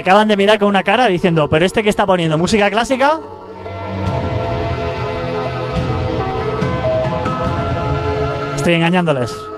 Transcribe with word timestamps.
Acaban 0.00 0.28
de 0.28 0.36
mirar 0.38 0.58
con 0.58 0.68
una 0.68 0.82
cara 0.82 1.08
diciendo, 1.08 1.50
pero 1.50 1.66
este 1.66 1.82
que 1.82 1.90
está 1.90 2.06
poniendo 2.06 2.38
música 2.38 2.70
clásica. 2.70 3.20
Estoy 8.56 8.74
engañándoles. 8.74 9.49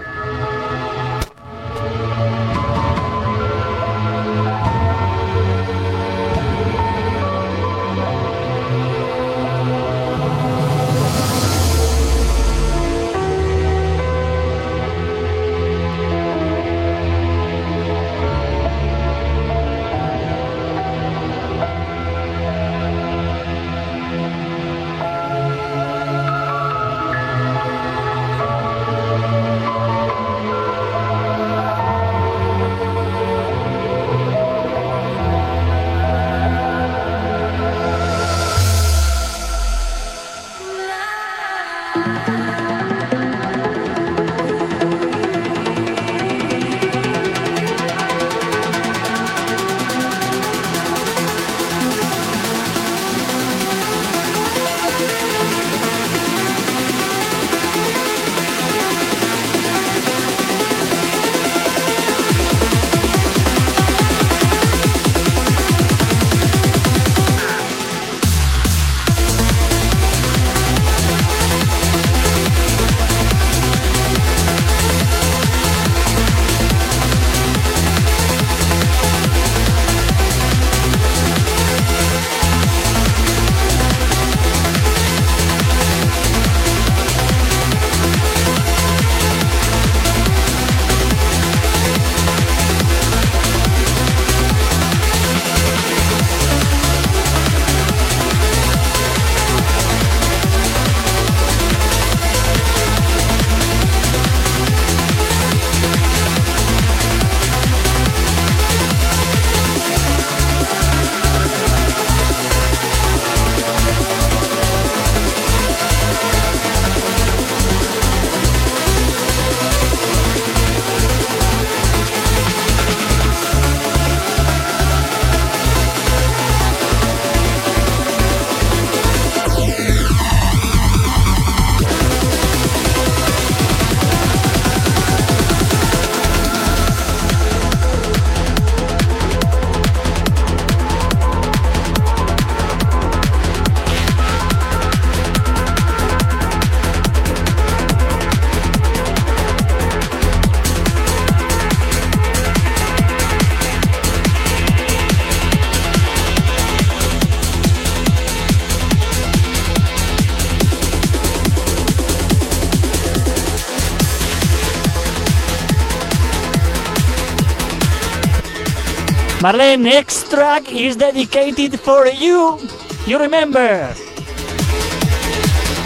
Marlene, 169.52 169.82
next 169.82 170.30
track 170.30 170.72
is 170.72 170.96
dedicated 170.96 171.78
for 171.78 172.06
you. 172.06 172.58
You 173.06 173.18
remember. 173.18 173.86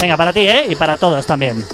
Venga, 0.00 0.16
para 0.16 0.32
ti, 0.32 0.47
¿eh? 0.47 0.66
Y 0.69 0.77
para 0.77 0.97
todos 0.97 1.27
también. 1.27 1.65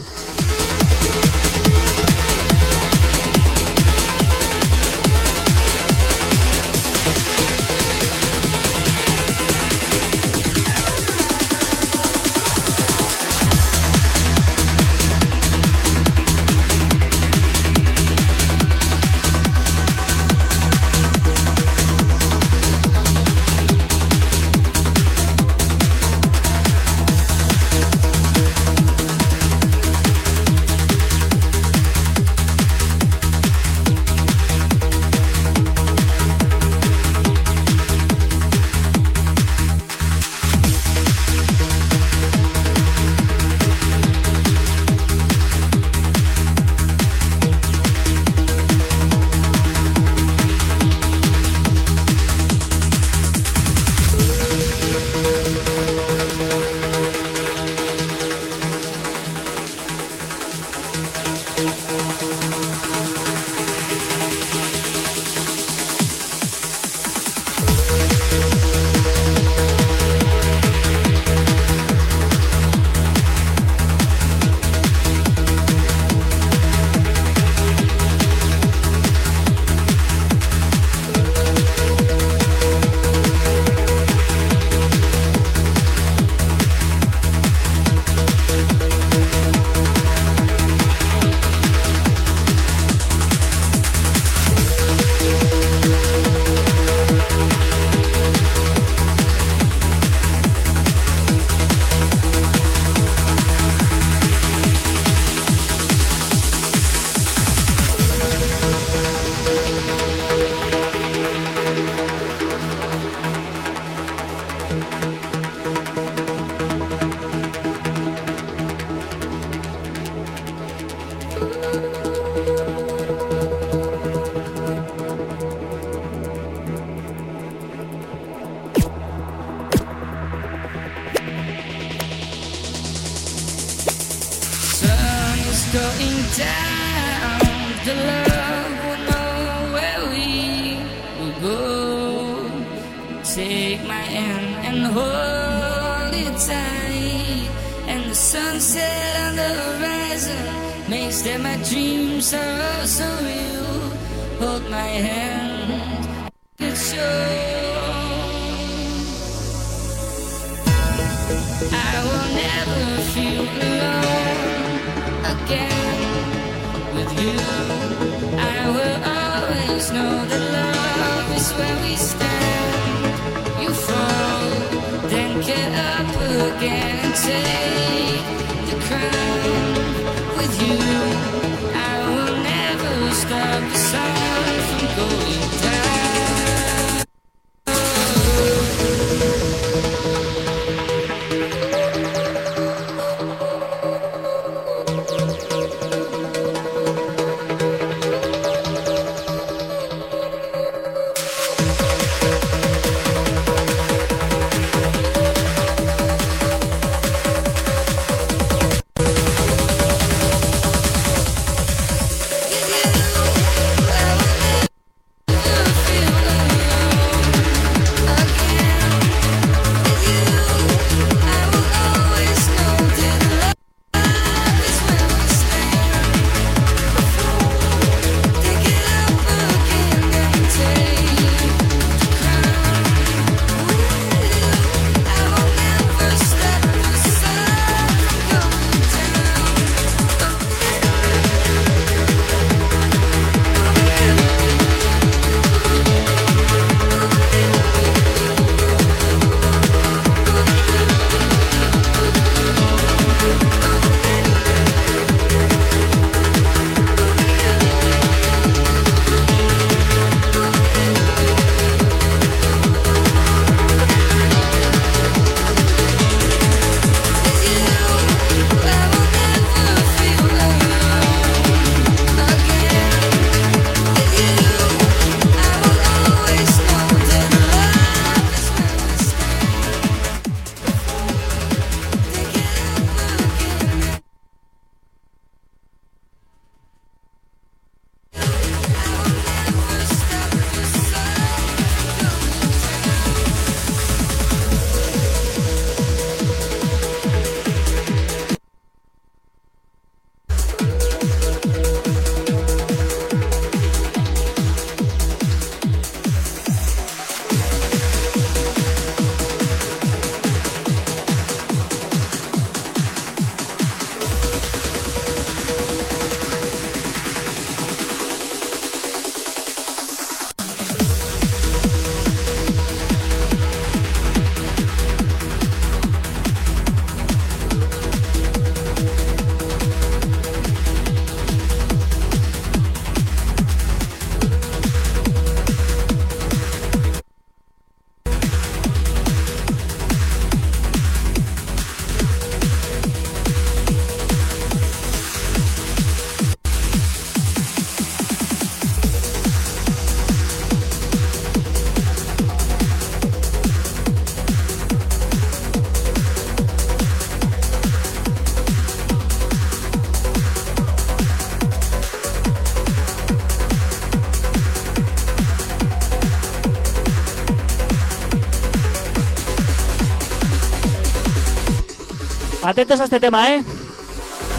Atentos 372.53 372.81
a 372.81 372.85
este 372.85 373.01
tema, 373.01 373.35
¿eh? 373.35 373.43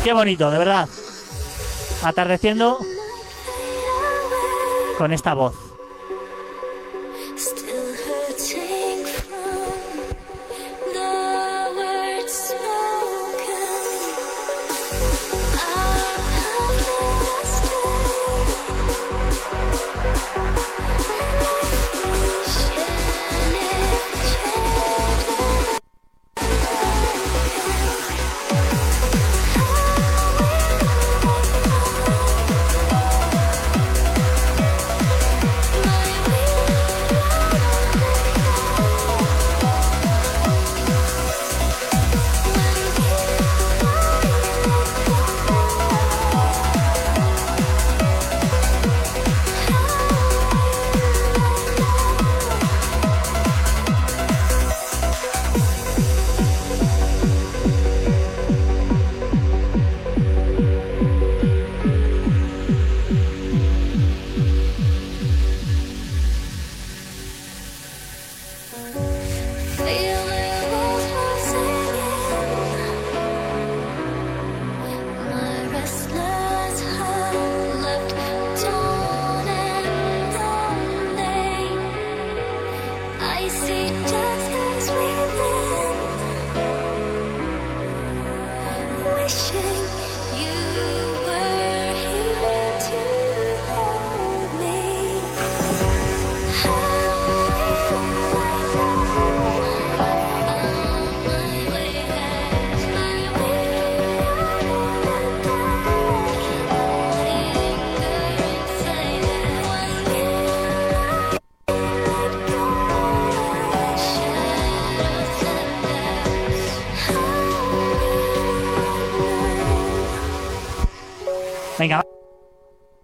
Qué 0.04 0.14
bonito, 0.14 0.52
de 0.52 0.60
verdad. 0.60 0.88
Atardeciendo 2.04 2.78
con 5.00 5.12
esta 5.12 5.34
voz. 5.34 5.63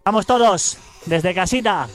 Vamos 0.09 0.25
todos, 0.25 0.75
desde 1.05 1.35
casita. 1.35 1.87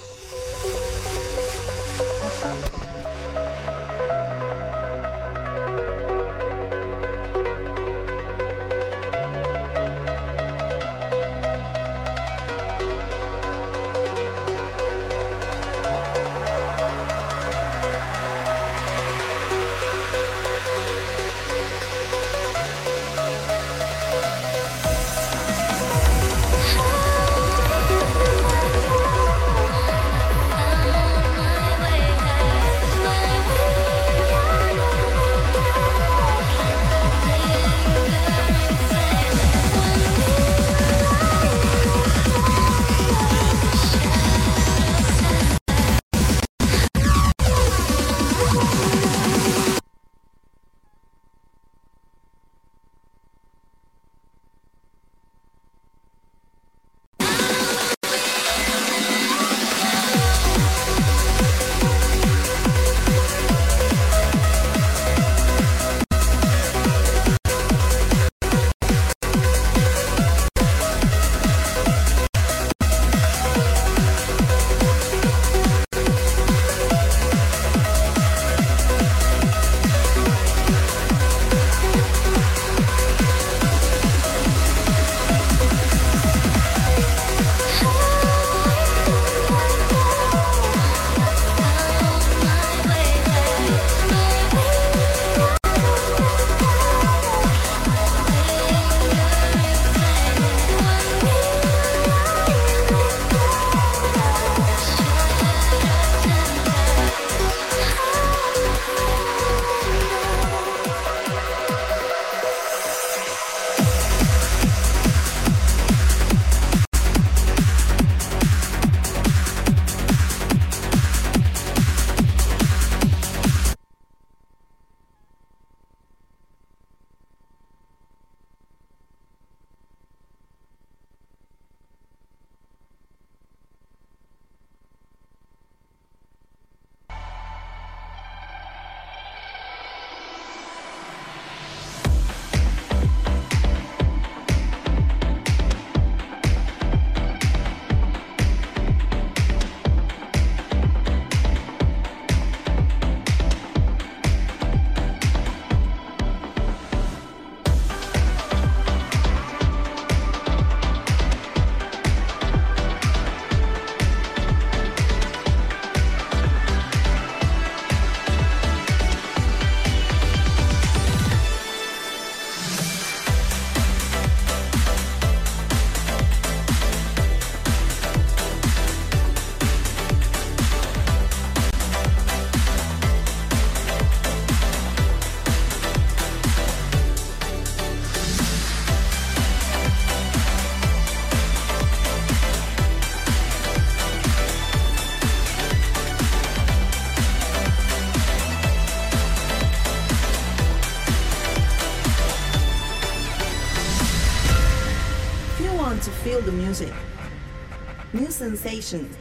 Sensations. 208.44 209.16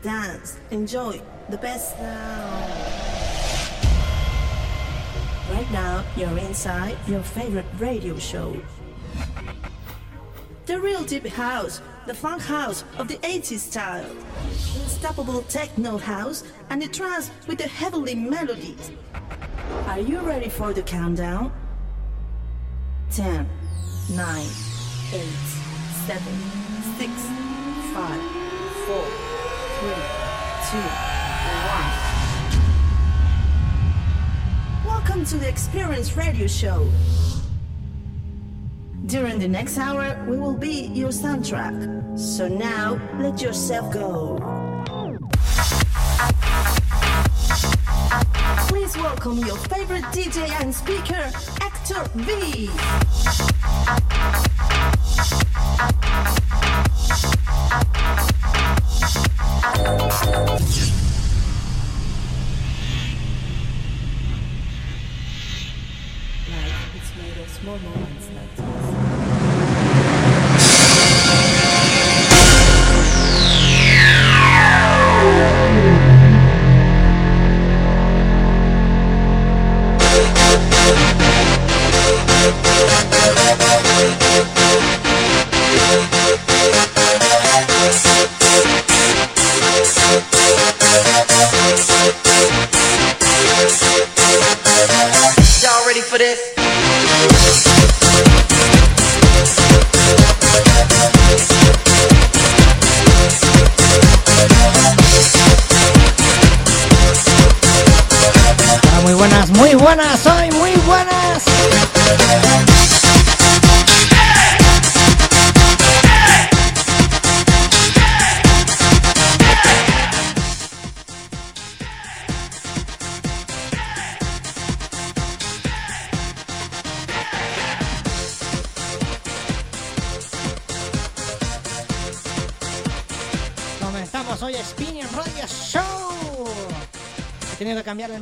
Dance. 0.00 0.58
Enjoy 0.70 1.20
the 1.50 1.58
best. 1.58 1.94
Right 5.50 5.70
now, 5.70 6.02
you're 6.16 6.38
inside 6.38 6.96
your 7.06 7.22
favorite 7.22 7.66
radio 7.78 8.18
show. 8.18 8.56
The 10.64 10.80
real 10.80 11.04
deep 11.04 11.26
house, 11.26 11.82
the 12.06 12.14
funk 12.14 12.40
house 12.40 12.84
of 12.96 13.08
the 13.08 13.18
80s 13.18 13.58
style. 13.58 14.10
Unstoppable 14.80 15.42
techno 15.42 15.98
house 15.98 16.42
and 16.70 16.80
the 16.80 16.88
trance 16.88 17.30
with 17.46 17.58
the 17.58 17.68
heavenly 17.68 18.14
melodies. 18.14 18.90
Are 19.86 20.00
you 20.00 20.20
ready 20.20 20.48
for 20.48 20.72
the 20.72 20.82
countdown? 20.82 21.52
10, 23.10 23.46
9, 24.16 24.46
8, 25.12 25.20
7, 26.06 26.51
2, 30.72 30.78
1. 30.78 30.84
Welcome 34.86 35.26
to 35.26 35.36
the 35.36 35.46
Experience 35.46 36.16
Radio 36.16 36.46
Show. 36.46 36.88
During 39.04 39.38
the 39.38 39.48
next 39.48 39.76
hour, 39.76 40.16
we 40.26 40.38
will 40.38 40.56
be 40.56 40.86
your 40.94 41.10
soundtrack. 41.10 42.18
So 42.18 42.48
now, 42.48 42.98
let 43.18 43.42
yourself 43.42 43.92
go. 43.92 44.38
Please 48.68 48.96
welcome 48.96 49.40
your 49.40 49.58
favorite 49.58 50.04
DJ 50.04 50.48
and 50.62 50.74
speaker, 50.74 51.30
Actor 51.60 52.08
V. 52.14 52.70
made 67.72 67.86
of 67.86 68.01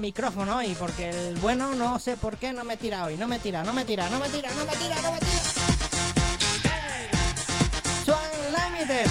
micrófono 0.01 0.57
hoy 0.57 0.75
porque 0.79 1.11
el 1.11 1.37
bueno 1.37 1.75
no 1.75 1.99
sé 1.99 2.17
por 2.17 2.37
qué 2.37 2.53
no 2.53 2.65
me 2.65 2.77
tira 2.77 3.05
hoy. 3.05 3.17
No 3.17 3.29
me 3.29 3.39
tira, 3.39 3.63
no 3.63 3.73
me 3.73 3.85
tira, 3.85 4.09
no 4.11 4.19
me 4.19 4.29
tira, 4.29 4.51
no 4.55 4.65
me 4.65 4.73
tira, 4.77 5.03
no 5.03 5.13
me 5.13 5.19
tira. 5.19 5.43
So 8.05 8.17
Unlimited. 8.47 9.11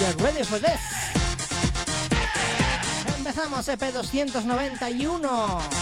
You're 0.00 0.24
ready 0.24 0.44
for 0.44 0.58
this. 0.58 0.80
Empezamos 3.16 3.68
EP 3.68 3.80
291. 3.92 5.77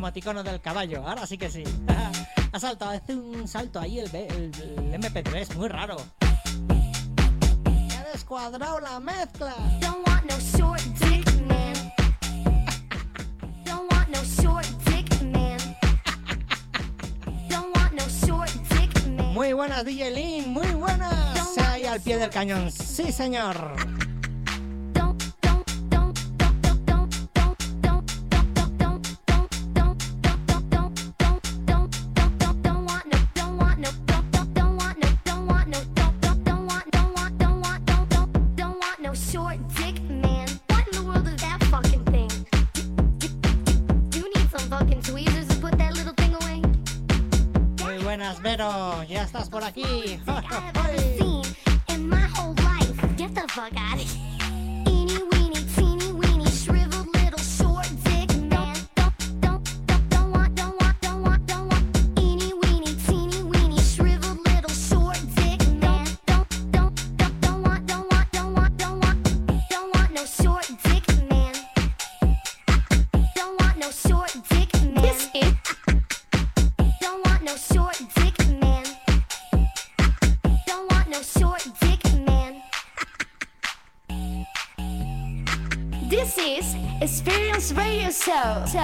Emoticono 0.00 0.42
del 0.42 0.60
caballo. 0.62 1.06
Ahora 1.06 1.26
sí 1.26 1.36
que 1.36 1.50
sí. 1.50 1.62
ha 2.52 2.58
saltado, 2.58 2.92
hace 2.92 3.14
un 3.14 3.46
salto 3.46 3.78
ahí 3.78 3.98
el, 4.00 4.14
el- 4.14 4.50
el 4.54 4.94
MP3, 5.00 5.54
muy 5.56 5.68
raro. 5.68 5.96
Ha 7.98 8.02
descuadrado 8.12 8.80
la 8.80 8.98
mezcla. 8.98 9.54
Don't 9.80 10.06
want 10.08 10.24
no 10.30 10.38
short 10.58 10.80
dick 11.00 11.26
man. 11.46 11.74
Don't 13.66 13.92
want 13.92 14.08
no 14.08 14.22
short 14.42 14.66
dick 14.86 15.22
man. 15.22 15.58
Don't 17.50 17.76
want 17.76 17.92
no 17.92 18.04
short 18.26 18.50
dick 18.70 19.06
man. 19.06 19.34
Muy 19.34 19.52
buenas, 19.52 19.84
DJ 19.84 20.10
Lin, 20.12 20.50
muy 20.50 20.66
buenas. 20.68 21.58
Ahí 21.58 21.84
al 21.84 22.00
pie 22.00 22.16
del 22.16 22.30
cañón, 22.30 22.70
sí 22.72 23.12
señor. 23.12 23.74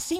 así 0.00 0.18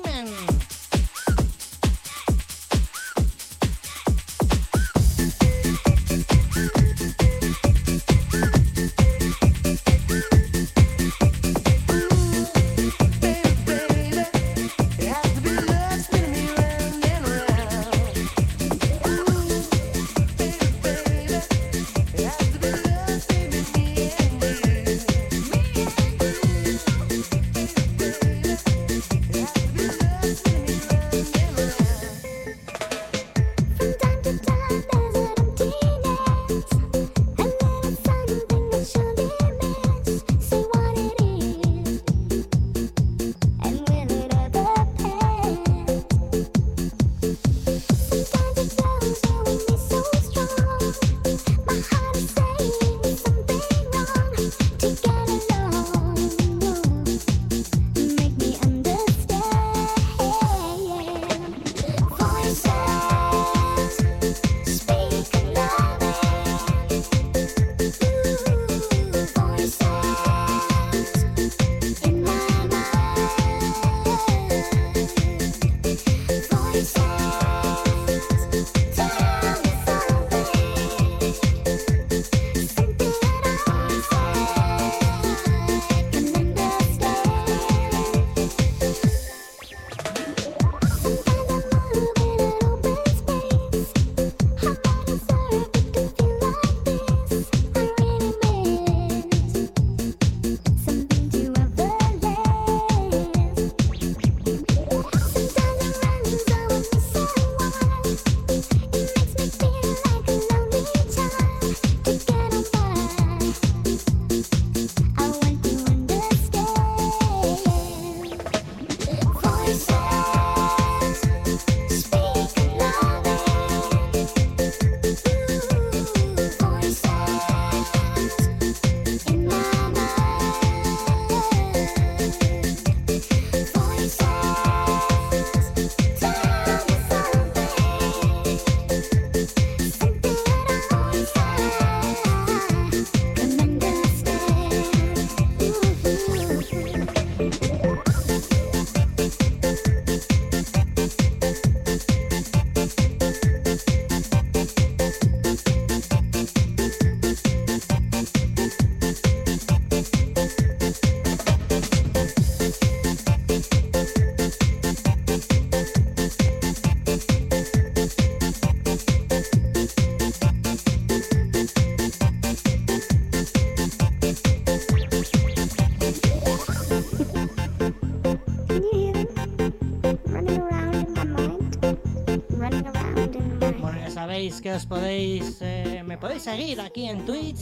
que 184.61 184.73
os 184.73 184.87
podéis, 184.87 185.59
eh, 185.61 186.03
me 186.05 186.19
podéis 186.19 186.43
seguir 186.43 186.81
aquí 186.81 187.09
en 187.09 187.25
Twitch, 187.25 187.61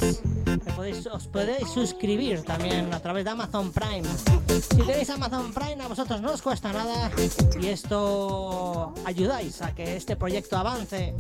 os 1.13 1.29
podéis 1.29 1.69
suscribir 1.71 2.43
también 2.43 2.93
a 2.93 3.01
través 3.01 3.25
de 3.25 3.31
Amazon 3.31 3.73
Prime. 3.73 4.09
Si 4.71 4.83
tenéis 4.83 5.11
Amazon 5.11 5.53
Prime 5.53 5.83
a 5.83 5.89
vosotros 5.89 6.21
no 6.21 6.33
os 6.33 6.43
cuesta 6.43 6.73
nada 6.73 7.11
y 7.61 7.67
esto 7.67 8.93
ayudáis 9.05 9.63
a 9.63 9.75
que 9.75 9.97
este 9.97 10.17
proyecto 10.17 10.57
avance. 10.57 11.15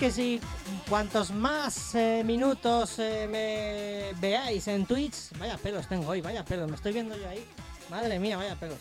Que 0.00 0.10
si 0.10 0.40
cuantos 0.88 1.30
más 1.30 1.94
eh, 1.94 2.22
minutos 2.24 2.98
eh, 2.98 3.28
me 3.30 4.18
veáis 4.18 4.66
en 4.68 4.86
Twitch, 4.86 5.30
vaya 5.38 5.58
pelos 5.58 5.86
tengo 5.88 6.08
hoy, 6.08 6.22
vaya 6.22 6.42
pelos, 6.44 6.68
me 6.70 6.76
estoy 6.76 6.92
viendo 6.94 7.14
yo 7.16 7.28
ahí. 7.28 7.46
Madre 7.90 8.18
mía, 8.18 8.36
vaya 8.38 8.54
pelos. 8.56 8.78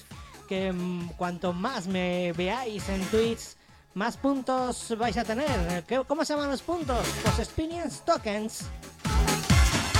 Que 0.48 0.72
mm, 0.72 1.10
cuanto 1.18 1.52
más 1.52 1.88
me 1.88 2.32
veáis 2.34 2.88
en 2.90 3.02
Twitch, 3.08 3.42
más 3.96 4.16
puntos 4.16 4.96
vais 4.98 5.18
a 5.18 5.26
tener. 5.26 5.84
¿Qué- 5.86 6.04
¿Cómo 6.08 6.24
se 6.24 6.34
llaman 6.34 6.50
los 6.52 6.62
puntos? 6.62 7.06
Pues 7.24 7.40
Experience 7.40 8.00
Tokens. 8.06 8.62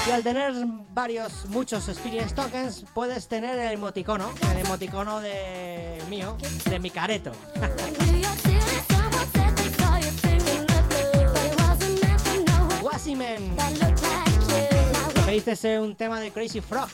Y 0.08 0.12
al 0.12 0.24
tener 0.24 0.54
varios, 0.94 1.46
muchos 1.48 1.90
Experience 1.90 2.34
Tokens, 2.34 2.86
puedes 2.94 3.28
tener 3.28 3.60
el 3.60 3.74
emoticono, 3.74 4.32
el 4.54 4.60
emoticono 4.66 5.20
de 5.20 6.02
mío, 6.10 6.38
de 6.70 6.80
mi 6.80 6.90
careto. 6.90 7.32
Wasimen. 13.00 13.56
Lo 15.26 15.32
dices 15.32 15.64
es 15.64 15.80
un 15.80 15.96
tema 15.96 16.20
de 16.20 16.32
Crazy 16.32 16.60
Frog. 16.60 16.90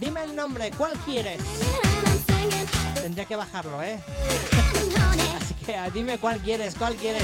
Dime 0.00 0.24
el 0.24 0.34
nombre, 0.34 0.70
¿cuál 0.78 0.92
quieres? 1.04 1.42
Tendría 2.94 3.26
que 3.26 3.36
bajarlo, 3.36 3.82
¿eh? 3.82 3.98
Así 5.36 5.54
que 5.66 5.76
ah, 5.76 5.90
dime 5.90 6.16
cuál 6.16 6.40
quieres, 6.40 6.74
cuál 6.74 6.94
quieres. 6.94 7.22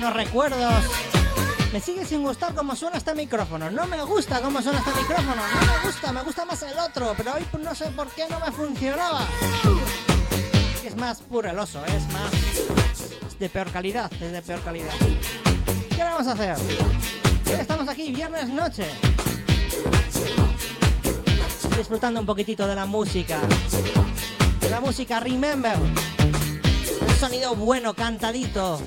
Buenos 0.00 0.14
recuerdos. 0.14 0.84
Me 1.72 1.80
sigue 1.80 2.04
sin 2.04 2.22
gustar 2.22 2.54
cómo 2.54 2.76
suena 2.76 2.98
este 2.98 3.16
micrófono. 3.16 3.68
No 3.68 3.84
me 3.88 4.00
gusta 4.04 4.40
cómo 4.40 4.62
suena 4.62 4.78
este 4.78 4.92
micrófono. 4.92 5.34
No 5.34 5.72
me 5.72 5.84
gusta, 5.84 6.12
me 6.12 6.22
gusta 6.22 6.44
más 6.44 6.62
el 6.62 6.78
otro. 6.78 7.14
Pero 7.16 7.34
hoy 7.34 7.44
no 7.60 7.74
sé 7.74 7.86
por 7.86 8.06
qué 8.10 8.26
no 8.30 8.38
me 8.38 8.52
funcionaba. 8.52 9.26
Es 10.84 10.94
más 10.94 11.20
pureloso, 11.22 11.84
es 11.86 12.06
más. 12.12 12.32
Es 13.26 13.38
de 13.40 13.48
peor 13.48 13.72
calidad, 13.72 14.12
es 14.12 14.30
de 14.30 14.40
peor 14.40 14.60
calidad. 14.60 14.94
¿Qué 15.90 16.04
vamos 16.04 16.28
a 16.28 16.32
hacer? 16.32 16.56
Estamos 17.58 17.88
aquí, 17.88 18.12
viernes 18.12 18.48
noche. 18.50 18.86
Disfrutando 21.76 22.20
un 22.20 22.26
poquitito 22.26 22.68
de 22.68 22.76
la 22.76 22.86
música. 22.86 23.40
De 24.60 24.70
la 24.70 24.80
música 24.80 25.18
Remember. 25.18 25.76
Un 25.76 27.14
sonido 27.18 27.56
bueno, 27.56 27.94
cantadito. 27.94 28.80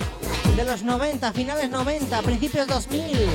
De 0.55 0.63
los 0.65 0.83
90, 0.83 1.33
finales 1.33 1.69
90, 1.69 2.21
principios 2.21 2.67
2000. 2.67 3.29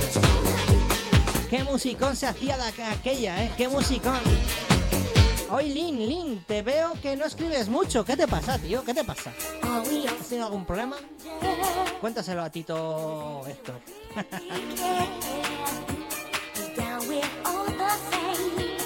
Qué 1.51 1.65
musicón 1.65 2.15
se 2.17 2.27
hacía 2.27 2.57
de 2.57 2.63
aqu- 2.65 2.93
aquella, 2.93 3.45
¿eh? 3.45 3.51
Qué 3.57 3.69
musicón. 3.69 4.19
Hoy, 5.51 5.71
Lin, 5.71 5.99
Lin, 6.07 6.45
te 6.47 6.63
veo 6.63 6.93
que 7.01 7.17
no 7.17 7.25
escribes 7.25 7.69
mucho. 7.69 8.05
¿Qué 8.05 8.17
te 8.17 8.27
pasa, 8.29 8.59
tío? 8.59 8.85
¿Qué 8.85 8.93
te 8.95 9.05
pasa? 9.05 9.33
¿Has 9.63 10.29
tenido 10.29 10.47
algún 10.47 10.65
problema? 10.65 10.97
Cuéntaselo 12.01 12.43
a 12.43 12.51
Tito 12.51 13.43
Héctor. 13.47 13.81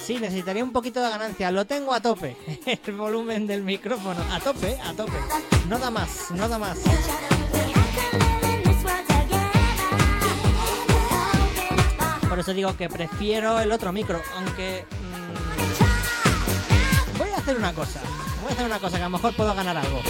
Sí, 0.07 0.19
necesitaría 0.19 0.65
un 0.65 0.73
poquito 0.73 1.01
de 1.01 1.09
ganancia. 1.09 1.53
Lo 1.53 1.67
tengo 1.67 1.95
a 1.95 2.01
tope. 2.01 2.37
El 2.87 2.97
volumen 2.97 3.47
del 3.47 3.63
micrófono. 3.63 4.21
A 4.33 4.41
tope, 4.41 4.77
a 4.85 4.93
tope. 4.93 5.13
No 5.69 5.79
da 5.79 5.89
más, 5.91 6.33
no 6.33 6.49
da 6.49 6.59
más. 6.59 6.79
Por 12.31 12.39
eso 12.39 12.55
digo 12.55 12.77
que 12.77 12.89
prefiero 12.89 13.59
el 13.59 13.73
otro 13.73 13.93
micro, 13.93 14.23
aunque... 14.37 14.87
mm, 17.15 17.19
voy 17.19 17.29
a 17.31 17.39
hacer 17.39 17.57
una 17.57 17.73
cosa. 17.73 18.01
Voy 18.41 18.51
a 18.51 18.55
hacer 18.55 18.67
una 18.67 18.79
cosa 18.79 18.99
que 18.99 19.03
a 19.03 19.07
lo 19.07 19.17
mejor 19.17 19.35
puedo 19.35 19.53
ganar 19.53 19.77
algo. 19.77 20.01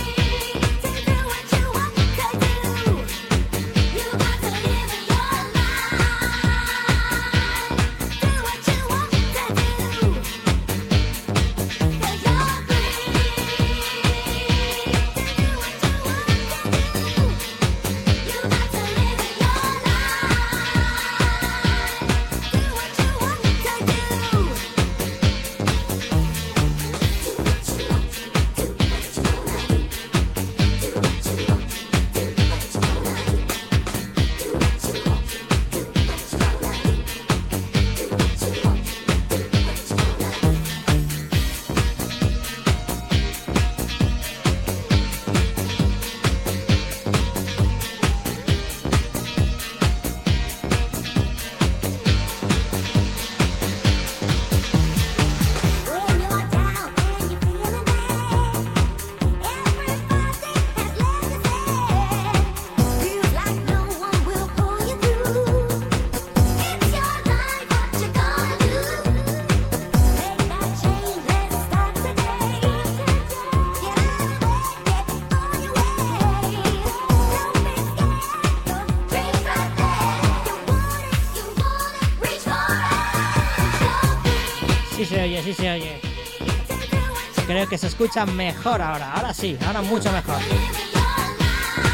Creo 87.46 87.68
que 87.68 87.76
se 87.76 87.88
escucha 87.88 88.24
mejor 88.24 88.80
ahora. 88.80 89.12
Ahora 89.12 89.34
sí, 89.34 89.58
ahora 89.66 89.82
mucho 89.82 90.10
mejor. 90.10 90.38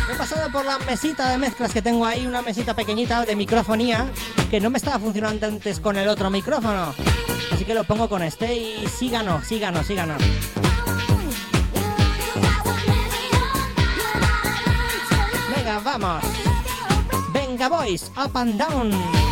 He 0.08 0.14
pasado 0.14 0.52
por 0.52 0.64
la 0.64 0.78
mesita 0.78 1.30
de 1.30 1.38
mezclas 1.38 1.72
que 1.72 1.82
tengo 1.82 2.06
ahí, 2.06 2.26
una 2.26 2.42
mesita 2.42 2.74
pequeñita 2.74 3.24
de 3.24 3.34
microfonía 3.34 4.06
que 4.50 4.60
no 4.60 4.70
me 4.70 4.78
estaba 4.78 5.00
funcionando 5.00 5.48
antes 5.48 5.80
con 5.80 5.96
el 5.96 6.06
otro 6.06 6.30
micrófono. 6.30 6.94
Así 7.50 7.64
que 7.64 7.74
lo 7.74 7.82
pongo 7.82 8.08
con 8.08 8.22
este 8.22 8.54
y 8.54 8.86
síganos, 8.86 9.44
síganos, 9.44 9.84
síganos. 9.84 10.22
Venga, 15.56 15.80
vamos. 15.80 16.22
Venga, 17.32 17.68
boys, 17.68 18.12
up 18.16 18.36
and 18.36 18.58
down. 18.58 19.25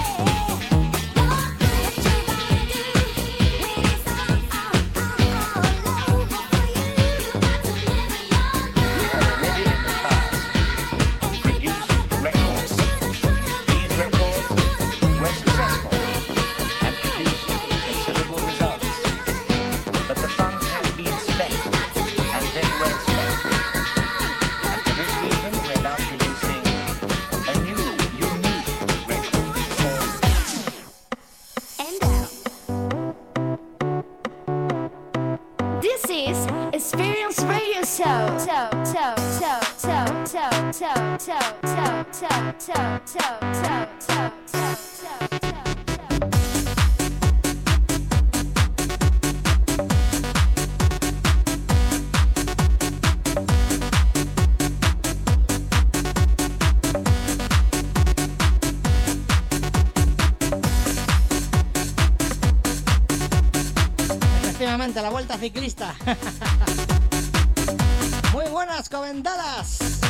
La 64.84 65.08
vuelta 65.08 65.38
ciclista. 65.38 65.94
Muy 68.34 68.44
buenas 68.50 68.90
comentadas. 68.90 70.03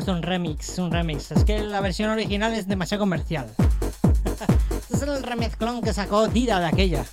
puesto 0.00 0.12
un 0.12 0.22
remix, 0.22 0.78
un 0.78 0.90
remix. 0.90 1.30
Es 1.30 1.44
que 1.44 1.58
la 1.58 1.82
versión 1.82 2.08
original 2.08 2.54
es 2.54 2.66
demasiado 2.66 3.02
comercial. 3.02 3.46
este 4.80 4.96
es 4.96 5.02
el 5.02 5.22
remezclón 5.22 5.82
que 5.82 5.92
sacó 5.92 6.26
Dida 6.26 6.58
de 6.58 6.64
aquella. 6.64 7.04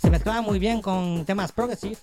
Se 0.00 0.10
mezclaba 0.10 0.42
muy 0.42 0.58
bien 0.58 0.82
con 0.82 1.24
temas 1.24 1.52
progressive 1.52 1.98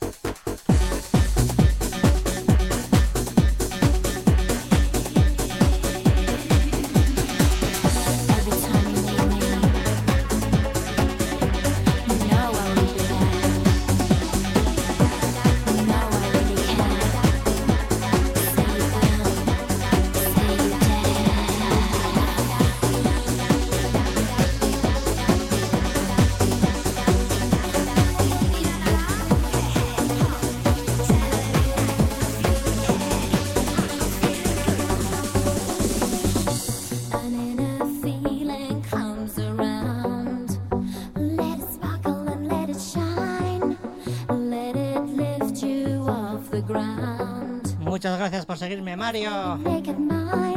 seguirme 48.59 48.97
Mario. 48.97 49.57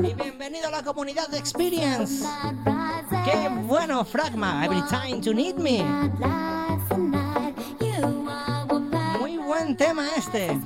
Y 0.02 0.14
bienvenido 0.14 0.66
a 0.66 0.70
la 0.72 0.82
comunidad 0.82 1.28
de 1.28 1.38
Experience. 1.38 2.26
Qué 3.24 3.48
bueno, 3.64 4.04
Fragma. 4.04 4.64
Every 4.64 4.82
time 4.88 5.20
to 5.20 5.32
need 5.32 5.54
me. 5.54 5.84
Muy 9.20 9.36
buen 9.38 9.76
tema 9.76 10.08
este. 10.16 10.58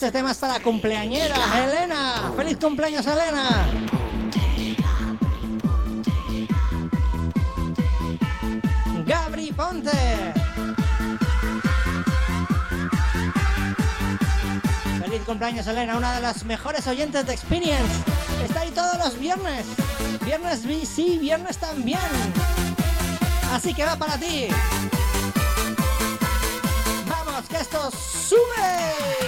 Este 0.00 0.12
tema 0.12 0.30
es 0.30 0.38
para 0.38 0.58
cumpleañera, 0.60 1.36
Elena. 1.62 2.32
¡Feliz 2.34 2.56
cumpleaños, 2.56 3.06
Elena! 3.06 3.68
Gabri 9.04 9.52
Ponte. 9.52 9.90
Feliz 15.02 15.20
cumpleaños, 15.26 15.66
Elena, 15.66 15.98
una 15.98 16.14
de 16.14 16.22
las 16.22 16.44
mejores 16.44 16.86
oyentes 16.86 17.26
de 17.26 17.34
Experience. 17.34 17.84
Está 18.42 18.60
ahí 18.60 18.70
todos 18.70 18.96
los 18.96 19.18
viernes. 19.18 19.66
Viernes 20.24 20.62
sí, 20.88 21.18
viernes 21.18 21.58
también. 21.58 22.00
Así 23.52 23.74
que 23.74 23.84
va 23.84 23.96
para 23.96 24.16
ti. 24.16 24.48
Vamos, 27.06 27.46
que 27.50 27.58
esto 27.58 27.90
sube. 27.90 29.19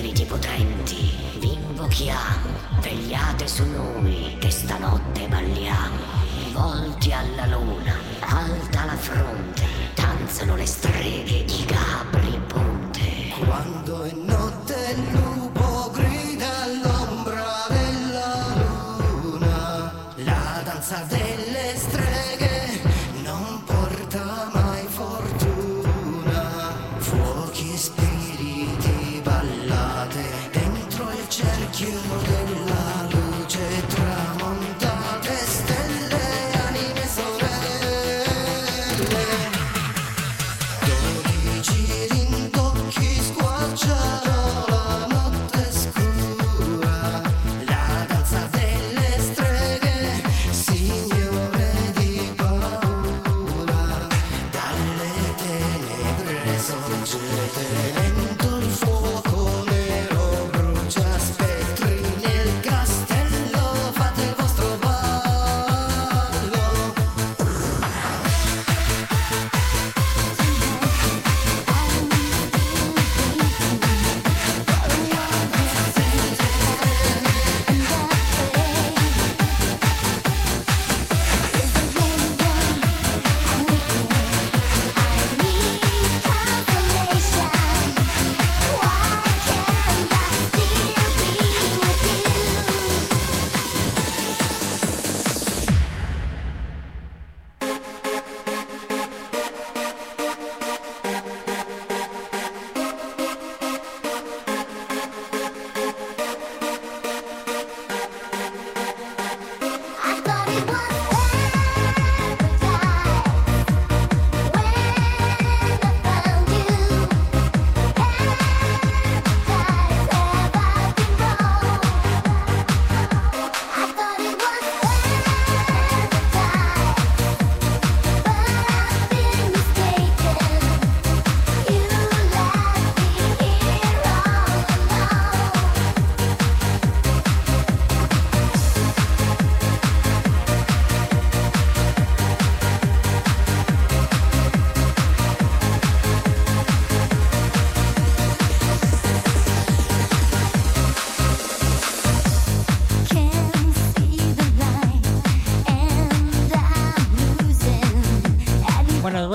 spiriti 0.00 0.24
potenti, 0.24 1.14
vi 1.40 1.52
invochiamo, 1.52 2.48
vegliate 2.80 3.46
su 3.46 3.66
noi 3.66 4.34
che 4.38 4.50
stanotte 4.50 5.28
balliamo. 5.28 5.98
Volti 6.52 7.12
alla 7.12 7.44
luna, 7.44 7.94
alta 8.20 8.86
la 8.86 8.96
fronte, 8.96 9.66
danzano 9.94 10.56
le 10.56 10.64
streghe 10.64 11.44
di 11.44 11.66
Gabri 11.66 12.40
Ponte. 12.46 13.34
Quando 13.44 14.04
è 14.04 14.12
notte 14.14 14.49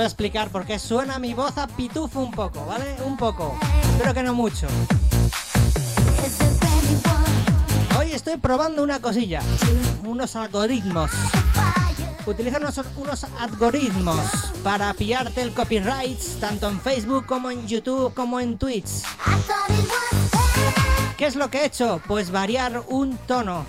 explicar 0.06 0.50
por 0.50 0.66
qué 0.66 0.80
suena 0.80 1.20
mi 1.20 1.34
voz 1.34 1.58
a 1.58 1.68
pitufo 1.68 2.20
un 2.20 2.32
poco, 2.32 2.66
¿vale? 2.66 2.96
Un 3.06 3.18
poco. 3.18 3.58
Espero 3.92 4.14
que 4.14 4.24
no 4.24 4.34
mucho. 4.34 4.68
Hoy 7.98 8.12
estoy 8.12 8.38
probando 8.38 8.84
una 8.84 9.00
cosilla. 9.00 9.42
Unos 10.06 10.36
algoritmos. 10.36 11.12
Utilizan 12.26 12.64
unos, 12.64 12.82
unos 12.98 13.24
algoritmos 13.40 14.20
para 14.64 14.94
pillarte 14.94 15.42
el 15.42 15.54
copyright 15.54 16.20
tanto 16.40 16.68
en 16.70 16.82
Facebook 16.82 17.26
como 17.26 17.52
en 17.52 17.68
YouTube 17.68 18.14
como 18.14 18.40
en 18.40 18.58
Twitch. 18.58 19.04
¿Qué 21.18 21.28
es 21.28 21.36
lo 21.36 21.50
que 21.50 21.60
he 21.60 21.66
hecho? 21.66 22.02
Pues 22.08 22.32
variar 22.32 22.84
un 22.88 23.18
tono. 23.18 23.66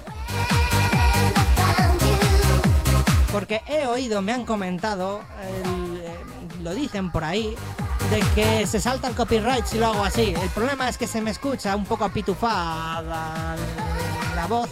Porque 3.30 3.62
he 3.66 3.86
oído, 3.86 4.22
me 4.22 4.32
han 4.32 4.46
comentado, 4.46 5.20
el, 5.42 5.85
lo 6.66 6.74
dicen 6.74 7.12
por 7.12 7.22
ahí, 7.22 7.54
de 8.10 8.18
que 8.34 8.66
se 8.66 8.80
salta 8.80 9.06
el 9.06 9.14
copyright 9.14 9.64
si 9.66 9.78
lo 9.78 9.86
hago 9.86 10.02
así. 10.04 10.34
El 10.34 10.48
problema 10.50 10.88
es 10.88 10.98
que 10.98 11.06
se 11.06 11.20
me 11.20 11.30
escucha 11.30 11.76
un 11.76 11.84
poco 11.84 12.04
apitufada 12.04 13.56
la 14.34 14.46
voz. 14.48 14.68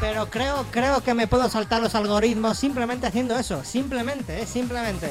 Pero 0.00 0.28
creo, 0.28 0.66
creo 0.72 1.00
que 1.04 1.14
me 1.14 1.28
puedo 1.28 1.48
saltar 1.48 1.80
los 1.80 1.94
algoritmos 1.94 2.58
simplemente 2.58 3.06
haciendo 3.06 3.36
eso. 3.38 3.62
Simplemente, 3.62 4.42
eh, 4.42 4.46
simplemente. 4.46 5.08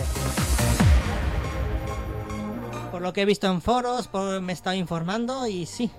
Por 2.91 3.01
lo 3.01 3.13
que 3.13 3.21
he 3.21 3.25
visto 3.25 3.47
en 3.47 3.61
foros, 3.61 4.09
por- 4.09 4.41
me 4.41 4.51
he 4.51 4.55
estado 4.55 4.75
informando 4.75 5.47
y 5.47 5.65
sí, 5.65 5.89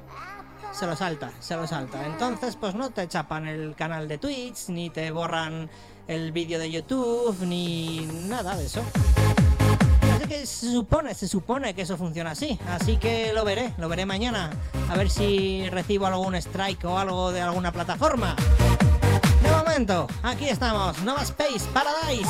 se 0.73 0.87
lo 0.87 0.95
salta, 0.95 1.31
se 1.41 1.57
lo 1.57 1.67
salta. 1.67 2.05
Entonces, 2.05 2.57
pues 2.57 2.75
no 2.75 2.91
te 2.91 3.09
chapan 3.09 3.47
el 3.47 3.75
canal 3.77 4.09
de 4.09 4.19
Twitch, 4.19 4.69
ni 4.69 4.91
te 4.91 5.11
borran 5.11 5.71
el 6.09 6.33
vídeo 6.33 6.59
de 6.59 6.71
YouTube, 6.71 7.37
ni 7.43 8.07
nada 8.29 8.57
de 8.57 8.67
eso. 8.67 8.83
Así 10.17 10.29
que 10.29 10.47
se 10.47 10.73
supone, 10.73 11.15
se 11.15 11.29
supone 11.29 11.75
que 11.75 11.83
eso 11.83 11.97
funciona 11.97 12.33
así. 12.33 12.59
Así 12.69 12.97
que 12.97 13.33
lo 13.33 13.45
veré, 13.45 13.75
lo 13.79 13.89
veré 13.89 14.07
mañana. 14.07 14.51
A 14.89 14.97
ver 14.97 15.11
si 15.11 15.69
recibo 15.71 16.07
algún 16.07 16.35
strike 16.35 16.85
o 16.85 16.99
algo 16.99 17.33
de 17.33 17.41
alguna 17.41 17.73
plataforma. 17.73 18.37
De 19.43 19.51
momento, 19.51 20.07
aquí 20.23 20.49
estamos, 20.49 21.01
Nova 21.03 21.23
Space 21.23 21.67
Paradise. 21.73 22.29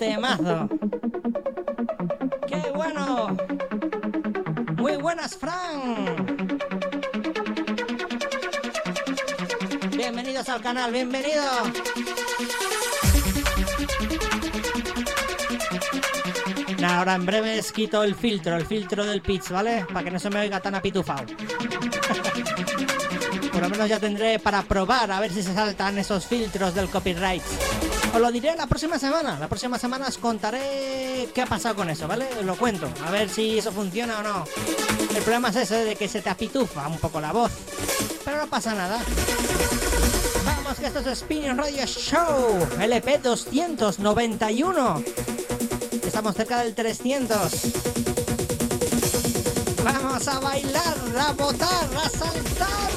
Temazo! 0.00 0.68
¡Qué 2.48 2.72
bueno! 2.74 3.36
Muy 4.78 4.96
buenas, 4.96 5.36
Fran. 5.36 6.16
Bienvenidos 9.94 10.48
al 10.48 10.62
canal, 10.62 10.90
bienvenido. 10.90 11.44
Nah, 16.78 17.00
ahora 17.00 17.16
en 17.16 17.26
breve 17.26 17.60
quito 17.74 18.02
el 18.02 18.14
filtro, 18.14 18.56
el 18.56 18.64
filtro 18.64 19.04
del 19.04 19.20
pitch, 19.20 19.50
¿vale? 19.50 19.84
Para 19.92 20.04
que 20.04 20.10
no 20.12 20.18
se 20.18 20.30
me 20.30 20.40
oiga 20.40 20.60
tan 20.60 20.76
apitufado. 20.76 21.26
Por 23.52 23.60
lo 23.60 23.68
menos 23.68 23.86
ya 23.86 24.00
tendré 24.00 24.38
para 24.38 24.62
probar 24.62 25.12
a 25.12 25.20
ver 25.20 25.30
si 25.30 25.42
se 25.42 25.52
saltan 25.52 25.98
esos 25.98 26.24
filtros 26.24 26.74
del 26.74 26.88
copyright. 26.88 27.42
Os 28.12 28.20
lo 28.20 28.32
diré 28.32 28.56
la 28.56 28.66
próxima 28.66 28.98
semana. 28.98 29.38
La 29.38 29.48
próxima 29.48 29.78
semana 29.78 30.08
os 30.08 30.18
contaré 30.18 31.28
qué 31.32 31.42
ha 31.42 31.46
pasado 31.46 31.76
con 31.76 31.88
eso, 31.90 32.08
¿vale? 32.08 32.28
Os 32.38 32.44
lo 32.44 32.56
cuento. 32.56 32.88
A 33.06 33.10
ver 33.10 33.28
si 33.28 33.58
eso 33.58 33.70
funciona 33.70 34.18
o 34.18 34.22
no. 34.22 34.44
El 35.14 35.22
problema 35.22 35.50
es 35.50 35.56
ese 35.56 35.84
de 35.84 35.96
que 35.96 36.08
se 36.08 36.20
te 36.20 36.30
apitufa 36.30 36.88
un 36.88 36.98
poco 36.98 37.20
la 37.20 37.32
voz. 37.32 37.52
Pero 38.24 38.38
no 38.38 38.46
pasa 38.48 38.74
nada. 38.74 39.00
Vamos, 40.44 40.78
que 40.78 40.86
esto 40.86 41.00
es 41.00 41.18
Spinning 41.18 41.56
Radio 41.56 41.86
Show. 41.86 42.68
LP 42.80 43.18
291. 43.18 45.04
Estamos 46.04 46.34
cerca 46.34 46.64
del 46.64 46.74
300. 46.74 47.52
Vamos 49.84 50.28
a 50.28 50.40
bailar, 50.40 50.96
a 51.18 51.32
botar, 51.32 51.88
a 51.96 52.08
saltar. 52.08 52.89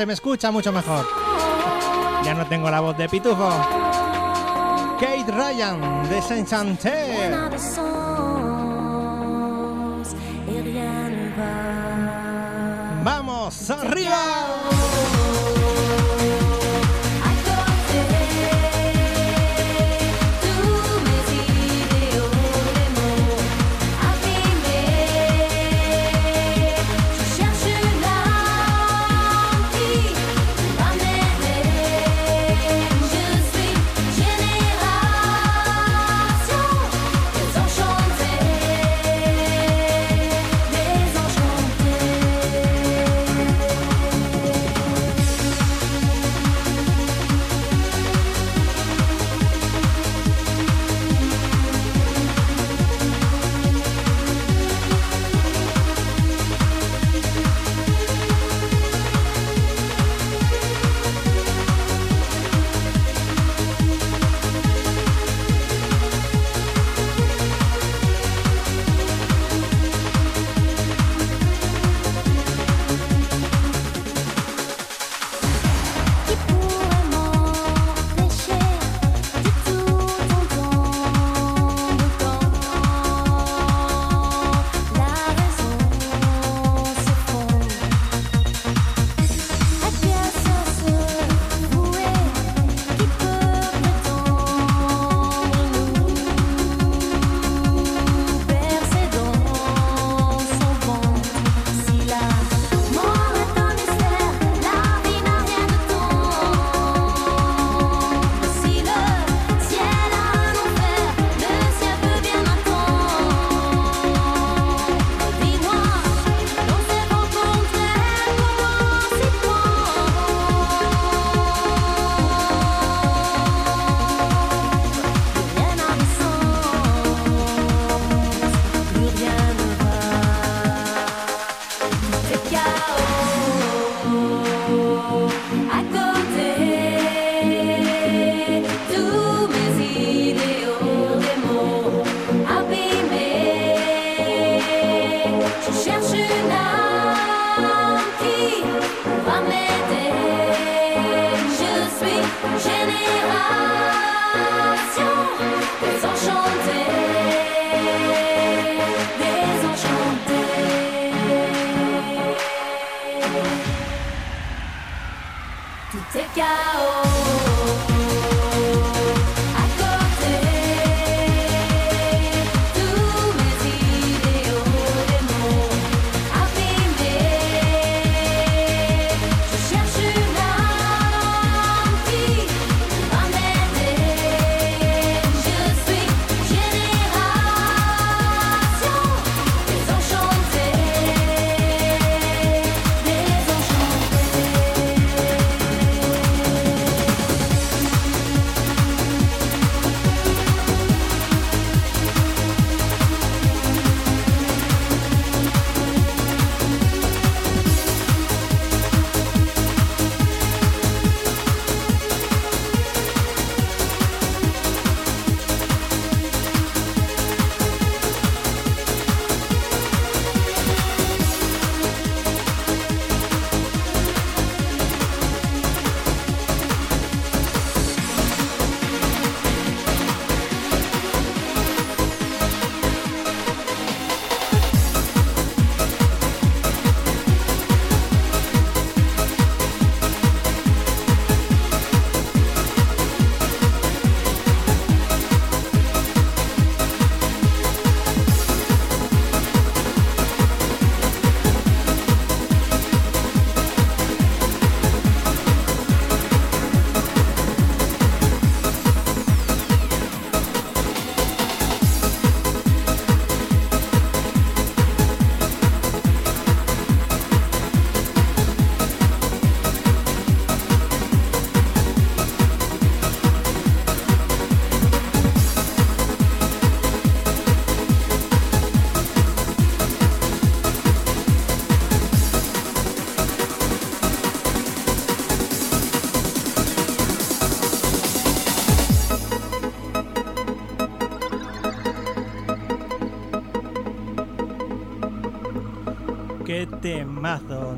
se 0.00 0.06
me 0.06 0.14
escucha 0.14 0.50
mucho 0.50 0.72
mejor. 0.72 1.06
Ya 2.24 2.32
no 2.32 2.46
tengo 2.46 2.70
la 2.70 2.80
voz 2.80 2.96
de 2.96 3.06
pitufo. 3.06 3.50
Kate 4.98 5.30
Ryan, 5.30 6.08
de 6.08 6.22
Saint-Chanté. 6.22 7.30
¡Vamos, 13.04 13.70
arriba! 13.70 14.59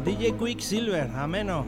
DJ 0.05 0.37
Quicksilver, 0.37 1.11
ameno. 1.15 1.65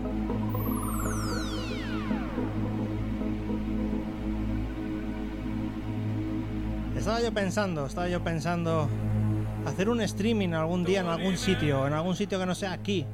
Estaba 6.97 7.21
yo 7.21 7.33
pensando, 7.33 7.87
estaba 7.87 8.09
yo 8.09 8.25
pensando 8.25 8.89
hacer 9.67 9.89
un 9.89 10.01
streaming 10.01 10.51
algún 10.51 10.85
día 10.85 11.01
en 11.01 11.07
algún 11.07 11.37
sitio, 11.37 11.87
en 11.87 11.93
algún 11.93 12.17
sitio 12.17 12.39
que 12.39 12.47
no 12.47 12.55
sea 12.55 12.73
aquí. 12.73 13.07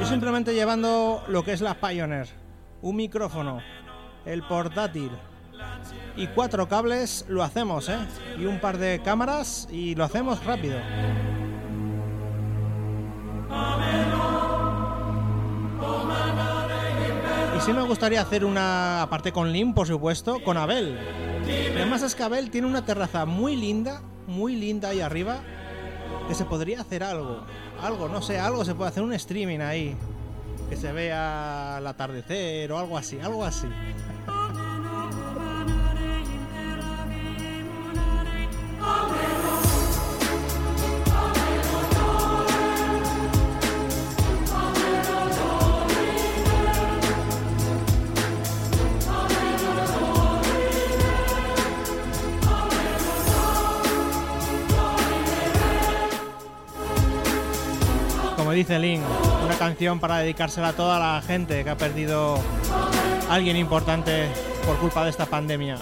Yo 0.00 0.06
simplemente 0.06 0.52
llevando 0.52 1.22
lo 1.28 1.42
que 1.42 1.52
es 1.52 1.62
la 1.62 1.74
Pioneer, 1.74 2.28
un 2.82 2.96
micrófono, 2.96 3.60
el 4.26 4.42
portátil 4.42 5.10
y 6.16 6.26
cuatro 6.28 6.68
cables, 6.68 7.24
lo 7.28 7.42
hacemos, 7.42 7.88
¿eh? 7.88 7.98
Y 8.38 8.44
un 8.44 8.60
par 8.60 8.76
de 8.76 9.00
cámaras 9.02 9.68
y 9.70 9.94
lo 9.94 10.04
hacemos 10.04 10.44
rápido. 10.44 10.78
Sí 17.66 17.72
me 17.72 17.82
gustaría 17.82 18.20
hacer 18.20 18.44
una, 18.44 19.02
aparte 19.02 19.32
con 19.32 19.50
Lim, 19.50 19.74
por 19.74 19.88
supuesto, 19.88 20.40
con 20.44 20.56
Abel. 20.56 20.96
Además 21.74 22.00
es 22.02 22.14
que 22.14 22.22
Abel 22.22 22.48
tiene 22.48 22.68
una 22.68 22.84
terraza 22.84 23.26
muy 23.26 23.56
linda, 23.56 24.02
muy 24.28 24.54
linda 24.54 24.90
ahí 24.90 25.00
arriba, 25.00 25.40
que 26.28 26.34
se 26.36 26.44
podría 26.44 26.82
hacer 26.82 27.02
algo. 27.02 27.40
Algo, 27.82 28.08
no 28.08 28.22
sé, 28.22 28.38
algo 28.38 28.64
se 28.64 28.76
puede 28.76 28.90
hacer 28.90 29.02
un 29.02 29.12
streaming 29.14 29.58
ahí. 29.58 29.96
Que 30.70 30.76
se 30.76 30.92
vea 30.92 31.78
el 31.80 31.86
atardecer 31.88 32.70
o 32.70 32.78
algo 32.78 32.96
así, 32.96 33.18
algo 33.18 33.44
así. 33.44 33.66
Link, 58.68 59.00
una 59.44 59.56
canción 59.56 60.00
para 60.00 60.18
dedicársela 60.18 60.68
a 60.68 60.72
toda 60.72 60.98
la 60.98 61.22
gente 61.22 61.62
que 61.62 61.70
ha 61.70 61.76
perdido 61.76 62.36
a 63.28 63.34
alguien 63.34 63.56
importante 63.56 64.26
por 64.66 64.76
culpa 64.78 65.04
de 65.04 65.10
esta 65.10 65.26
pandemia. 65.26 65.78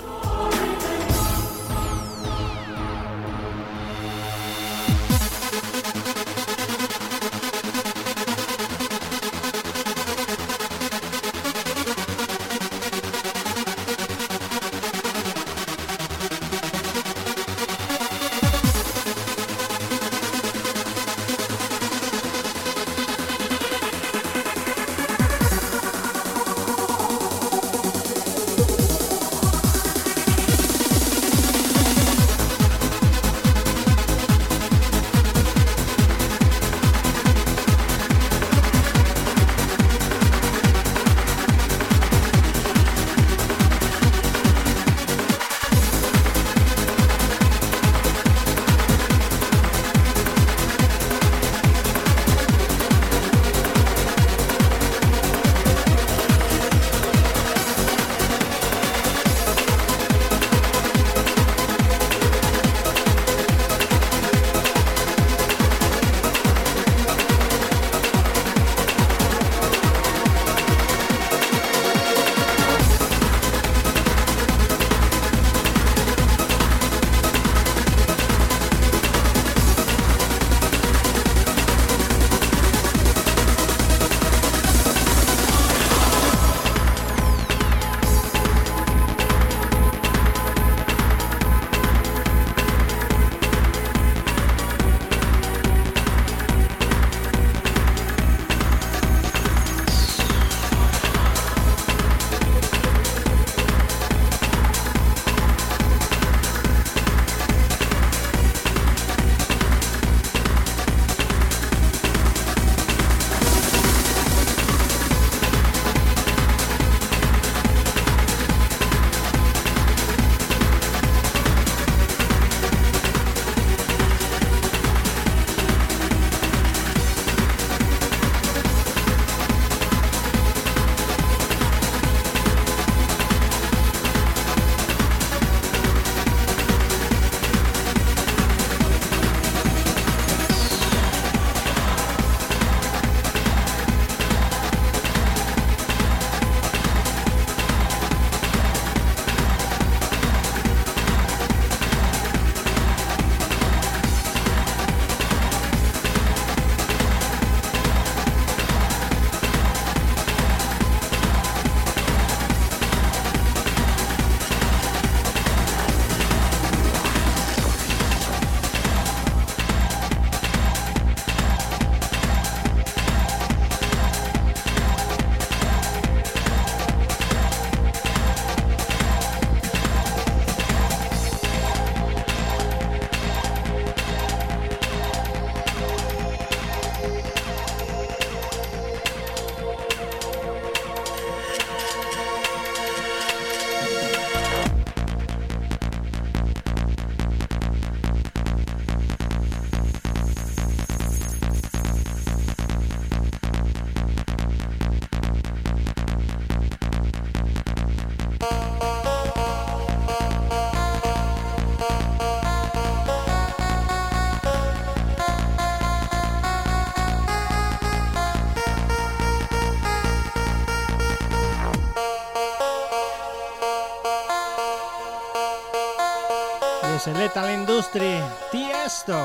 Lethal 227.34 227.52
Industry, 227.52 228.22
Tiesto. 228.52 229.18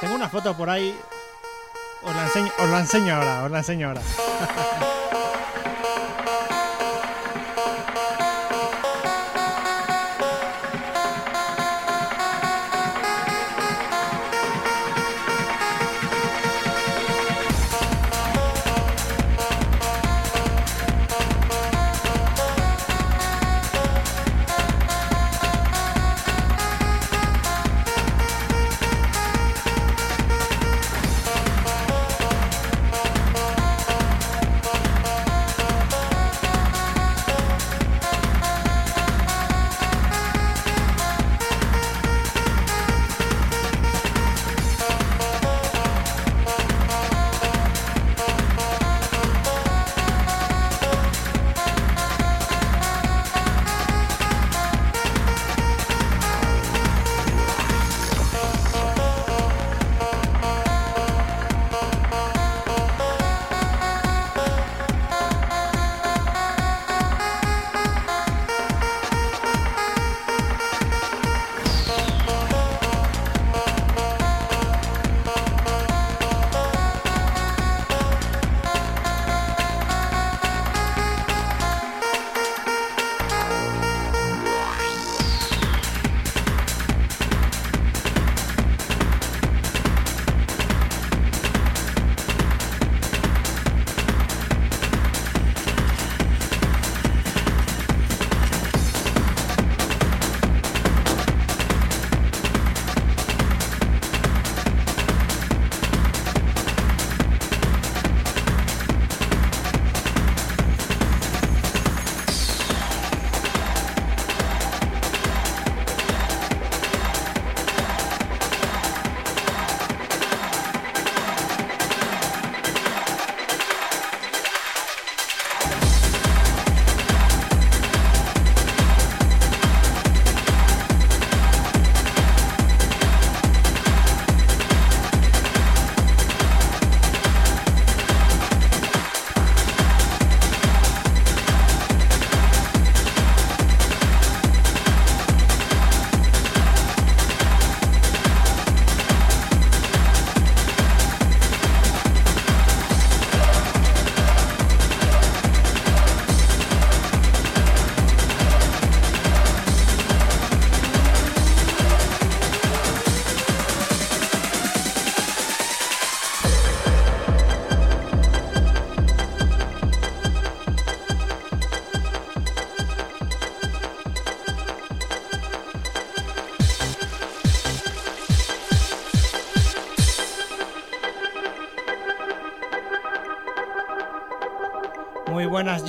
Tengo 0.00 0.16
una 0.16 0.28
foto 0.28 0.52
por 0.52 0.68
ahí. 0.68 0.98
Os 2.02 2.16
la 2.16 2.24
enseño, 2.24 2.50
os 2.58 2.68
la 2.68 2.80
enseño 2.80 3.14
ahora, 3.14 3.44
os 3.44 3.50
la 3.52 3.58
enseño 3.58 3.86
ahora. 3.86 4.02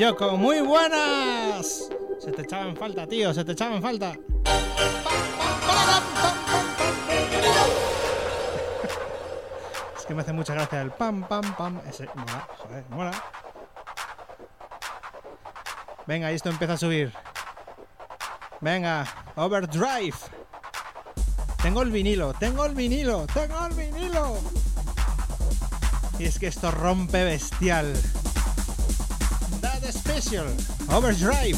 Yoko, 0.03 0.35
muy 0.35 0.59
buenas. 0.59 1.87
Se 2.19 2.33
te 2.33 2.41
echaba 2.41 2.65
en 2.65 2.75
falta, 2.75 3.07
tío, 3.07 3.33
se 3.33 3.45
te 3.45 3.53
echaba 3.53 3.77
en 3.77 3.81
falta. 3.81 4.11
Es 9.97 10.05
que 10.05 10.13
me 10.13 10.21
hace 10.21 10.33
mucha 10.33 10.53
gracia 10.53 10.81
el 10.81 10.91
pam, 10.91 11.25
pam, 11.25 11.55
pam. 11.55 11.79
Ese, 11.87 12.09
mola, 12.13 12.45
joder, 12.57 12.83
mola. 12.89 13.23
Venga, 16.05 16.29
y 16.33 16.35
esto 16.35 16.49
empieza 16.49 16.73
a 16.73 16.77
subir. 16.77 17.13
Venga, 18.59 19.07
overdrive. 19.37 20.17
Tengo 21.61 21.81
el 21.81 21.91
vinilo, 21.91 22.33
tengo 22.33 22.65
el 22.65 22.75
vinilo, 22.75 23.25
tengo 23.27 23.65
el 23.67 23.73
vinilo. 23.73 24.35
Y 26.19 26.25
es 26.25 26.37
que 26.37 26.47
esto 26.47 26.71
rompe 26.71 27.23
bestial. 27.23 27.93
That 29.63 29.81
Special, 29.93 30.45
Overdrive. 30.89 31.57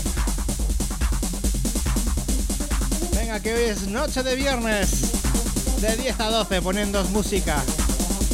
Venga, 3.15 3.39
que 3.39 3.51
hoy 3.51 3.63
es 3.63 3.87
noche 3.87 4.21
de 4.21 4.35
viernes. 4.35 5.81
De 5.81 5.95
10 5.97 6.19
a 6.19 6.29
12 6.29 6.61
poniendo 6.61 7.03
música. 7.05 7.63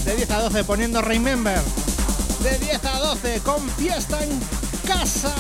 De 0.04 0.18
10 0.18 0.30
a 0.32 0.42
12 0.42 0.66
poniendo 0.66 1.02
Remember. 1.02 1.62
De 2.44 2.60
10 2.60 2.84
a 2.84 3.00
12 3.00 3.40
con 3.40 3.70
fiesta 3.70 4.22
en 4.22 4.40
casa. 4.86 5.34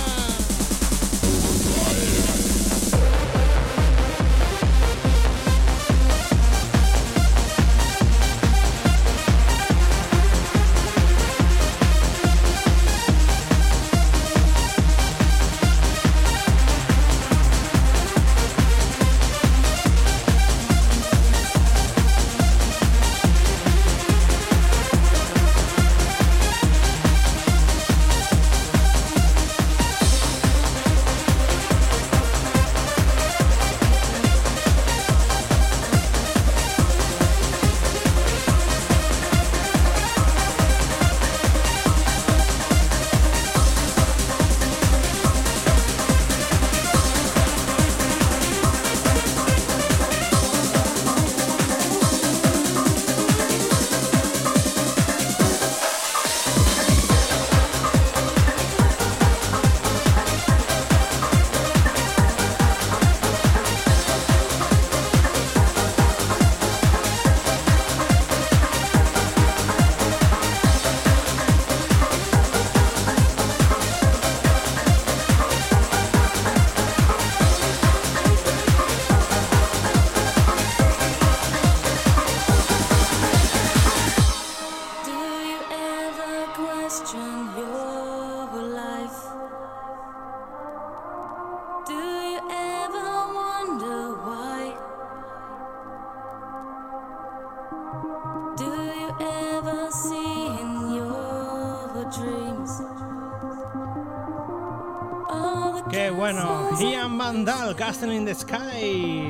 Castle 108.01 108.17
in 108.17 108.25
the 108.25 108.33
Sky. 108.33 109.29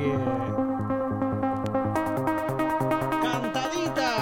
Cantadita. 3.22 4.14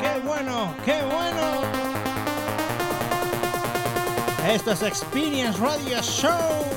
Qué 0.00 0.20
bueno, 0.24 0.72
qué 0.84 1.02
bueno. 1.02 1.64
Esto 4.48 4.70
es 4.70 4.82
Experience 4.82 5.58
Radio 5.58 6.00
Show. 6.02 6.67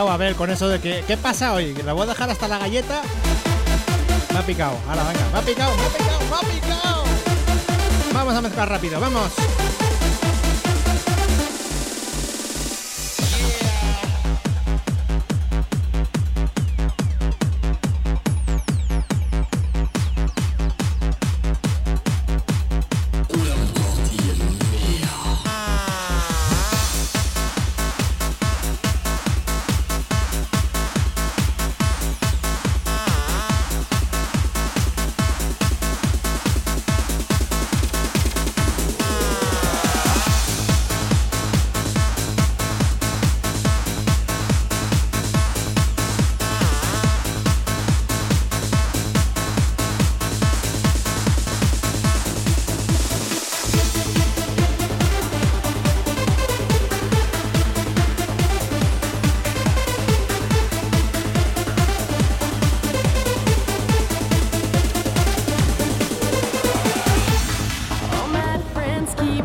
a 0.00 0.16
ver, 0.16 0.34
con 0.36 0.50
eso 0.50 0.68
de 0.68 0.80
que. 0.80 1.04
¿Qué 1.06 1.16
pasa 1.16 1.52
hoy? 1.52 1.74
La 1.84 1.92
voy 1.92 2.04
a 2.04 2.06
dejar 2.06 2.30
hasta 2.30 2.48
la 2.48 2.58
galleta? 2.58 3.02
Me 4.32 4.38
ha 4.38 4.42
picado, 4.42 4.78
ahora 4.88 5.02
venga, 5.04 5.28
me 5.32 5.38
ha 5.38 5.42
picado, 5.42 5.76
me 5.76 5.82
ha 5.82 5.88
picado, 5.88 6.20
me 6.20 6.36
ha 6.36 6.52
picado. 6.54 7.04
Vamos 8.14 8.34
a 8.34 8.40
mezclar 8.40 8.68
rápido, 8.70 8.98
vamos. 9.00 9.32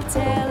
deep 0.01 0.11
tell 0.11 0.46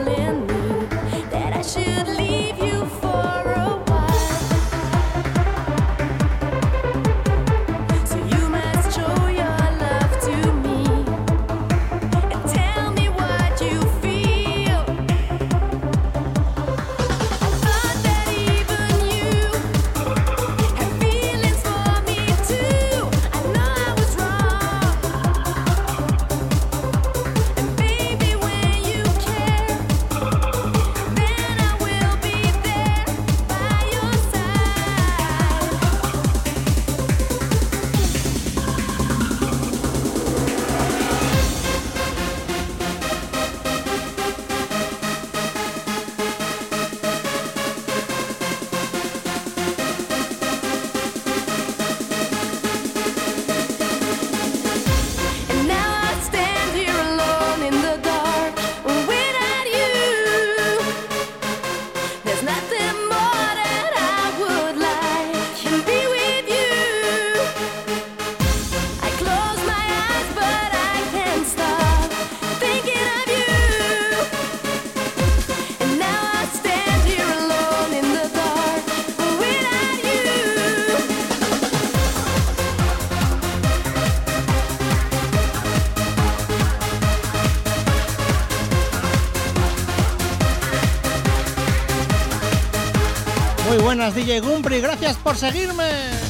semanas, 94.06 94.14
DJ 94.14 94.40
Gumpri. 94.40 94.80
Gracias 94.80 95.16
por 95.16 95.36
seguirme. 95.36 96.25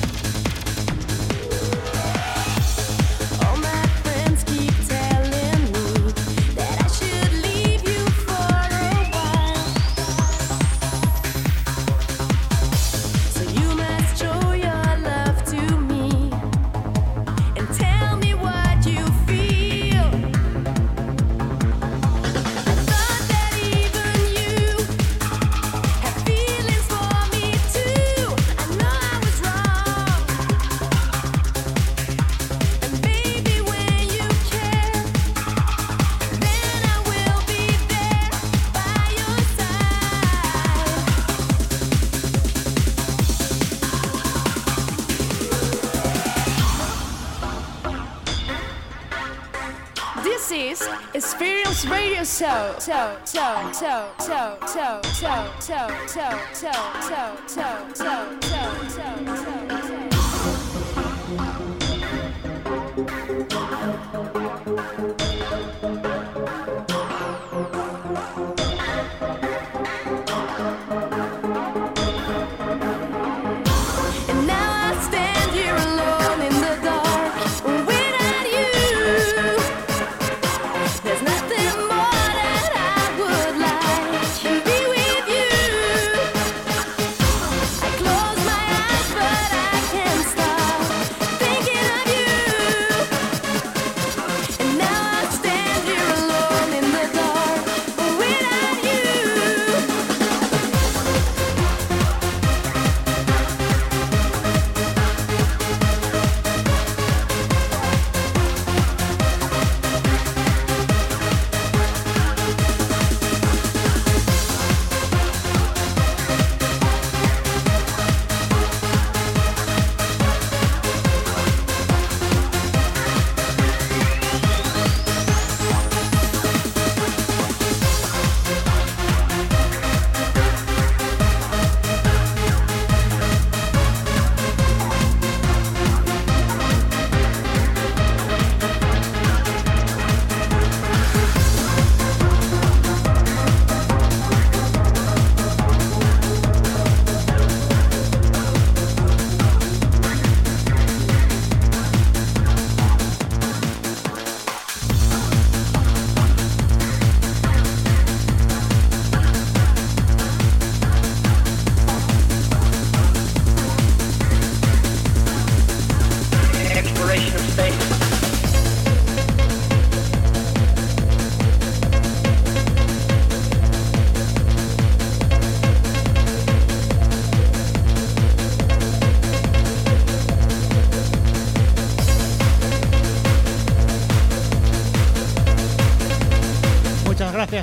Show. 52.87 53.19
Show, 53.25 53.73
show, 53.73 54.13
show, 54.21 54.55
show, 54.61 54.61
show, 54.63 55.01
show, 55.03 55.51
show, 55.61 55.89
show, 56.07 56.31
show, 56.55 56.71
show, 57.03 57.35
show, 57.49 57.75
show, 57.97 58.39
show, 58.39 59.43
show, 59.43 59.56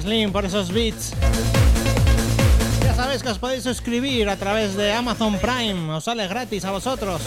Lynn, 0.03 0.31
por 0.31 0.45
esos 0.45 0.71
beats. 0.71 1.13
Ya 2.84 2.95
sabéis 2.95 3.21
que 3.21 3.30
os 3.30 3.38
podéis 3.38 3.63
suscribir 3.63 4.30
a 4.30 4.35
través 4.38 4.75
de 4.75 4.91
Amazon 4.91 5.38
Prime, 5.39 5.93
os 5.93 6.03
sale 6.03 6.27
gratis 6.27 6.65
a 6.65 6.71
vosotros. 6.71 7.21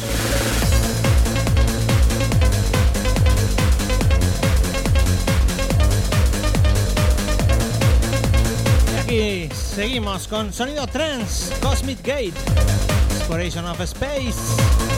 Y 8.93 8.99
aquí 8.99 9.49
seguimos 9.55 10.29
con 10.29 10.53
sonido 10.53 10.87
trance, 10.87 11.55
Cosmic 11.61 12.03
Gate, 12.03 12.35
Exploration 13.19 13.67
of 13.67 13.81
Space. 13.81 14.96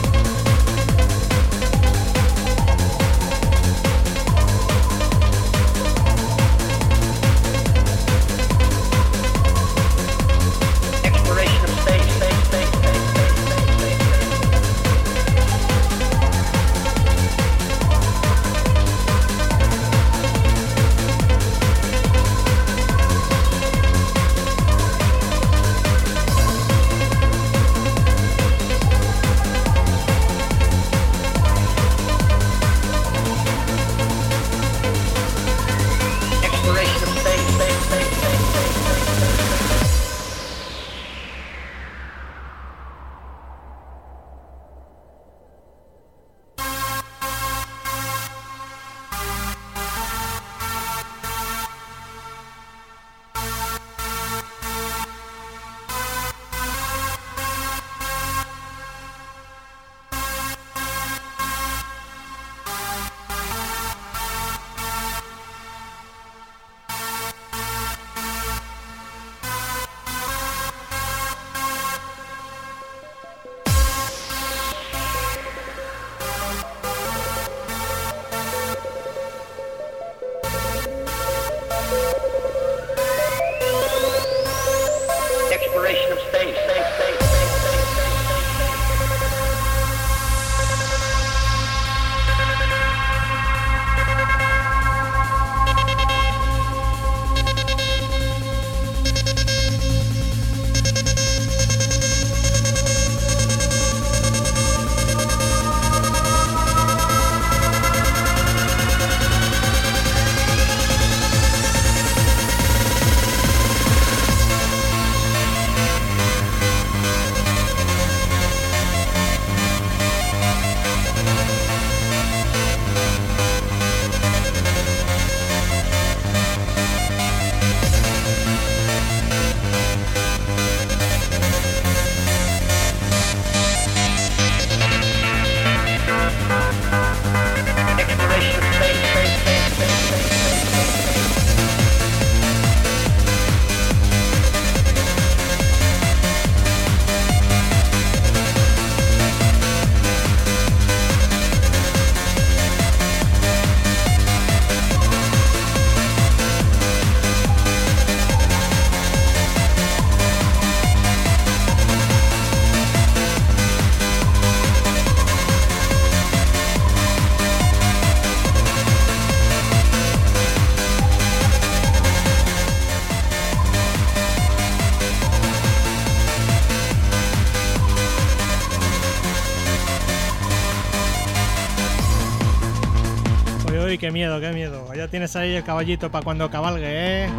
Miedo, 184.19 184.41
qué 184.41 184.51
miedo. 184.51 184.93
Ya 184.93 185.07
tienes 185.07 185.33
ahí 185.37 185.55
el 185.55 185.63
caballito 185.63 186.11
para 186.11 186.25
cuando 186.25 186.51
cabalgue, 186.51 187.23
¿eh? 187.23 187.29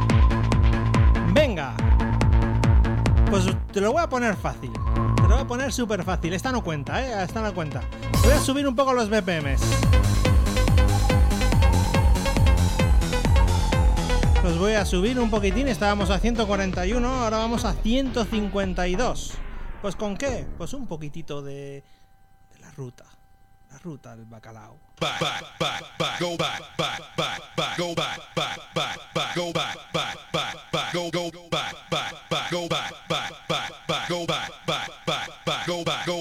Venga. 1.34 1.74
Pues 3.28 3.44
te 3.70 3.82
lo 3.82 3.92
voy 3.92 4.02
a 4.02 4.08
poner 4.08 4.34
fácil. 4.34 4.72
Te 4.72 5.22
lo 5.24 5.28
voy 5.28 5.40
a 5.40 5.46
poner 5.46 5.74
súper 5.74 6.02
fácil. 6.04 6.32
Esta 6.32 6.50
no 6.52 6.64
cuenta, 6.64 7.04
¿eh? 7.04 7.22
Esta 7.22 7.42
no 7.42 7.52
cuenta. 7.52 7.82
Voy 8.24 8.32
a 8.32 8.38
subir 8.38 8.66
un 8.66 8.74
poco 8.74 8.94
los 8.94 9.10
BPMs. 9.10 9.60
Los 14.42 14.58
voy 14.58 14.72
a 14.72 14.86
subir 14.86 15.20
un 15.20 15.28
poquitín. 15.28 15.68
Estábamos 15.68 16.08
a 16.08 16.18
141, 16.18 17.06
ahora 17.06 17.36
vamos 17.36 17.66
a 17.66 17.74
152. 17.74 19.32
¿Pues 19.82 19.96
con 19.96 20.16
qué? 20.16 20.46
Pues 20.56 20.72
un 20.72 20.86
poquitito 20.86 21.42
de, 21.42 21.84
la 22.58 22.70
ruta. 22.70 23.04
La 23.70 23.76
ruta 23.80 24.16
del 24.16 24.24
bacalao. 24.24 24.78
back, 24.98 25.20
back, 25.20 25.58
back, 25.58 25.98
go 26.20 26.36
back, 26.36 26.60
back, 26.76 27.00
back, 27.16 27.40
back, 27.56 27.78
go 27.78 27.94
back, 27.94 28.18
back, 28.36 28.58
back, 28.74 28.98
back, 29.14 29.34
go 29.34 29.52
back, 29.54 29.76
back, 29.94 30.18
back, 30.30 30.54
back, 30.70 30.92
go 30.92 31.10
go 31.10 31.30
back, 31.48 31.74
back, 31.90 32.14
back, 32.28 32.50
go 32.50 32.68
back, 32.68 32.92
back, 33.08 33.32
back, 33.48 33.72
back, 33.88 34.08
go 34.10 34.26
back, 34.26 34.50
back, 34.66 34.90
back, 35.06 35.30
back, 35.46 35.66
go 35.66 35.82
back, 35.82 36.06
go 36.06 36.19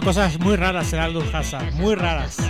cosas 0.00 0.38
muy 0.40 0.56
raras 0.56 0.92
el 0.92 1.00
Aldous 1.00 1.34
Hazard, 1.34 1.72
muy 1.74 1.94
raras. 1.94 2.43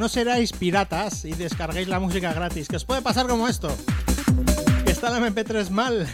No, 0.00 0.08
seráis 0.08 0.52
piratas 0.52 1.26
y 1.26 1.32
descarguéis 1.32 1.86
la 1.86 2.00
música 2.00 2.32
gratis, 2.32 2.68
que 2.68 2.76
os 2.76 2.86
puede 2.86 3.02
pasar 3.02 3.26
como 3.26 3.46
esto. 3.46 3.68
Que 4.86 4.92
está 4.92 5.10
la 5.10 5.18
MP3 5.18 5.68
mal. 5.68 6.08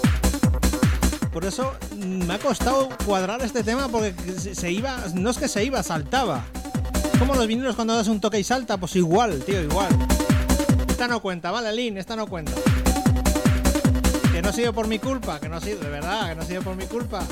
Por 1.32 1.46
eso 1.46 1.72
me 1.96 2.34
ha 2.34 2.38
costado 2.38 2.90
cuadrar 3.06 3.40
este 3.40 3.64
tema 3.64 3.88
porque 3.88 4.12
se 4.38 4.70
iba, 4.70 4.98
no 5.14 5.30
es 5.30 5.38
que 5.38 5.48
se 5.48 5.64
iba, 5.64 5.82
saltaba. 5.82 6.44
Como 7.18 7.34
los 7.36 7.46
vinilos 7.46 7.74
cuando 7.74 7.96
das 7.96 8.06
un 8.06 8.20
toque 8.20 8.38
y 8.38 8.44
salta, 8.44 8.76
pues 8.76 8.94
igual, 8.96 9.42
tío, 9.44 9.62
igual. 9.62 9.88
Esta 10.86 11.08
no 11.08 11.22
cuenta, 11.22 11.50
vale, 11.50 11.72
Lin, 11.72 11.96
esta 11.96 12.16
no 12.16 12.26
cuenta. 12.26 12.52
Que 14.30 14.42
no 14.42 14.50
ha 14.50 14.52
sido 14.52 14.74
por 14.74 14.88
mi 14.88 14.98
culpa, 14.98 15.40
que 15.40 15.48
no 15.48 15.56
ha 15.56 15.60
sido, 15.62 15.80
de 15.80 15.88
verdad, 15.88 16.28
que 16.28 16.34
no 16.34 16.42
ha 16.42 16.46
sido 16.46 16.60
por 16.60 16.76
mi 16.76 16.84
culpa. 16.84 17.26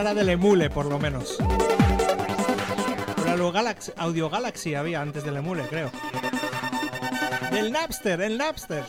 Era 0.00 0.14
del 0.14 0.30
Emule, 0.30 0.70
por 0.70 0.86
lo 0.86 0.98
menos. 0.98 1.36
Pero 3.22 3.52
Galaxy, 3.52 3.92
Audio 3.96 4.30
Galaxy 4.30 4.74
había 4.74 5.02
antes 5.02 5.24
del 5.24 5.36
Emule, 5.36 5.64
creo. 5.68 5.90
Del 7.50 7.70
Napster, 7.70 8.20
el 8.22 8.38
Napster. 8.38 8.84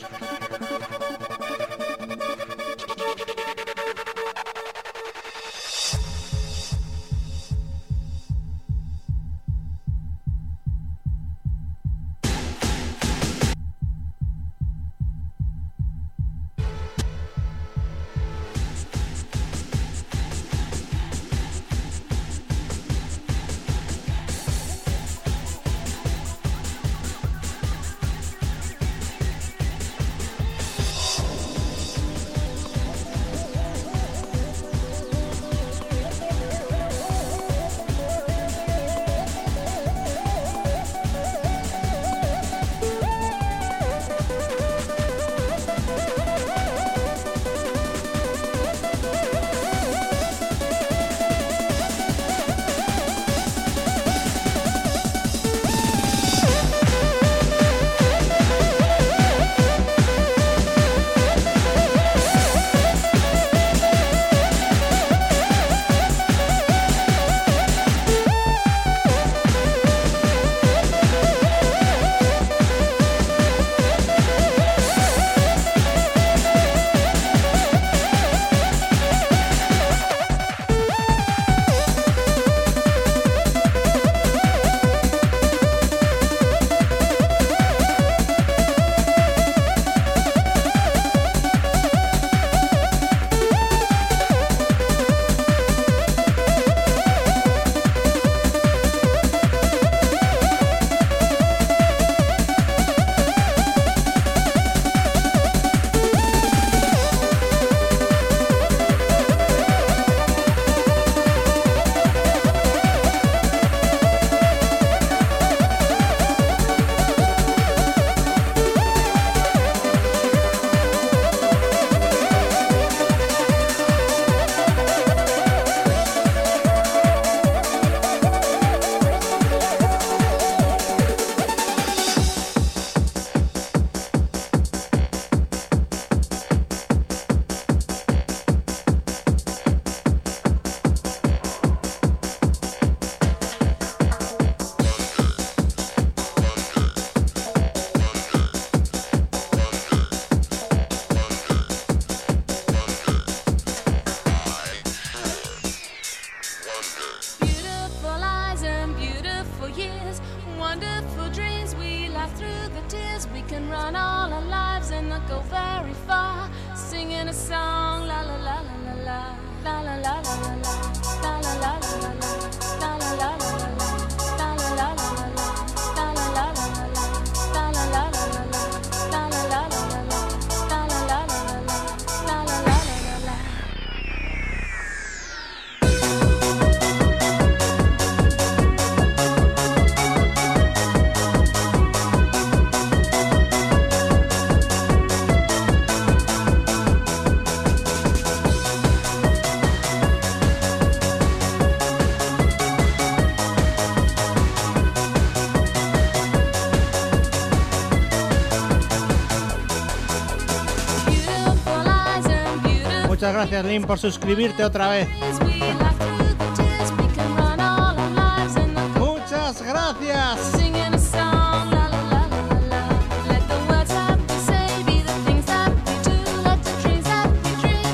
Dream 213.46 213.84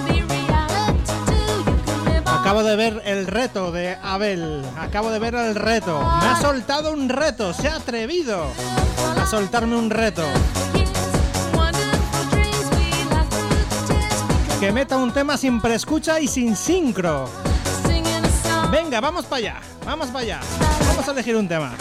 be 0.06 0.22
reality 0.22 0.98
too. 1.26 1.64
You 1.66 1.76
can 1.84 2.04
live 2.04 2.26
on. 2.26 2.38
Acabo 2.38 2.62
de 2.62 2.76
ver 2.76 3.02
el 3.04 3.26
reto 3.26 3.72
de 3.72 3.96
Abel. 4.02 4.62
Acabo 4.78 5.10
de 5.10 5.18
ver 5.18 5.34
el 5.34 5.54
reto. 5.54 5.98
Me 5.98 6.28
ha 6.28 6.40
soltado 6.40 6.92
un 6.92 7.08
reto. 7.08 7.52
Se 7.52 7.68
ha 7.68 7.76
atrevido 7.76 8.44
a 9.18 9.26
soltarme 9.26 9.76
un 9.76 9.90
reto. 9.90 10.22
Que 14.68 14.72
meta 14.72 14.98
un 14.98 15.10
tema 15.10 15.38
sin 15.38 15.62
preescucha 15.62 16.20
y 16.20 16.28
sin 16.28 16.54
sincro. 16.54 17.30
Venga, 18.70 19.00
vamos 19.00 19.24
para 19.24 19.36
allá. 19.38 19.60
Vamos 19.86 20.08
para 20.08 20.18
allá. 20.18 20.40
Vamos 20.86 21.08
a 21.08 21.12
elegir 21.12 21.36
un 21.36 21.48
tema. 21.48 21.72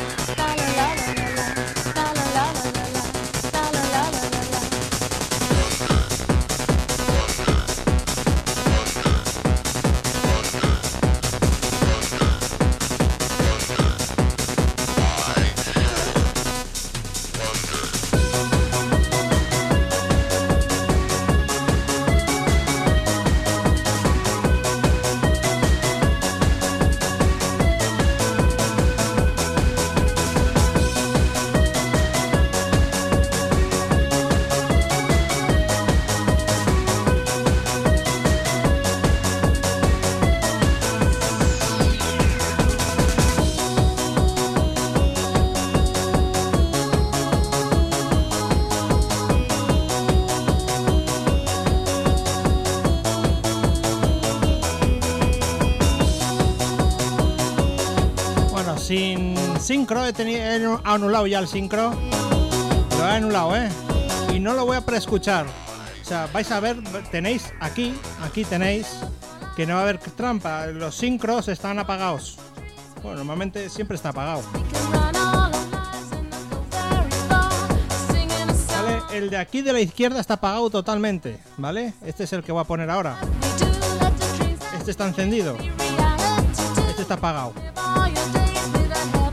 Sincro 59.88 60.06
he, 60.06 60.12
he 60.34 60.78
anulado 60.84 61.28
ya 61.28 61.40
el 61.40 61.48
sincro. 61.48 61.94
Lo 62.98 63.08
he 63.08 63.12
anulado, 63.12 63.56
¿eh? 63.56 63.70
Y 64.34 64.40
no 64.40 64.54
lo 64.54 64.66
voy 64.66 64.76
a 64.76 64.82
preescuchar. 64.82 65.46
O 66.02 66.06
sea, 66.06 66.28
vais 66.34 66.52
a 66.52 66.60
ver, 66.60 66.78
tenéis 67.10 67.54
aquí, 67.62 67.98
aquí 68.22 68.44
tenéis 68.44 68.88
que 69.56 69.66
no 69.66 69.76
va 69.76 69.80
a 69.80 69.84
haber 69.84 69.98
trampa. 70.00 70.68
Los 70.68 70.96
sincros 70.96 71.48
están 71.48 71.80
apagados. 71.80 72.38
Bueno, 73.02 73.20
normalmente 73.20 73.70
siempre 73.70 73.96
está 73.96 74.10
apagado. 74.10 74.44
¿Vale? 78.76 79.18
El 79.18 79.30
de 79.30 79.38
aquí 79.38 79.62
de 79.62 79.72
la 79.72 79.80
izquierda 79.80 80.20
está 80.20 80.34
apagado 80.34 80.70
totalmente, 80.70 81.40
¿vale? 81.56 81.94
Este 82.06 82.26
es 82.26 82.34
el 82.34 82.44
que 82.44 82.52
voy 82.52 82.62
a 82.62 82.66
poner 82.66 82.90
ahora. 82.90 83.18
Este 84.78 84.92
está 84.92 85.08
encendido. 85.08 85.56
Este 86.90 87.02
está 87.04 87.14
apagado. 87.14 87.54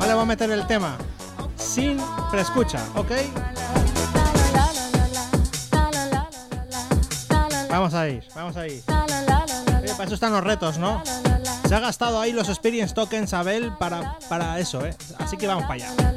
With 0.04 0.10
a 0.10 0.12
heaven. 0.12 0.12
Vale, 0.12 0.14
voy 0.14 0.22
a 0.22 0.26
meter 0.26 0.50
el 0.50 0.66
tema 0.66 0.96
sin 1.56 1.98
preescucha, 2.30 2.80
¿ok? 2.94 3.10
Vamos 7.70 7.94
a 7.94 8.08
ir, 8.08 8.24
vamos 8.34 8.56
a 8.56 8.66
ir. 8.66 8.82
Para 8.84 10.04
eso 10.04 10.14
están 10.14 10.32
los 10.32 10.42
retos, 10.44 10.78
¿no? 10.78 11.02
Se 11.68 11.74
ha 11.74 11.80
gastado 11.80 12.20
ahí 12.20 12.32
los 12.32 12.48
experience 12.48 12.94
tokens 12.94 13.32
Abel 13.32 13.72
para, 13.78 14.18
para 14.28 14.58
eso, 14.58 14.84
¿eh? 14.84 14.94
Así 15.18 15.36
que 15.36 15.46
vamos 15.46 15.64
para 15.64 15.74
allá. 15.74 16.13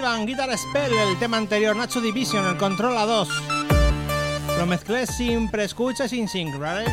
Guitar 0.00 0.56
Spell, 0.56 0.92
el 0.94 1.18
tema 1.18 1.36
anterior. 1.36 1.76
Nacho 1.76 2.00
Division, 2.00 2.46
el 2.46 2.56
Control 2.56 2.96
a 2.96 3.04
2. 3.04 3.28
Lo 4.58 4.64
mezclé 4.64 5.06
sin 5.06 5.50
preescucha 5.50 6.06
y 6.06 6.08
sin 6.08 6.26
sync, 6.26 6.58
¿vale? 6.58 6.86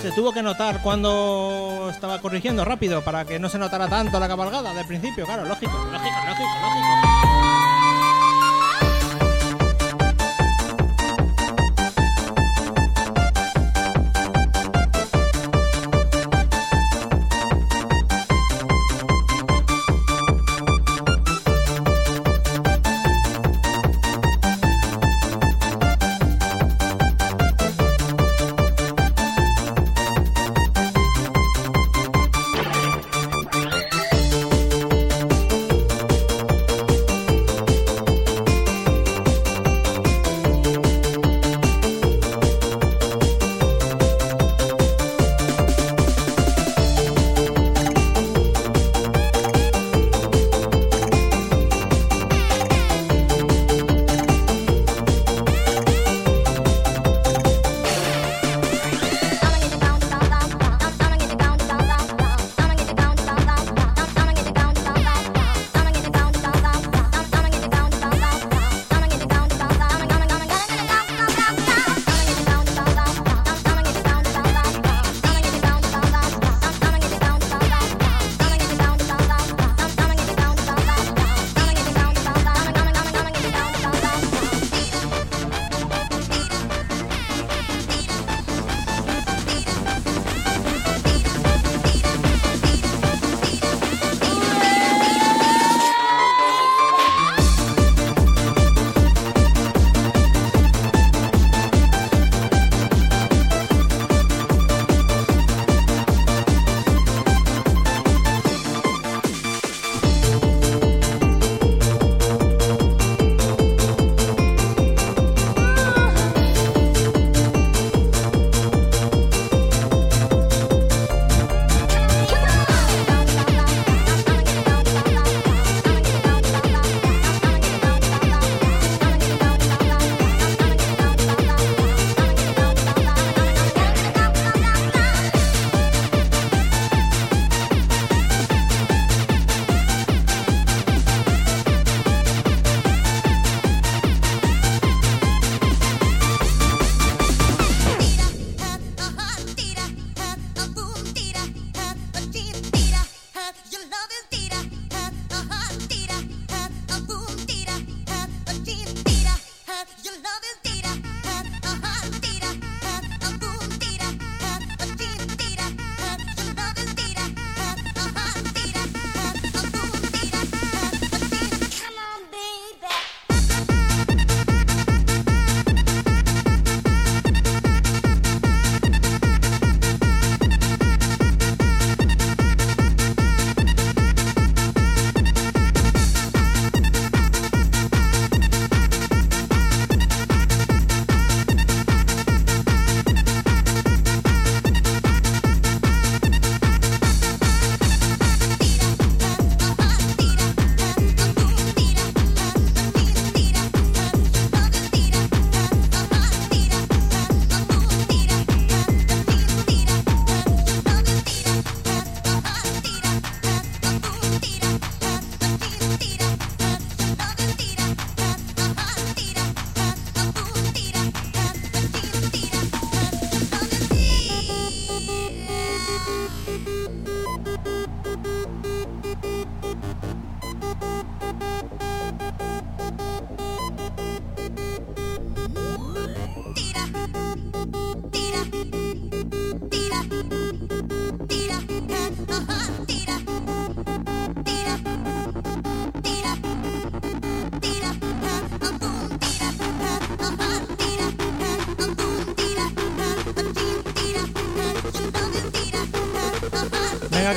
Se 0.00 0.12
tuvo 0.12 0.32
que 0.32 0.42
notar 0.42 0.80
cuando 0.80 1.88
estaba 1.90 2.20
corrigiendo 2.20 2.64
rápido 2.64 3.02
para 3.02 3.24
que 3.24 3.40
no 3.40 3.48
se 3.48 3.58
notara 3.58 3.88
tanto 3.88 4.20
la 4.20 4.28
cabalgada 4.28 4.72
del 4.74 4.86
principio, 4.86 5.26
claro, 5.26 5.44
lógico, 5.44 5.72
lógico, 5.72 6.16
lógico, 6.24 6.48
lógico. 6.62 7.15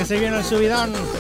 Se 0.10 0.18
viene 0.18 0.40
el 0.40 0.44
subidón. 0.44 1.19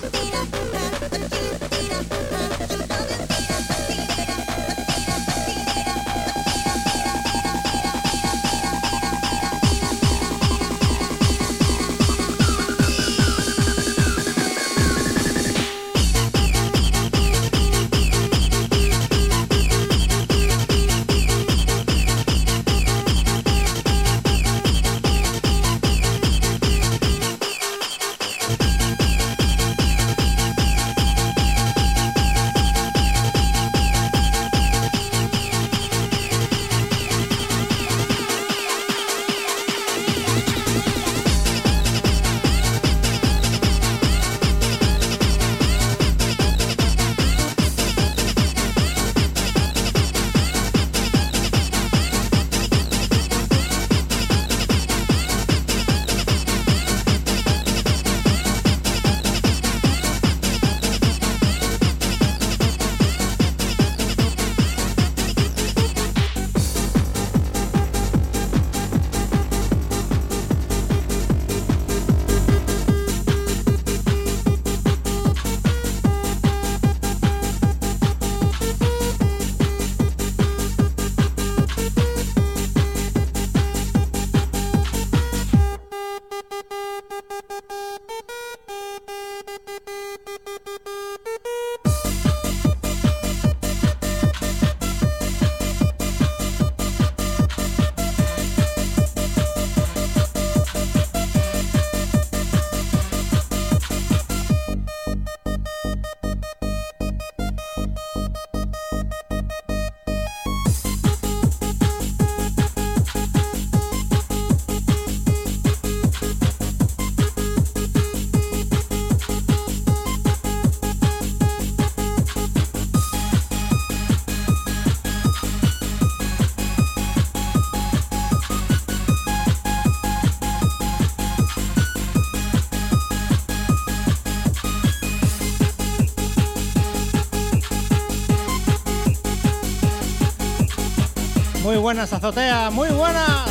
Buenas, 141.79 142.11
azotea, 142.13 142.69
muy 142.69 142.89
buenas. 142.89 143.49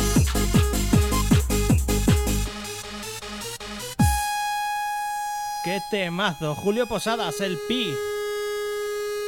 Qué 5.63 5.79
temazo, 5.91 6.55
Julio 6.55 6.87
Posadas, 6.87 7.41
el 7.41 7.57
pi. 7.67 7.93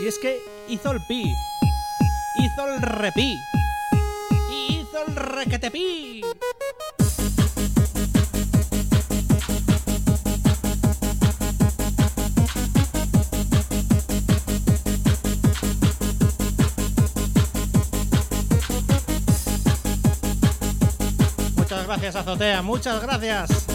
Y 0.01 0.07
es 0.07 0.17
que 0.19 0.39
hizo 0.69 0.91
el 0.91 1.01
pi, 1.01 1.23
hizo 2.35 2.67
el 2.67 2.81
repi, 2.81 3.37
y 4.51 4.77
hizo 4.77 5.05
el 5.07 5.15
requetepi. 5.15 6.21
Gracias, 21.91 22.15
Azotea, 22.15 22.61
muchas 22.61 23.01
gracias 23.01 23.65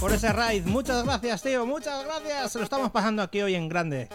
por 0.00 0.12
ese 0.12 0.32
raid. 0.32 0.66
Muchas 0.66 1.04
gracias, 1.04 1.40
tío, 1.40 1.64
muchas 1.64 2.04
gracias. 2.04 2.50
Se 2.50 2.58
lo 2.58 2.64
estamos 2.64 2.90
pasando 2.90 3.22
aquí 3.22 3.42
hoy 3.42 3.54
en 3.54 3.68
grande. 3.68 4.08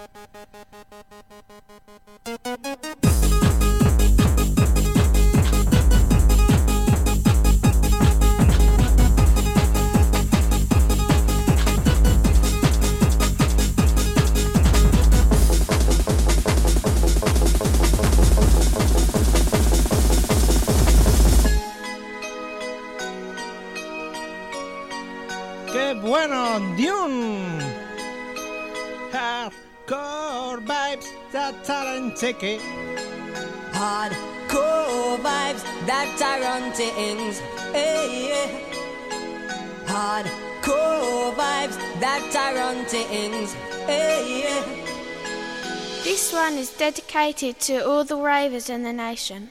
Talent 32.33 32.39
ticket. 32.39 32.61
Hardcore 33.71 35.17
vibes 35.17 35.63
that 35.87 36.21
are 36.21 36.43
on 36.55 36.71
things. 36.73 37.39
Hey, 37.71 38.29
yeah. 38.29 38.49
Hardcore 39.85 41.33
vibes 41.33 41.77
that 41.99 42.35
are 42.35 42.57
on 42.69 42.85
things. 42.85 43.53
Hey, 43.85 44.43
yeah. 44.43 44.63
This 46.03 46.33
one 46.33 46.53
is 46.53 46.71
dedicated 46.71 47.59
to 47.61 47.85
all 47.85 48.03
the 48.03 48.17
ravers 48.17 48.69
in 48.69 48.83
the 48.83 48.93
nation. 48.93 49.49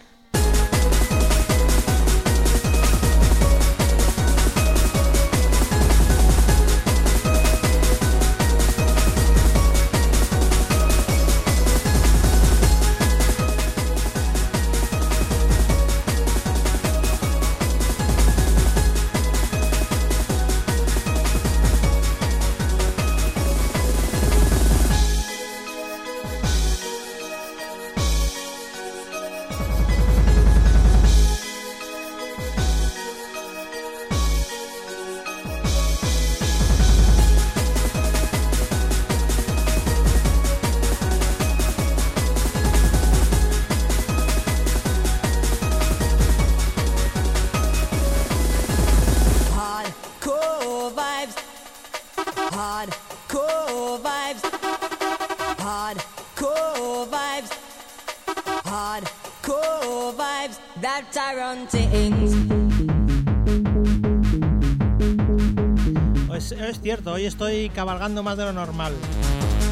Hoy 67.13 67.27
estoy 67.27 67.69
cabalgando 67.71 68.23
más 68.23 68.37
de 68.37 68.45
lo 68.45 68.53
normal. 68.53 68.93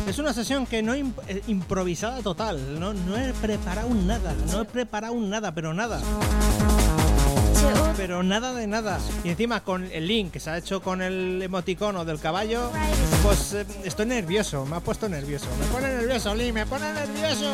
Es 0.07 0.19
una 0.19 0.33
sesión 0.33 0.67
que 0.67 0.83
no 0.83 0.95
imp- 0.95 1.21
eh, 1.29 1.43
improvisada 1.49 2.21
total. 2.23 2.79
No, 2.79 2.95
no 2.95 3.17
he 3.17 3.33
preparado 3.35 3.89
nada. 3.93 4.35
No 4.53 4.63
he 4.63 4.65
preparado 4.65 5.15
nada, 5.17 5.53
pero 5.53 5.75
nada. 5.75 6.01
Pero 7.97 8.23
nada 8.23 8.53
de 8.53 8.67
nada. 8.67 8.99
Y 9.25 9.31
encima 9.31 9.65
con 9.65 9.91
el 9.91 10.07
link 10.07 10.31
que 10.33 10.41
se 10.41 10.51
ha 10.51 10.59
hecho 10.59 10.81
con 10.81 11.03
el 11.03 11.41
emoticono 11.43 12.05
del 12.05 12.21
caballo, 12.21 12.71
pues 13.23 13.55
eh, 13.55 13.67
estoy 13.85 14.07
nervioso. 14.07 14.65
Me 14.67 14.77
ha 14.77 14.81
puesto 14.81 15.09
nervioso. 15.09 15.47
Me 15.59 15.67
pone 15.67 15.89
nervioso, 15.89 16.35
Link, 16.35 16.53
me 16.55 16.67
pone 16.67 16.93
nervioso. 16.93 17.51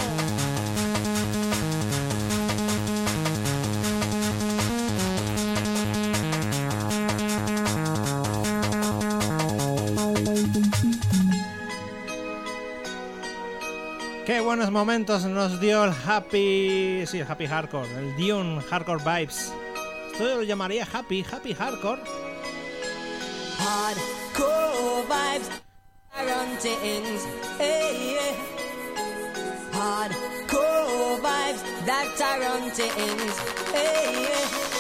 Buenos 14.43 14.71
momentos 14.71 15.25
nos 15.25 15.61
dio 15.61 15.85
el 15.85 15.93
Happy. 16.07 17.05
Sí, 17.07 17.21
el 17.21 17.31
Happy 17.31 17.47
Hardcore. 17.47 17.89
El 17.97 18.17
Dune 18.17 18.61
Hardcore 18.63 19.03
Vibes. 19.03 19.53
Esto 20.11 20.25
yo 20.29 20.37
lo 20.37 20.43
llamaría 20.43 20.87
Happy, 20.91 21.25
Happy 21.31 21.55
Hardcore. 21.55 22.03
Hardcore 23.59 25.05
vibes 25.09 25.63
things. 26.61 27.27
Hey, 27.59 28.15
yeah. 28.15 28.37
Hardcore 29.73 31.21
vibes 31.21 31.63
that 31.87 32.07
things. 32.75 33.39
Hey, 33.73 34.29
yeah. 34.29 34.72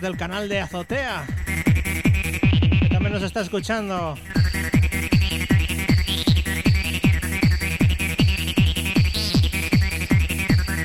Del 0.00 0.16
canal 0.16 0.48
de 0.48 0.60
Azotea. 0.60 1.26
Que 1.44 2.88
también 2.90 3.12
nos 3.12 3.22
está 3.22 3.40
escuchando. 3.40 4.16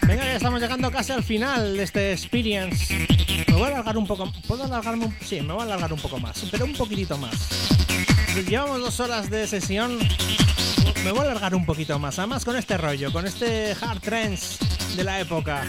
Venga, 0.07 0.25
ya 0.25 0.35
estamos 0.35 0.61
llegando 0.61 0.91
casi 0.91 1.11
al 1.11 1.23
final 1.23 1.77
de 1.77 1.83
este 1.83 2.11
experience. 2.13 3.07
Me 3.47 3.53
voy 3.53 3.63
a 3.63 3.67
alargar 3.67 3.97
un 3.97 4.07
poco. 4.07 4.31
¿Puedo 4.47 4.65
alargarme? 4.65 5.11
Sí, 5.21 5.41
me 5.41 5.53
voy 5.53 5.61
a 5.61 5.65
alargar 5.65 5.93
un 5.93 5.99
poco 5.99 6.19
más, 6.19 6.45
pero 6.51 6.65
un 6.65 6.73
poquitito 6.73 7.17
más. 7.17 7.35
Llevamos 8.47 8.79
dos 8.79 8.99
horas 8.99 9.29
de 9.29 9.47
sesión. 9.47 9.97
Me 11.03 11.11
voy 11.11 11.21
a 11.21 11.31
alargar 11.31 11.55
un 11.55 11.65
poquito 11.65 11.97
más, 11.99 12.19
además 12.19 12.45
con 12.45 12.55
este 12.55 12.77
rollo, 12.77 13.11
con 13.11 13.25
este 13.25 13.75
hard 13.81 14.01
trance 14.01 14.57
de 14.95 15.03
la 15.03 15.19
época. 15.19 15.63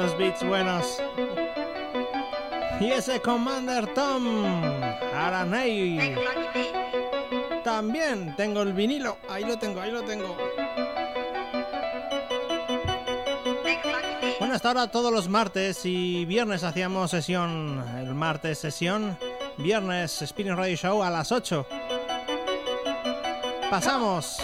Esos 0.00 0.16
beats 0.16 0.42
buenos. 0.42 1.02
Y 2.80 2.90
ese 2.90 3.20
Commander 3.20 3.92
Tom 3.92 4.46
Aranei. 5.14 6.16
También 7.62 8.34
tengo 8.34 8.62
el 8.62 8.72
vinilo. 8.72 9.18
Ahí 9.28 9.44
lo 9.44 9.58
tengo, 9.58 9.78
ahí 9.78 9.90
lo 9.90 10.02
tengo. 10.02 10.34
Bueno, 14.38 14.54
hasta 14.54 14.68
ahora 14.68 14.90
todos 14.90 15.12
los 15.12 15.28
martes 15.28 15.84
y 15.84 16.24
viernes 16.24 16.64
hacíamos 16.64 17.10
sesión. 17.10 17.84
El 17.98 18.14
martes 18.14 18.58
sesión. 18.58 19.18
Viernes 19.58 20.24
Spinning 20.26 20.56
Radio 20.56 20.76
Show 20.76 21.02
a 21.02 21.10
las 21.10 21.30
8. 21.30 21.66
Pasamos. 23.68 24.38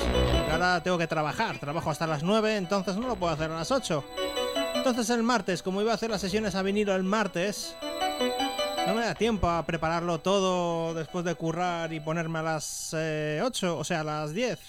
Ahora 0.52 0.82
tengo 0.82 0.98
que 0.98 1.06
trabajar. 1.06 1.58
Trabajo 1.58 1.90
hasta 1.90 2.06
las 2.06 2.22
9, 2.22 2.56
entonces 2.56 2.96
no 2.96 3.08
lo 3.08 3.16
puedo 3.16 3.32
hacer 3.32 3.50
a 3.50 3.54
las 3.54 3.70
8. 3.70 4.04
Entonces 4.88 5.16
el 5.16 5.24
martes, 5.24 5.64
como 5.64 5.80
iba 5.82 5.90
a 5.90 5.96
hacer 5.96 6.10
las 6.10 6.20
sesiones 6.20 6.54
a 6.54 6.62
vinilo 6.62 6.94
el 6.94 7.02
martes, 7.02 7.74
no 8.86 8.94
me 8.94 9.00
da 9.00 9.16
tiempo 9.16 9.48
a 9.48 9.66
prepararlo 9.66 10.20
todo 10.20 10.94
después 10.94 11.24
de 11.24 11.34
currar 11.34 11.92
y 11.92 11.98
ponerme 11.98 12.38
a 12.38 12.42
las 12.42 12.94
eh, 12.96 13.42
8, 13.44 13.78
o 13.78 13.82
sea, 13.82 14.02
a 14.02 14.04
las 14.04 14.32
10. 14.32 14.60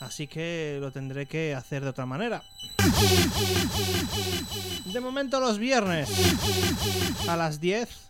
Así 0.00 0.28
que 0.28 0.78
lo 0.80 0.92
tendré 0.92 1.26
que 1.26 1.54
hacer 1.54 1.82
de 1.82 1.90
otra 1.90 2.06
manera. 2.06 2.42
De 4.86 4.98
momento 4.98 5.40
los 5.40 5.58
viernes 5.58 6.08
a 7.28 7.36
las 7.36 7.60
10. 7.60 8.08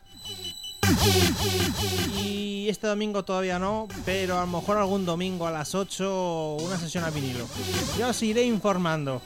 Y 2.23 2.69
este 2.69 2.87
domingo 2.87 3.25
todavía 3.25 3.59
no, 3.59 3.89
pero 4.05 4.39
a 4.39 4.43
lo 4.43 4.47
mejor 4.47 4.77
algún 4.77 5.05
domingo 5.05 5.47
a 5.47 5.51
las 5.51 5.75
8 5.75 6.59
una 6.61 6.79
sesión 6.79 7.03
a 7.03 7.11
vinilo. 7.11 7.47
Ya 7.99 8.09
os 8.09 8.23
iré 8.23 8.45
informando. 8.45 9.21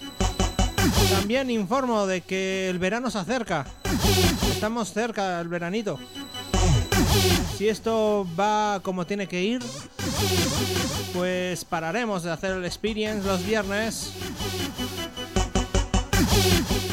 También 1.10 1.50
informo 1.50 2.06
de 2.06 2.22
que 2.22 2.68
el 2.68 2.78
verano 2.78 3.10
se 3.10 3.18
acerca. 3.18 3.66
Estamos 4.50 4.92
cerca 4.92 5.38
del 5.38 5.48
veranito. 5.48 5.98
Si 7.56 7.68
esto 7.68 8.26
va 8.38 8.80
como 8.82 9.06
tiene 9.06 9.28
que 9.28 9.42
ir, 9.42 9.62
pues 11.12 11.64
pararemos 11.64 12.22
de 12.22 12.30
hacer 12.32 12.52
el 12.52 12.64
experience 12.64 13.26
los 13.26 13.44
viernes. 13.44 14.12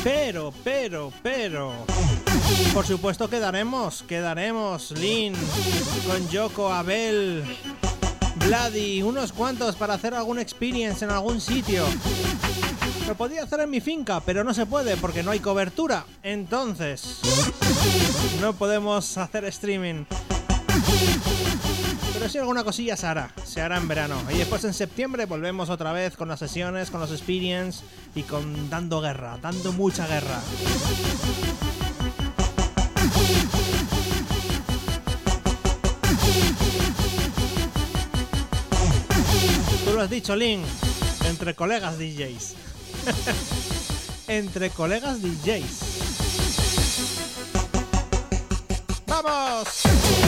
Pero, 0.04 0.54
pero, 0.64 1.12
pero. 1.24 1.74
Por 2.74 2.86
supuesto 2.86 3.30
quedaremos, 3.30 4.04
quedaremos, 4.04 4.92
Lin, 4.92 5.34
con 6.08 6.30
Yoko, 6.30 6.72
Abel, 6.72 7.44
Vladi, 8.36 9.02
unos 9.02 9.34
cuantos 9.34 9.76
para 9.76 9.96
hacer 9.96 10.14
algún 10.14 10.40
experience 10.40 11.04
en 11.04 11.12
algún 11.12 11.42
sitio. 11.42 11.86
Lo 13.10 13.16
podía 13.16 13.42
hacer 13.42 13.62
en 13.62 13.72
mi 13.72 13.82
finca, 13.82 14.20
pero 14.20 14.44
no 14.44 14.54
se 14.54 14.68
puede 14.68 14.96
porque 14.96 15.24
no 15.24 15.32
hay 15.32 15.40
cobertura. 15.40 16.06
Entonces, 16.22 17.20
no 18.40 18.54
podemos 18.54 19.18
hacer 19.18 19.46
streaming. 19.46 20.06
Pero 22.14 22.30
si 22.30 22.38
alguna 22.38 22.64
cosilla 22.64 22.96
se 22.96 23.08
hará, 23.08 23.34
se 23.44 23.62
hará 23.62 23.78
en 23.78 23.88
verano. 23.88 24.16
Y 24.32 24.38
después 24.38 24.64
en 24.64 24.76
septiembre 24.76 25.26
volvemos 25.26 25.72
otra 25.72 25.92
vez 25.92 26.16
con 26.16 26.28
las 26.28 26.38
sesiones, 26.38 26.92
con 26.92 27.00
los 27.00 27.12
experience 27.12 27.84
y 28.14 28.22
con 28.22 28.70
dando 28.70 29.02
guerra, 29.02 29.40
dando 29.42 29.74
mucha 29.74 30.06
guerra. 30.06 30.40
Tú 39.84 39.94
lo 39.96 40.02
has 40.04 40.10
dicho, 40.12 40.36
Link, 40.36 40.64
entre 41.26 41.56
colegas 41.56 41.98
DJs. 41.98 42.69
entre 44.28 44.70
colegas 44.70 45.22
DJs. 45.22 46.00
¡Vamos! 49.08 50.19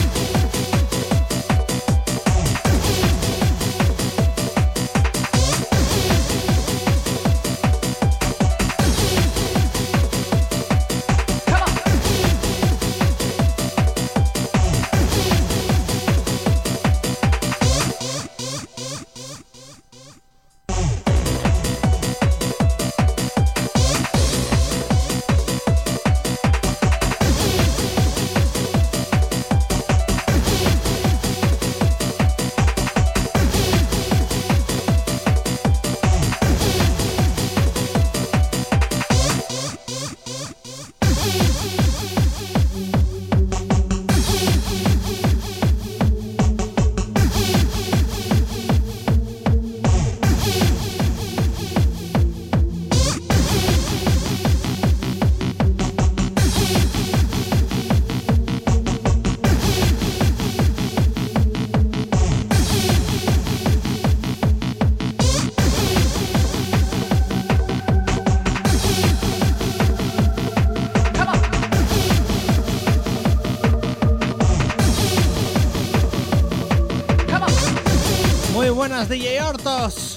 Buenas 78.92 79.08
DJ 79.08 79.40
Hortos. 79.40 80.11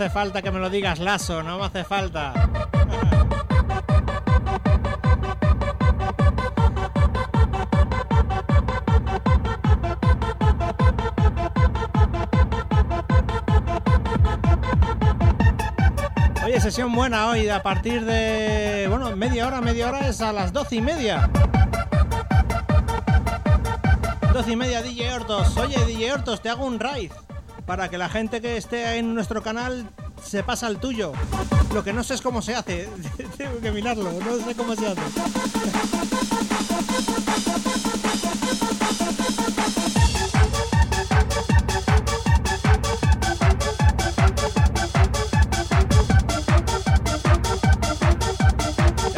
Hace 0.00 0.10
falta 0.10 0.42
que 0.42 0.52
me 0.52 0.60
lo 0.60 0.70
digas, 0.70 1.00
Lazo, 1.00 1.42
no 1.42 1.58
me 1.58 1.64
hace 1.64 1.82
falta. 1.82 2.32
Oye, 16.44 16.60
sesión 16.60 16.94
buena 16.94 17.30
hoy, 17.30 17.48
a 17.48 17.60
partir 17.64 18.04
de. 18.04 18.86
Bueno, 18.88 19.16
media 19.16 19.48
hora, 19.48 19.60
media 19.60 19.88
hora 19.88 20.06
es 20.06 20.20
a 20.20 20.32
las 20.32 20.52
doce 20.52 20.76
y 20.76 20.80
media. 20.80 21.28
Doce 24.32 24.52
y 24.52 24.56
media, 24.56 24.80
DJ 24.80 25.12
Hortos. 25.12 25.56
Oye, 25.56 25.84
DJ 25.86 26.12
Hortos, 26.12 26.40
te 26.40 26.50
hago 26.50 26.64
un 26.64 26.78
raid 26.78 27.10
para 27.68 27.90
que 27.90 27.98
la 27.98 28.08
gente 28.08 28.40
que 28.40 28.56
esté 28.56 28.96
en 28.96 29.14
nuestro 29.14 29.42
canal 29.42 29.90
se 30.24 30.42
pasa 30.42 30.66
al 30.66 30.80
tuyo. 30.80 31.12
Lo 31.74 31.84
que 31.84 31.92
no 31.92 32.02
sé 32.02 32.14
es 32.14 32.22
cómo 32.22 32.40
se 32.40 32.54
hace. 32.54 32.88
Tengo 33.36 33.60
que 33.60 33.70
mirarlo, 33.70 34.10
no 34.10 34.38
sé 34.38 34.54
cómo 34.54 34.74
se 34.74 34.86
hace. 34.86 35.02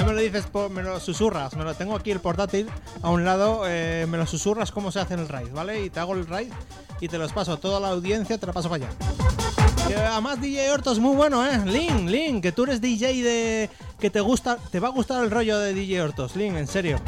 Me 0.05 0.13
lo 0.13 0.21
dices, 0.21 0.49
me 0.73 0.83
lo 0.83 0.99
susurras, 0.99 1.55
me 1.55 1.63
lo 1.63 1.75
tengo 1.75 1.95
aquí 1.95 2.11
el 2.11 2.19
portátil 2.19 2.69
a 3.01 3.11
un 3.11 3.25
lado, 3.25 3.63
eh, 3.67 4.07
me 4.09 4.19
lo 4.19 4.27
susurras 4.27 4.73
cómo 4.73 4.91
se 4.91 4.99
hace 4.99 5.15
el 5.15 5.29
raid, 5.29 5.53
¿vale? 5.53 5.85
Y 5.85 5.91
te 5.91 6.01
hago 6.01 6.15
el 6.15 6.27
raid 6.27 6.53
y 7.01 7.09
te 7.09 7.19
los 7.19 7.33
paso, 7.33 7.59
toda 7.59 7.81
la 7.81 7.89
audiencia 7.89 8.39
te 8.39 8.47
la 8.47 8.53
paso 8.53 8.69
para 8.69 8.87
allá. 8.87 8.95
Además 10.13 10.41
DJ 10.41 10.71
Hortos 10.71 10.99
muy 10.99 11.17
bueno, 11.17 11.45
¿eh? 11.45 11.61
Lin, 11.67 12.11
Lin, 12.11 12.41
que 12.41 12.53
tú 12.53 12.65
eres 12.65 12.81
DJ 12.81 13.23
de... 13.23 13.71
que 13.99 14.11
te 14.11 14.21
gusta, 14.21 14.57
te 14.71 14.79
va 14.79 14.89
a 14.89 14.93
gustar 14.93 15.25
el 15.25 15.31
rollo 15.31 15.59
de 15.59 15.75
DJ 15.75 16.03
Hortos, 16.03 16.37
Lin, 16.37 16.57
en 16.57 16.67
serio. 16.67 17.01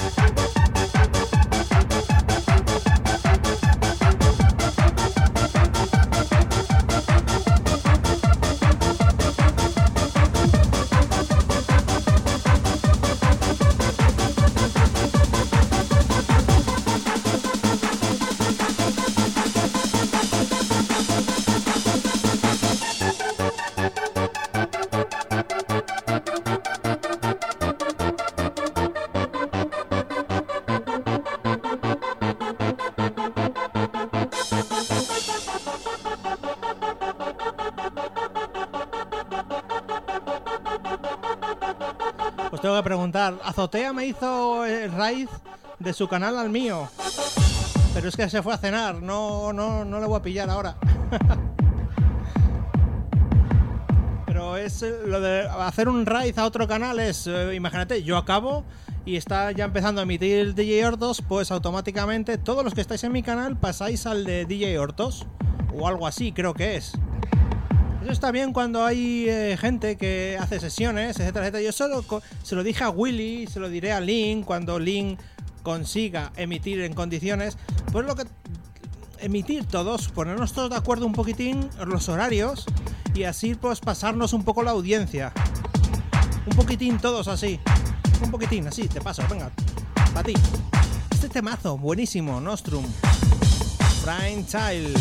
Azotea 43.63 43.93
me 43.93 44.07
hizo 44.07 44.67
el 44.67 44.91
raid 44.91 45.29
de 45.79 45.93
su 45.93 46.09
canal 46.09 46.37
al 46.37 46.51
mío. 46.51 46.89
Pero 47.95 48.09
es 48.09 48.17
que 48.17 48.29
se 48.29 48.43
fue 48.43 48.53
a 48.53 48.59
cenar, 48.59 49.01
no, 49.01 49.53
no, 49.53 49.85
no 49.85 50.01
le 50.01 50.07
voy 50.07 50.19
a 50.19 50.23
pillar 50.23 50.51
ahora. 50.51 50.75
Pero 54.27 54.57
es 54.57 54.83
eh, 54.83 54.93
lo 55.07 55.21
de 55.21 55.49
hacer 55.49 55.89
un 55.89 56.07
raid 56.07 56.37
a 56.41 56.45
otro 56.45 56.67
canal 56.67 56.99
es, 56.99 57.29
eh, 57.29 57.55
imagínate, 57.55 58.03
yo 58.03 58.17
acabo 58.17 58.65
y 59.05 59.15
está 59.15 59.53
ya 59.53 59.67
empezando 59.67 60.01
a 60.01 60.03
emitir 60.03 60.57
DJ 60.57 60.85
Hortos, 60.85 61.23
pues 61.23 61.53
automáticamente 61.53 62.39
todos 62.39 62.65
los 62.65 62.75
que 62.75 62.81
estáis 62.81 63.05
en 63.05 63.13
mi 63.13 63.23
canal 63.23 63.57
pasáis 63.57 64.07
al 64.07 64.25
de 64.25 64.45
DJ 64.45 64.77
Hortos. 64.81 65.25
O 65.73 65.87
algo 65.87 66.09
así, 66.09 66.33
creo 66.33 66.53
que 66.53 66.75
es. 66.75 66.95
Eso 68.03 68.11
está 68.11 68.33
bien 68.33 68.53
cuando 68.53 68.85
hay 68.85 69.27
eh, 69.29 69.57
gente 69.61 69.97
que 69.97 70.37
hace 70.41 70.59
sesiones, 70.59 71.21
etcétera, 71.21 71.47
etcétera. 71.47 71.63
Yo 71.63 71.71
solo 71.71 72.05
se 72.43 72.57
lo 72.57 72.65
dije 72.65 72.83
a 72.83 72.91
Willy, 72.91 73.47
se 73.47 73.61
lo 73.61 73.69
diré 73.69 73.93
a 73.93 74.01
Link 74.01 74.45
cuando 74.45 74.81
Link 74.81 75.21
consiga 75.63 76.33
emitir 76.35 76.81
en 76.81 76.95
condiciones. 76.95 77.57
Pues 77.93 78.05
lo 78.05 78.17
que 78.17 78.25
emitir 79.21 79.67
todos, 79.67 80.09
ponernos 80.09 80.53
todos 80.53 80.71
de 80.71 80.77
acuerdo 80.77 81.07
un 81.07 81.13
poquitín 81.13 81.71
los 81.87 82.09
horarios 82.09 82.67
y 83.15 83.23
así 83.23 83.55
pues 83.55 83.79
pasarnos 83.79 84.33
un 84.33 84.43
poco 84.43 84.65
la 84.65 84.73
audiencia. 84.73 85.33
Un 86.45 86.57
poquitín 86.57 86.99
todos 86.99 87.29
así. 87.29 87.61
Un 88.21 88.33
poquitín 88.33 88.67
así, 88.67 88.89
te 88.89 89.01
paso, 89.01 89.23
venga. 89.31 89.53
Para 90.13 90.25
ti. 90.25 90.35
Este 91.13 91.29
temazo, 91.29 91.79
buenísimo, 91.79 92.41
Nostrum. 92.41 92.85
Prime 94.05 94.45
Child. 94.45 94.99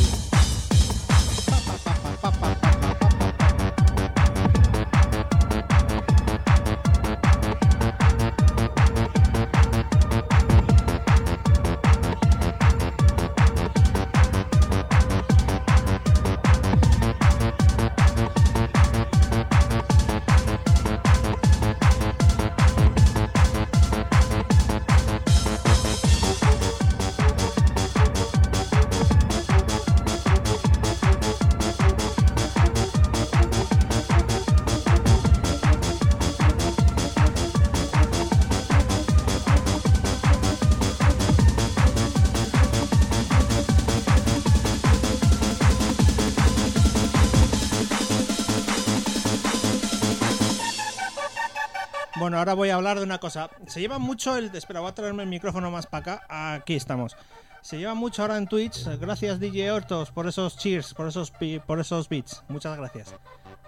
Ahora 52.41 52.55
voy 52.55 52.69
a 52.69 52.75
hablar 52.75 52.97
de 52.97 53.03
una 53.03 53.19
cosa. 53.19 53.51
Se 53.67 53.79
lleva 53.79 53.99
mucho 53.99 54.35
el. 54.35 54.53
Espera, 54.55 54.79
voy 54.79 54.89
a 54.89 54.95
traerme 54.95 55.21
el 55.23 55.29
micrófono 55.29 55.69
más 55.69 55.85
para 55.85 56.15
acá. 56.15 56.55
Aquí 56.55 56.73
estamos. 56.73 57.15
Se 57.61 57.77
lleva 57.77 57.93
mucho 57.93 58.23
ahora 58.23 58.37
en 58.37 58.47
Twitch. 58.47 58.87
Gracias 58.99 59.39
DJ 59.39 59.71
Hortos 59.71 60.09
por 60.11 60.27
esos 60.27 60.57
cheers, 60.57 60.95
por 60.95 61.07
esos 61.07 61.31
por 61.65 61.79
esos 61.79 62.09
beats. 62.09 62.43
Muchas 62.47 62.75
gracias. 62.77 63.13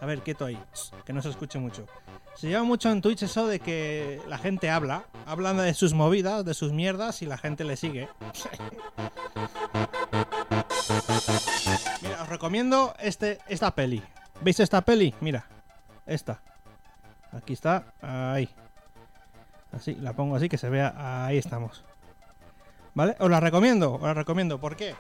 A 0.02 0.08
ver, 0.08 0.22
quieto 0.22 0.46
ahí, 0.46 0.58
que 1.06 1.14
no 1.14 1.22
se 1.22 1.30
escuche 1.30 1.60
mucho. 1.60 1.86
Se 2.36 2.48
lleva 2.48 2.64
mucho 2.64 2.90
en 2.90 3.02
Twitch 3.02 3.22
eso 3.22 3.46
de 3.46 3.60
que 3.60 4.20
la 4.28 4.40
gente 4.40 4.72
habla, 4.72 5.06
habla 5.28 5.54
de 5.54 5.76
sus 5.76 5.94
movidas, 5.94 6.44
de 6.44 6.56
sus 6.56 6.74
mierdas 6.74 7.22
y 7.22 7.28
la 7.28 7.38
gente 7.38 7.64
le 7.64 7.78
sigue. 7.78 8.10
Mira, 12.02 12.24
os 12.24 12.28
recomiendo 12.28 12.96
este, 13.00 13.38
esta 13.48 13.76
peli. 13.76 14.02
¿Veis 14.42 14.60
esta 14.60 14.82
peli? 14.82 15.14
Mira, 15.22 15.46
esta. 16.08 16.42
Aquí 17.32 17.54
está, 17.54 17.86
ahí. 18.02 18.50
Así, 19.74 19.96
la 19.96 20.14
pongo 20.14 20.36
así 20.36 20.50
que 20.50 20.58
se 20.58 20.70
vea, 20.70 21.26
ahí 21.26 21.38
estamos. 21.38 21.84
¿Vale? 22.94 23.16
Os 23.20 23.30
la 23.30 23.40
recomiendo, 23.40 23.96
os 23.96 24.02
la 24.04 24.14
recomiendo. 24.14 24.60
¿Por 24.60 24.76
qué? 24.76 24.96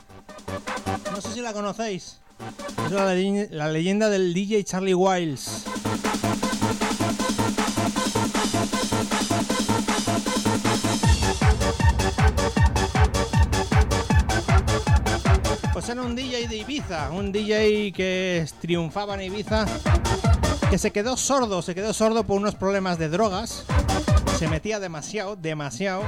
No 1.11 1.21
sé 1.21 1.31
si 1.31 1.41
la 1.41 1.53
conocéis. 1.53 2.19
Es 2.85 2.91
la, 2.91 3.13
la 3.13 3.71
leyenda 3.71 4.09
del 4.09 4.33
DJ 4.33 4.63
Charlie 4.63 4.95
Wiles. 4.95 5.65
Pues 15.71 15.89
era 15.89 16.01
un 16.01 16.15
DJ 16.15 16.47
de 16.47 16.57
Ibiza, 16.57 17.11
un 17.11 17.31
DJ 17.31 17.91
que 17.91 18.47
triunfaba 18.59 19.15
en 19.15 19.21
Ibiza, 19.21 19.65
que 20.73 20.79
se 20.79 20.89
quedó 20.89 21.17
sordo, 21.17 21.61
se 21.61 21.75
quedó 21.75 21.93
sordo 21.93 22.23
por 22.23 22.35
unos 22.35 22.55
problemas 22.55 22.97
de 22.97 23.07
drogas, 23.07 23.63
se 24.39 24.47
metía 24.47 24.79
demasiado, 24.79 25.35
demasiado, 25.35 26.01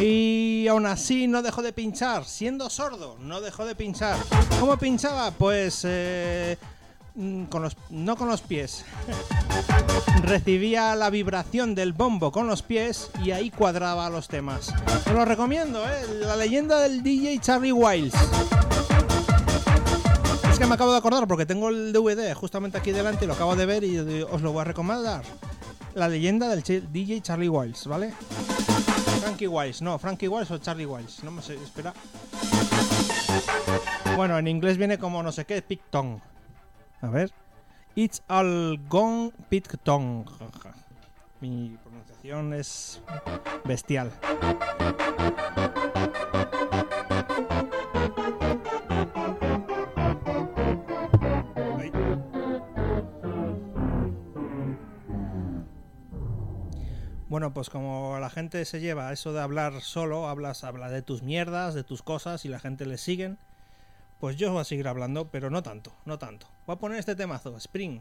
y 0.00 0.66
aún 0.70 0.86
así 0.86 1.26
no 1.26 1.42
dejó 1.42 1.60
de 1.60 1.74
pinchar, 1.74 2.24
siendo 2.24 2.70
sordo, 2.70 3.18
no 3.20 3.42
dejó 3.42 3.66
de 3.66 3.74
pinchar. 3.74 4.16
¿Cómo 4.58 4.78
pinchaba? 4.78 5.32
Pues 5.32 5.82
eh, 5.84 6.56
mm, 7.14 7.44
con 7.44 7.60
los, 7.60 7.76
no 7.90 8.16
con 8.16 8.28
los 8.28 8.40
pies. 8.40 8.86
Recibía 10.22 10.96
la 10.96 11.10
vibración 11.10 11.74
del 11.74 11.92
bombo 11.92 12.32
con 12.32 12.46
los 12.46 12.62
pies 12.62 13.10
y 13.22 13.32
ahí 13.32 13.50
cuadraba 13.50 14.08
los 14.08 14.28
temas. 14.28 14.72
Os 15.04 15.12
lo 15.12 15.26
recomiendo, 15.26 15.84
¿eh? 15.84 16.20
La 16.20 16.36
leyenda 16.36 16.80
del 16.80 17.02
DJ 17.02 17.38
Charlie 17.40 17.72
Wiles. 17.72 18.14
Que 20.58 20.66
me 20.66 20.74
acabo 20.74 20.90
de 20.90 20.98
acordar 20.98 21.28
porque 21.28 21.46
tengo 21.46 21.68
el 21.68 21.92
DVD 21.92 22.34
justamente 22.34 22.78
aquí 22.78 22.90
delante 22.90 23.24
y 23.24 23.28
lo 23.28 23.34
acabo 23.34 23.54
de 23.54 23.64
ver 23.64 23.84
y 23.84 23.96
os 24.22 24.42
lo 24.42 24.50
voy 24.50 24.62
a 24.62 24.64
recomendar. 24.64 25.22
La 25.94 26.08
leyenda 26.08 26.48
del 26.48 26.64
DJ 26.64 27.20
Charlie 27.20 27.48
Wiles, 27.48 27.86
¿vale? 27.86 28.12
Frankie 29.20 29.46
Wiles, 29.46 29.82
no, 29.82 29.96
Frankie 30.00 30.26
Wiles 30.26 30.50
o 30.50 30.58
Charlie 30.58 30.84
Wiles, 30.84 31.22
no 31.22 31.30
me 31.30 31.42
sé, 31.42 31.54
espera. 31.54 31.94
Bueno, 34.16 34.36
en 34.36 34.48
inglés 34.48 34.78
viene 34.78 34.98
como 34.98 35.22
no 35.22 35.30
sé 35.30 35.44
qué, 35.44 35.62
Picton. 35.62 36.20
A 37.02 37.06
ver. 37.06 37.32
It's 37.94 38.20
all 38.28 38.80
gone 38.88 39.32
Pictong. 39.48 40.26
Mi 41.40 41.78
pronunciación 41.84 42.52
es 42.52 43.00
bestial. 43.64 44.12
Bueno, 57.28 57.52
pues 57.52 57.68
como 57.68 58.18
la 58.18 58.30
gente 58.30 58.64
se 58.64 58.80
lleva 58.80 59.12
eso 59.12 59.34
de 59.34 59.42
hablar 59.42 59.82
solo, 59.82 60.28
hablas, 60.28 60.64
habla 60.64 60.88
de 60.88 61.02
tus 61.02 61.22
mierdas, 61.22 61.74
de 61.74 61.84
tus 61.84 62.02
cosas 62.02 62.46
y 62.46 62.48
la 62.48 62.58
gente 62.58 62.86
le 62.86 62.96
siguen, 62.96 63.36
pues 64.18 64.36
yo 64.36 64.50
voy 64.50 64.62
a 64.62 64.64
seguir 64.64 64.88
hablando, 64.88 65.28
pero 65.28 65.50
no 65.50 65.62
tanto, 65.62 65.92
no 66.06 66.18
tanto. 66.18 66.46
Voy 66.66 66.76
a 66.76 66.78
poner 66.78 66.98
este 66.98 67.14
temazo, 67.14 67.54
Spring, 67.58 68.00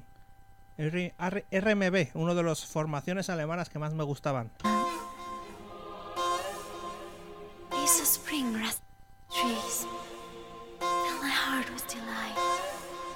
RMB, 0.78 2.08
uno 2.14 2.36
de 2.36 2.44
las 2.44 2.66
formaciones 2.66 3.30
alemanas 3.30 3.70
que 3.70 3.80
más 3.80 3.94
me 3.94 4.06
gustaban. 4.06 4.50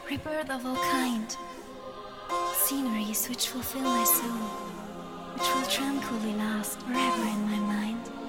Rebirth 0.09 0.49
of 0.49 0.65
all 0.65 0.75
kind. 0.91 1.37
Sceneries 2.65 3.29
which 3.29 3.47
fulfill 3.47 3.83
my 3.83 4.03
soul. 4.03 4.70
Which 5.33 5.55
will 5.55 5.65
tranquilly 5.65 6.33
last 6.35 6.79
forever 6.81 7.21
in 7.23 7.45
my 7.49 7.59
mind. 7.59 8.20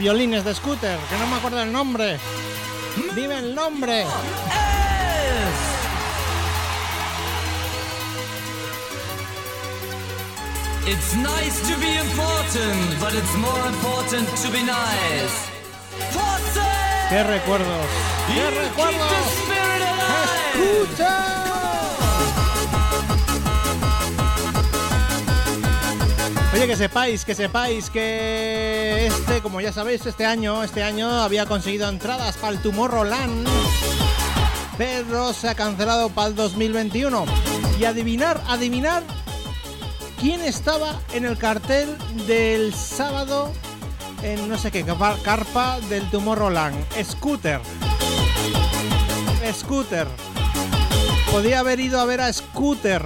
Violines 0.00 0.44
de 0.44 0.54
Scooter? 0.54 0.98
Que 1.08 1.18
no 1.18 1.26
me 1.26 1.36
acuerdo 1.36 1.62
el 1.62 1.70
nombre. 1.70 2.18
Dime 3.14 3.38
el 3.38 3.54
nombre. 3.54 4.06
It's 10.86 11.14
nice 11.14 11.60
to 11.68 11.78
be 11.78 11.98
important, 11.98 12.98
but 12.98 13.14
it's 13.14 13.36
more 13.36 13.62
important 13.68 14.26
to 14.42 14.50
be 14.50 14.62
nice. 14.62 15.36
¡Qué 17.10 17.22
recuerdos! 17.22 17.86
¡Qué 18.32 18.50
recuerdos! 18.50 19.10
¡Escucha! 20.54 21.59
Que 26.66 26.76
sepáis, 26.76 27.24
que 27.24 27.34
sepáis 27.34 27.90
que 27.90 29.06
este, 29.08 29.40
como 29.40 29.60
ya 29.60 29.72
sabéis, 29.72 30.06
este 30.06 30.24
año, 30.24 30.62
este 30.62 30.84
año 30.84 31.10
había 31.10 31.44
conseguido 31.46 31.88
entradas 31.88 32.36
para 32.36 32.52
el 32.52 32.62
Tomorrowland, 32.62 33.48
pero 34.78 35.32
se 35.32 35.48
ha 35.48 35.54
cancelado 35.56 36.10
para 36.10 36.28
el 36.28 36.36
2021. 36.36 37.24
Y 37.80 37.84
adivinar, 37.86 38.40
adivinar 38.46 39.02
quién 40.20 40.42
estaba 40.42 41.00
en 41.12 41.24
el 41.24 41.36
cartel 41.38 41.96
del 42.28 42.72
sábado 42.72 43.52
en 44.22 44.48
no 44.48 44.56
sé 44.56 44.70
qué 44.70 44.84
carpa- 44.84 45.20
carpa 45.22 45.80
del 45.88 46.08
Tomorrowland. 46.10 46.76
Scooter. 47.02 47.60
Scooter. 49.52 50.06
Podía 51.32 51.58
haber 51.60 51.80
ido 51.80 52.00
a 52.00 52.04
ver 52.04 52.20
a 52.20 52.32
Scooter. 52.32 53.04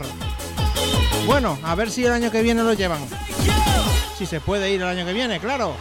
Bueno, 1.27 1.59
a 1.63 1.75
ver 1.75 1.91
si 1.91 2.05
el 2.05 2.13
año 2.13 2.31
que 2.31 2.43
viene 2.43 2.63
lo 2.63 2.75
llevan. 2.75 3.01
Si 4.17 4.27
se 4.27 4.41
puede 4.41 4.71
ir 4.71 4.81
el 4.81 4.87
año 4.87 5.05
que 5.05 5.13
viene, 5.13 5.41
claro. 5.41 5.75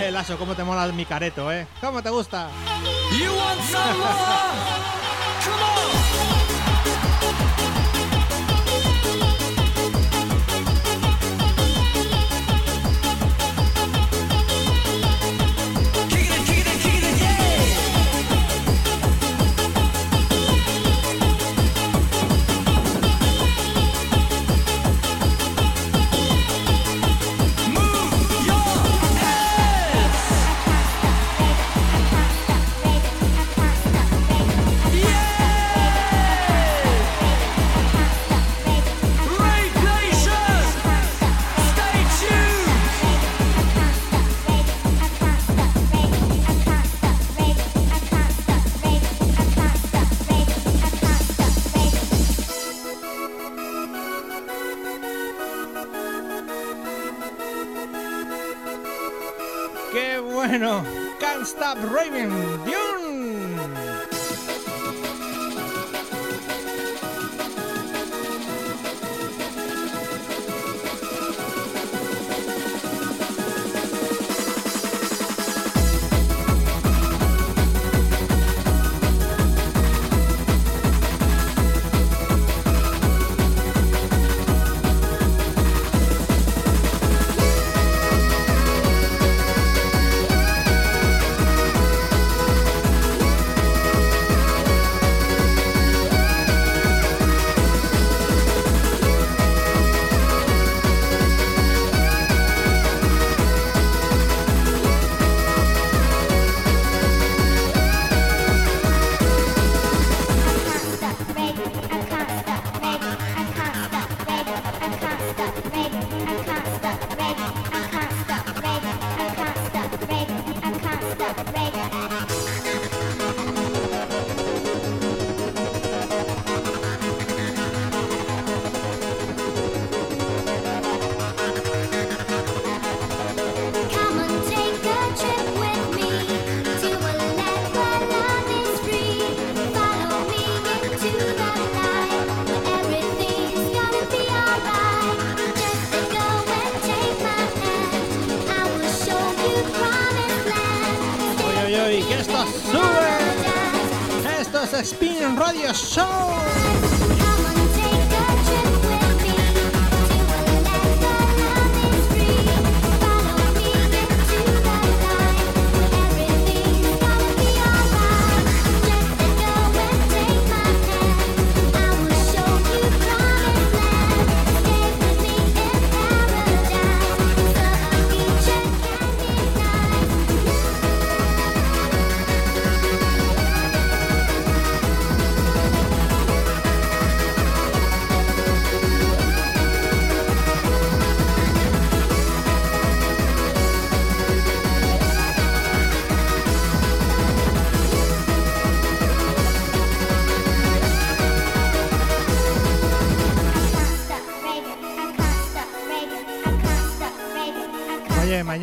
El 0.00 0.16
aso, 0.16 0.36
cómo 0.36 0.54
te 0.54 0.64
mola 0.64 0.86
mi 0.88 1.06
careto, 1.06 1.50
¿eh? 1.50 1.66
¿Cómo 1.80 2.02
te 2.02 2.10
gusta? 2.10 2.48
You 3.18 3.32
want 3.32 3.60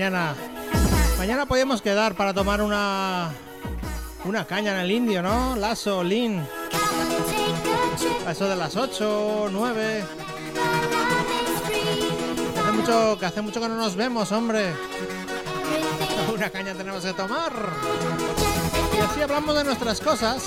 mañana. 0.09 0.35
Mañana 1.17 1.45
podemos 1.45 1.81
quedar 1.81 2.15
para 2.15 2.33
tomar 2.33 2.61
una. 2.61 3.31
Una 4.23 4.45
caña 4.45 4.71
en 4.73 4.79
el 4.79 4.91
indio, 4.91 5.21
¿no? 5.21 5.55
Lazo, 5.55 6.03
Lin. 6.03 6.45
Eso 8.29 8.47
de 8.47 8.55
las 8.55 8.75
8, 8.75 9.49
9. 9.51 10.05
Hace 12.57 12.71
mucho, 12.71 13.17
que 13.19 13.25
hace 13.25 13.41
mucho 13.41 13.61
que 13.61 13.67
no 13.69 13.75
nos 13.75 13.95
vemos, 13.95 14.31
hombre. 14.31 14.73
Una 16.33 16.49
caña 16.49 16.73
tenemos 16.73 17.03
que 17.03 17.13
tomar. 17.13 17.51
Y 18.97 18.99
así 18.99 19.21
hablamos 19.21 19.55
de 19.55 19.63
nuestras 19.63 19.99
cosas. 20.01 20.43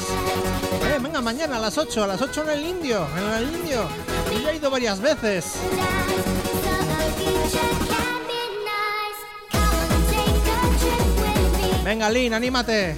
Eh, 0.84 0.98
venga, 1.00 1.20
mañana 1.20 1.56
a 1.56 1.60
las 1.60 1.76
8, 1.78 2.04
a 2.04 2.06
las 2.06 2.20
8 2.20 2.44
en 2.44 2.50
el 2.50 2.66
indio, 2.66 3.06
en 3.16 3.44
el 3.44 3.56
indio. 3.56 3.84
Yo 4.32 4.40
ya 4.40 4.52
he 4.52 4.56
ido 4.56 4.70
varias 4.70 5.00
veces. 5.00 5.54
Venga, 12.00 12.36
anímate. 12.36 12.96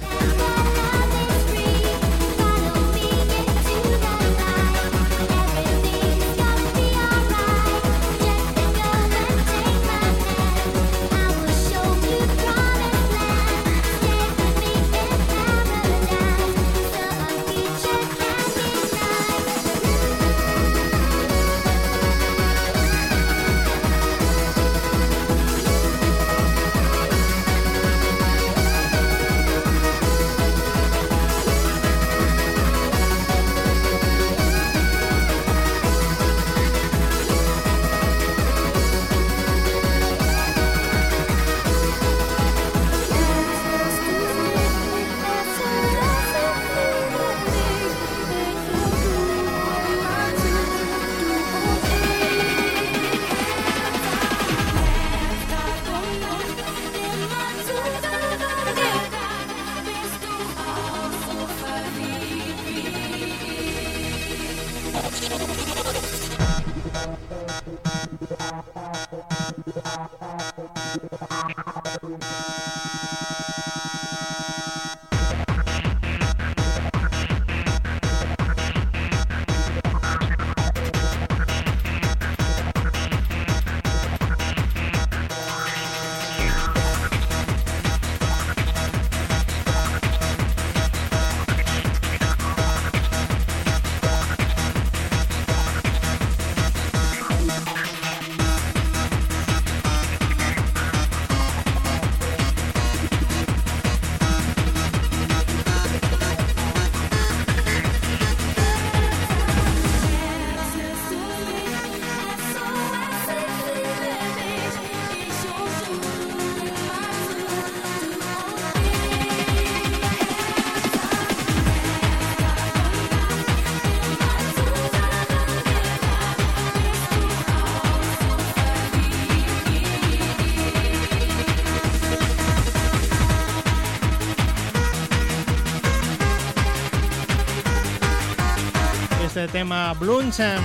Tema 139.53 139.93
Blunchen. 139.93 140.57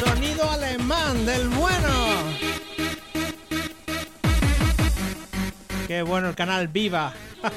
Sonido 0.00 0.50
alemán 0.50 1.26
del 1.26 1.46
bueno. 1.48 1.88
Qué 5.86 6.00
bueno 6.00 6.30
el 6.30 6.34
canal 6.34 6.68
Viva. 6.68 7.12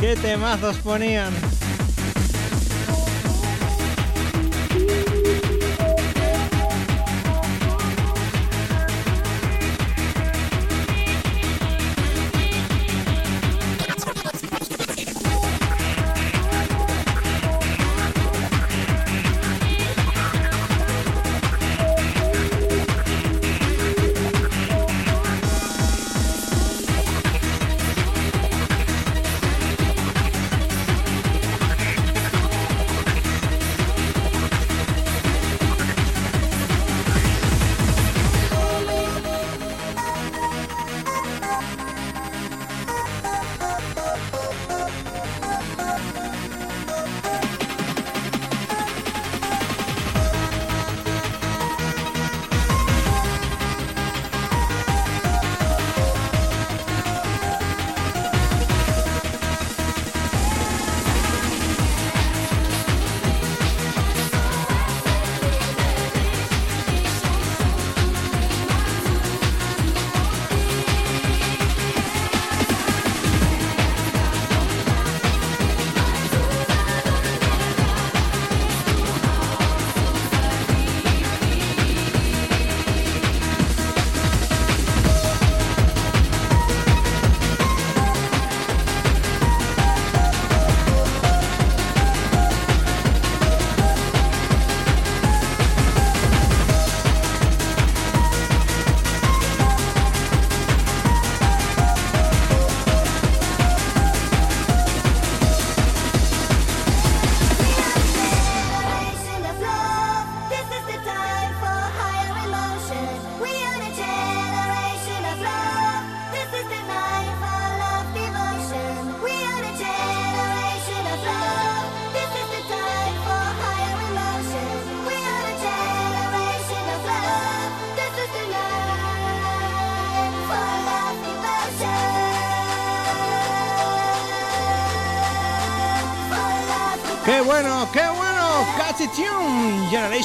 Qué 0.00 0.16
temazos 0.16 0.78
ponían. 0.78 1.32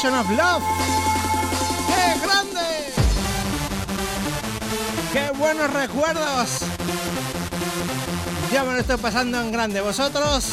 Of 0.05 0.29
Love. 0.31 0.63
¡Qué 1.87 2.19
grande! 2.19 2.93
¡Qué 5.13 5.31
buenos 5.37 5.71
recuerdos! 5.71 6.59
Ya 8.51 8.65
me 8.65 8.73
lo 8.73 8.79
estoy 8.79 8.97
pasando 8.97 9.39
en 9.39 9.53
grande. 9.53 9.79
¿Vosotros? 9.79 10.49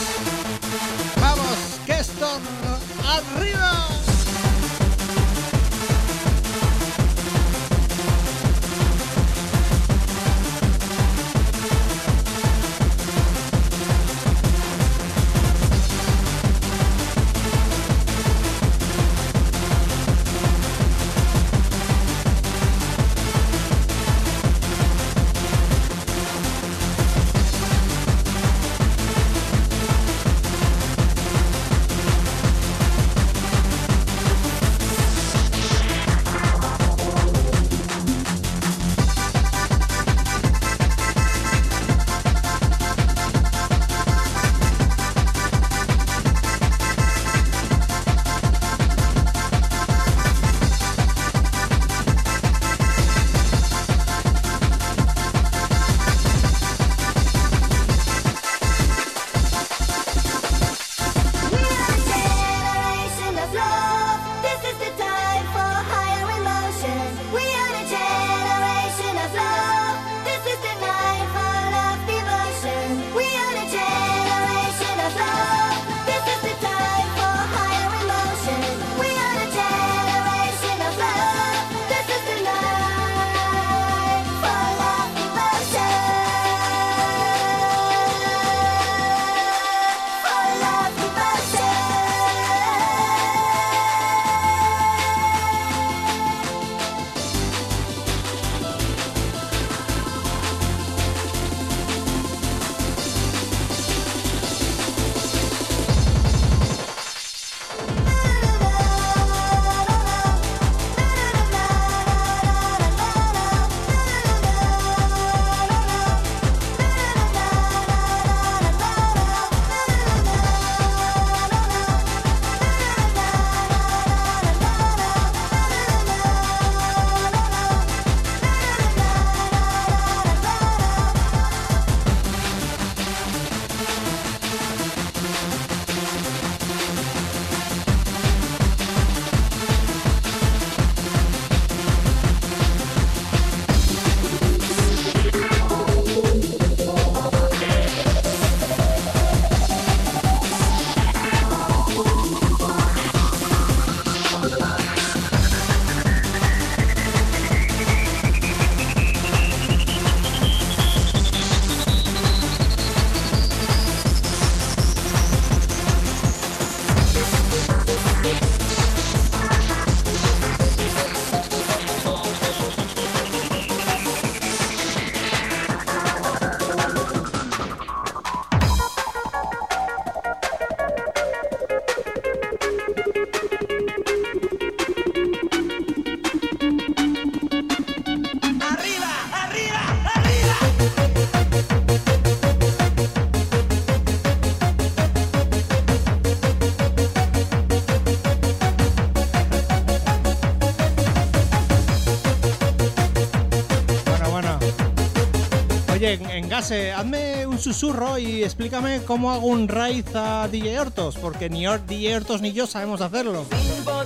Hazme 206.60 207.46
un 207.46 207.58
susurro 207.58 208.18
y 208.18 208.44
explícame 208.44 209.00
cómo 209.06 209.32
hago 209.32 209.46
un 209.46 209.66
raid 209.66 210.04
a 210.14 210.46
DJ 210.46 210.78
Hortos, 210.78 211.16
porque 211.16 211.48
ni 211.48 211.64
DJ 211.64 212.16
Hortos 212.16 212.42
ni 212.42 212.52
yo 212.52 212.66
sabemos 212.66 213.00
hacerlo. 213.00 213.46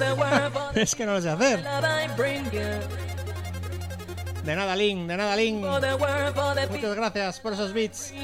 es 0.77 0.95
que 0.95 1.05
no 1.05 1.15
lo 1.15 1.21
sé 1.21 1.31
hacer. 1.31 1.65
De 4.45 4.55
nada, 4.55 4.77
Link, 4.77 5.09
de 5.09 5.17
nada, 5.17 5.35
Link. 5.35 5.65
Muchas 5.65 6.95
gracias 6.95 7.41
por 7.41 7.55
esos 7.55 7.73
beats. 7.73 8.13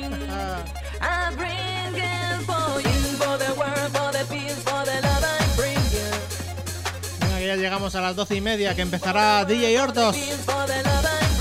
Ya 7.40 7.56
llegamos 7.56 7.96
a 7.96 8.00
las 8.00 8.14
doce 8.14 8.36
y 8.36 8.40
media, 8.40 8.76
que 8.76 8.82
empezará 8.82 9.44
DJ 9.44 9.80
Hortos. 9.80 10.16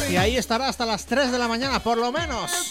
Y 0.09 0.17
ahí 0.17 0.37
estará 0.37 0.67
hasta 0.67 0.83
las 0.83 1.05
3 1.05 1.31
de 1.31 1.37
la 1.37 1.47
mañana, 1.47 1.83
por 1.83 1.99
lo 1.99 2.11
menos. 2.11 2.68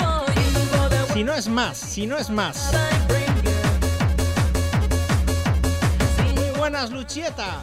Si 1.19 1.25
no 1.25 1.35
es 1.35 1.49
más, 1.49 1.77
si 1.77 2.07
no 2.07 2.17
es 2.17 2.31
más. 2.31 2.71
Muy 6.37 6.57
buenas, 6.57 6.93
Luchieta. 6.93 7.61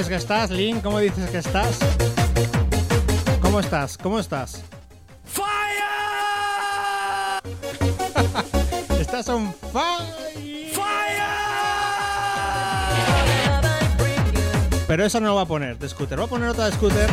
dices 0.00 0.08
que 0.08 0.16
estás, 0.16 0.50
Link? 0.50 0.82
¿Cómo 0.82 0.98
dices 0.98 1.28
que 1.28 1.36
estás? 1.36 1.78
¿Cómo 3.42 3.60
estás? 3.60 3.98
¿Cómo 3.98 4.18
estás? 4.18 4.62
¡Fire! 5.24 5.44
estás 8.98 9.28
on 9.28 9.52
fire. 9.70 10.72
¡Fire! 10.72 11.20
Pero 14.88 15.04
eso 15.04 15.20
no 15.20 15.28
lo 15.28 15.34
va 15.34 15.42
a 15.42 15.46
poner 15.46 15.78
de 15.78 15.86
scooter. 15.86 16.16
Voy 16.16 16.26
a 16.28 16.30
poner 16.30 16.48
otra 16.48 16.70
de 16.70 16.72
scooter 16.72 17.10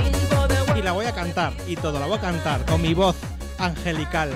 y 0.78 0.82
la 0.82 0.94
voy 0.94 1.08
a 1.08 1.12
cantar 1.14 1.52
y 1.68 1.76
todo. 1.76 2.00
La 2.00 2.06
voy 2.06 2.18
a 2.18 2.22
cantar 2.22 2.66
con 2.66 2.82
mi 2.82 2.94
voz 2.94 3.18
angelical. 3.58 4.30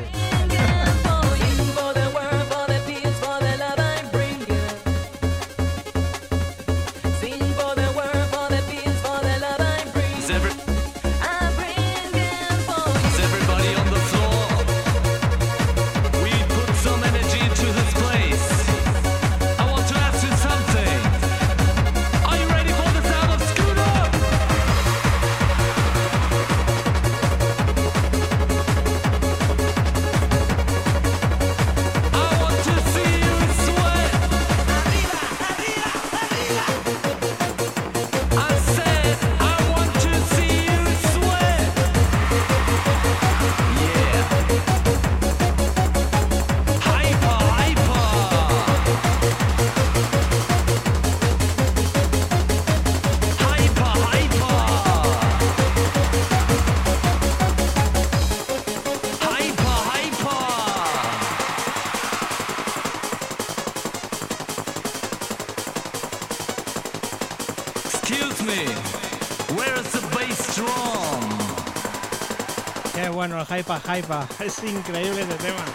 bueno, 73.11 73.39
el 73.39 73.45
Hypa 73.45 73.79
Hypa. 73.79 74.27
Es 74.39 74.63
increíble 74.63 75.21
este 75.21 75.35
tema. 75.35 75.65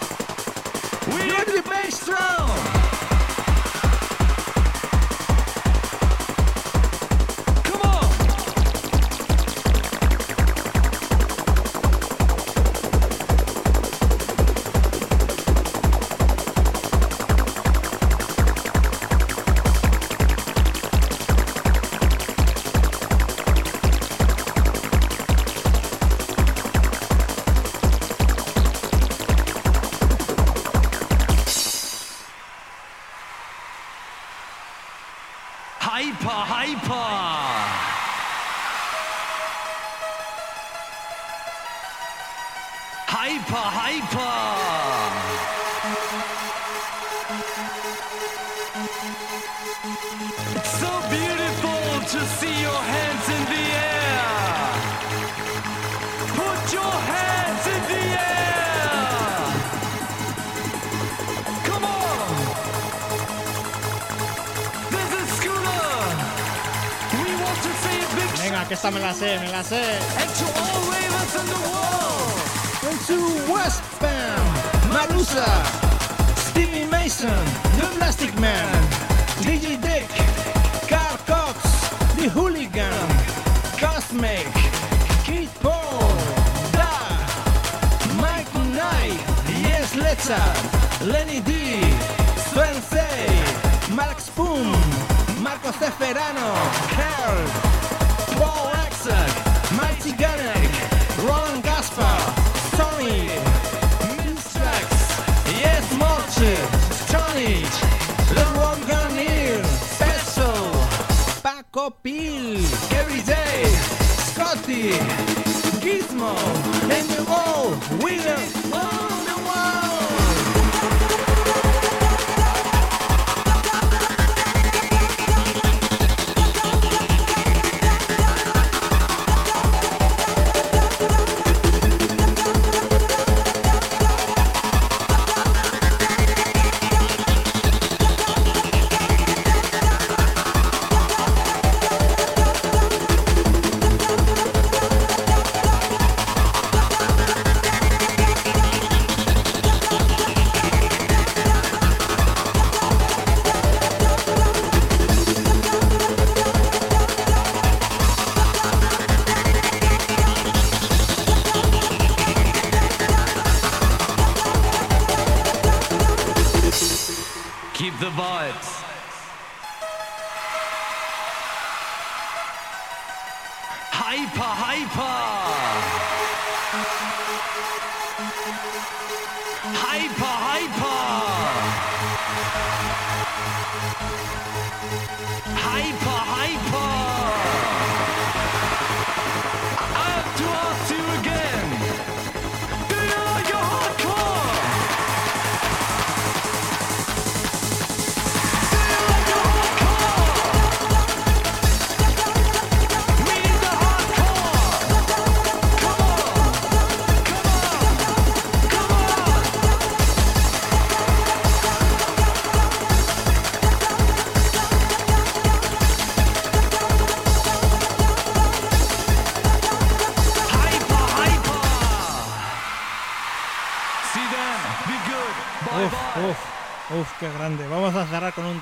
We 1.13 1.31
are 1.35 1.45
the 1.45 1.61
bass 1.61 2.05
drum. 2.05 2.86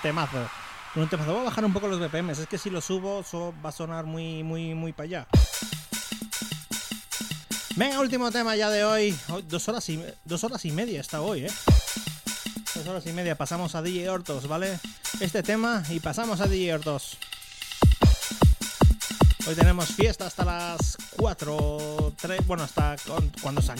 Temazo. 0.06 0.48
Un 0.95 1.09
temazo. 1.09 1.32
Voy 1.32 1.42
a 1.42 1.45
bajar 1.45 1.66
un 1.66 1.74
poco 1.74 1.88
los 1.88 2.00
BPMs. 2.00 2.38
Es 2.38 2.48
que 2.48 2.59
si 2.59 2.69
lo 2.69 2.80
subo, 2.80 3.24
so- 3.24 3.56
va 3.66 3.69
a 3.69 3.72
sonar 3.72 4.06
muy, 4.06 4.43
muy, 4.43 4.75
muy 4.75 4.93
para 4.93 5.06
allá. 5.06 5.27
Venga, 7.75 8.00
último 8.00 8.30
tema 8.30 8.56
ya 8.56 8.69
de 8.69 8.84
hoy. 8.84 9.17
Dos 9.50 9.67
horas 9.67 9.90
y, 9.90 10.00
dos 10.24 10.43
horas 10.43 10.64
y 10.64 10.72
media 10.72 11.01
está 11.01 11.22
hoy, 11.22 11.45
¿eh? 11.45 11.51
Dos 12.75 12.85
horas 12.85 13.03
y 13.08 13.14
media. 13.14 13.35
Pasamos 13.35 13.74
a 13.74 13.82
DJ 13.82 14.08
Hortos, 14.11 14.48
¿vale? 14.48 14.80
Este 15.22 15.42
tema 15.42 15.84
y 15.90 16.00
pasamos 16.00 16.40
a 16.40 16.48
DJ 16.48 16.75
Hortos. 16.75 17.17
Hoy 19.48 19.56
tenemos 19.56 19.88
fiesta 19.88 20.27
hasta 20.27 20.45
las 20.45 20.98
4, 21.17 22.14
3, 22.22 22.45
bueno, 22.45 22.64
hasta 22.64 22.95
cuando 23.42 23.61
se 23.64 23.74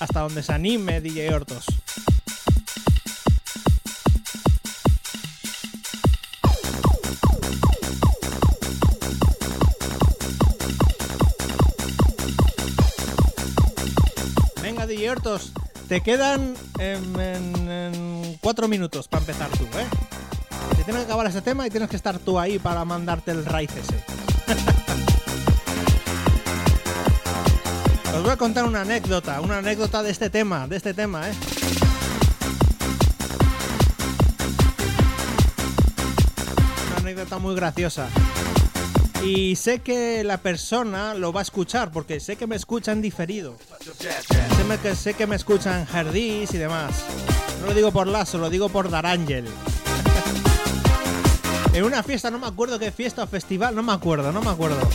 hasta 0.00 0.20
donde 0.20 0.42
se 0.42 0.52
anime 0.52 1.00
DJ 1.00 1.32
Hortos. 1.34 1.66
Te 15.88 16.00
quedan 16.02 16.54
en, 16.78 18.36
cuatro 18.42 18.68
minutos 18.68 19.08
para 19.08 19.22
empezar 19.22 19.48
tú, 19.50 19.64
¿eh? 19.64 19.86
Te 20.76 20.84
tienes 20.84 21.02
que 21.02 21.06
acabar 21.06 21.26
ese 21.26 21.40
tema 21.40 21.66
y 21.66 21.70
tienes 21.70 21.88
que 21.88 21.96
estar 21.96 22.18
tú 22.18 22.38
ahí 22.38 22.58
para 22.58 22.84
mandarte 22.84 23.30
el 23.30 23.46
raíz 23.46 23.70
ese. 23.70 24.04
Os 28.14 28.22
voy 28.22 28.32
a 28.32 28.36
contar 28.36 28.66
una 28.66 28.82
anécdota, 28.82 29.40
una 29.40 29.58
anécdota 29.58 30.02
de 30.02 30.10
este 30.10 30.28
tema, 30.28 30.68
de 30.68 30.76
este 30.76 30.92
tema, 30.92 31.30
¿eh? 31.30 31.32
Una 36.90 36.98
anécdota 36.98 37.38
muy 37.38 37.54
graciosa. 37.54 38.08
Y 39.24 39.56
sé 39.56 39.80
que 39.80 40.22
la 40.22 40.36
persona 40.36 41.14
lo 41.14 41.32
va 41.32 41.40
a 41.40 41.42
escuchar, 41.42 41.90
porque 41.90 42.20
sé 42.20 42.36
que 42.36 42.46
me 42.46 42.56
escuchan 42.56 43.00
diferido. 43.00 43.56
Sé, 43.98 44.78
que, 44.80 44.94
sé 44.94 45.14
que 45.14 45.26
me 45.26 45.34
escuchan 45.34 45.84
Jardís 45.84 46.54
y 46.54 46.58
demás. 46.58 47.04
No 47.60 47.66
lo 47.66 47.74
digo 47.74 47.90
por 47.90 48.06
Lazo, 48.06 48.38
lo 48.38 48.48
digo 48.48 48.68
por 48.68 48.90
Darangel. 48.90 49.44
en 51.72 51.82
una 51.82 52.04
fiesta, 52.04 52.30
no 52.30 52.38
me 52.38 52.46
acuerdo 52.46 52.78
qué 52.78 52.92
fiesta 52.92 53.24
o 53.24 53.26
festival, 53.26 53.74
no 53.74 53.82
me 53.82 53.92
acuerdo, 53.92 54.30
no 54.30 54.40
me 54.40 54.50
acuerdo. 54.50 54.88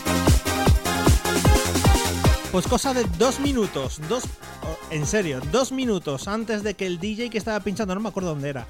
Pues 2.53 2.65
cosa 2.65 2.93
de 2.93 3.03
dos 3.17 3.41
minutos, 3.41 3.99
dos, 4.07 4.23
en 4.90 5.06
serio, 5.06 5.41
dos 5.51 5.73
minutos 5.73 6.30
antes 6.30 6.64
de 6.64 6.75
que 6.75 6.88
el 6.88 6.98
DJ 6.99 7.30
que 7.30 7.38
estaba 7.38 7.59
pinchando, 7.59 7.93
no 7.95 7.99
me 7.99 8.07
acuerdo 8.07 8.30
dónde 8.30 8.48
era, 8.48 8.67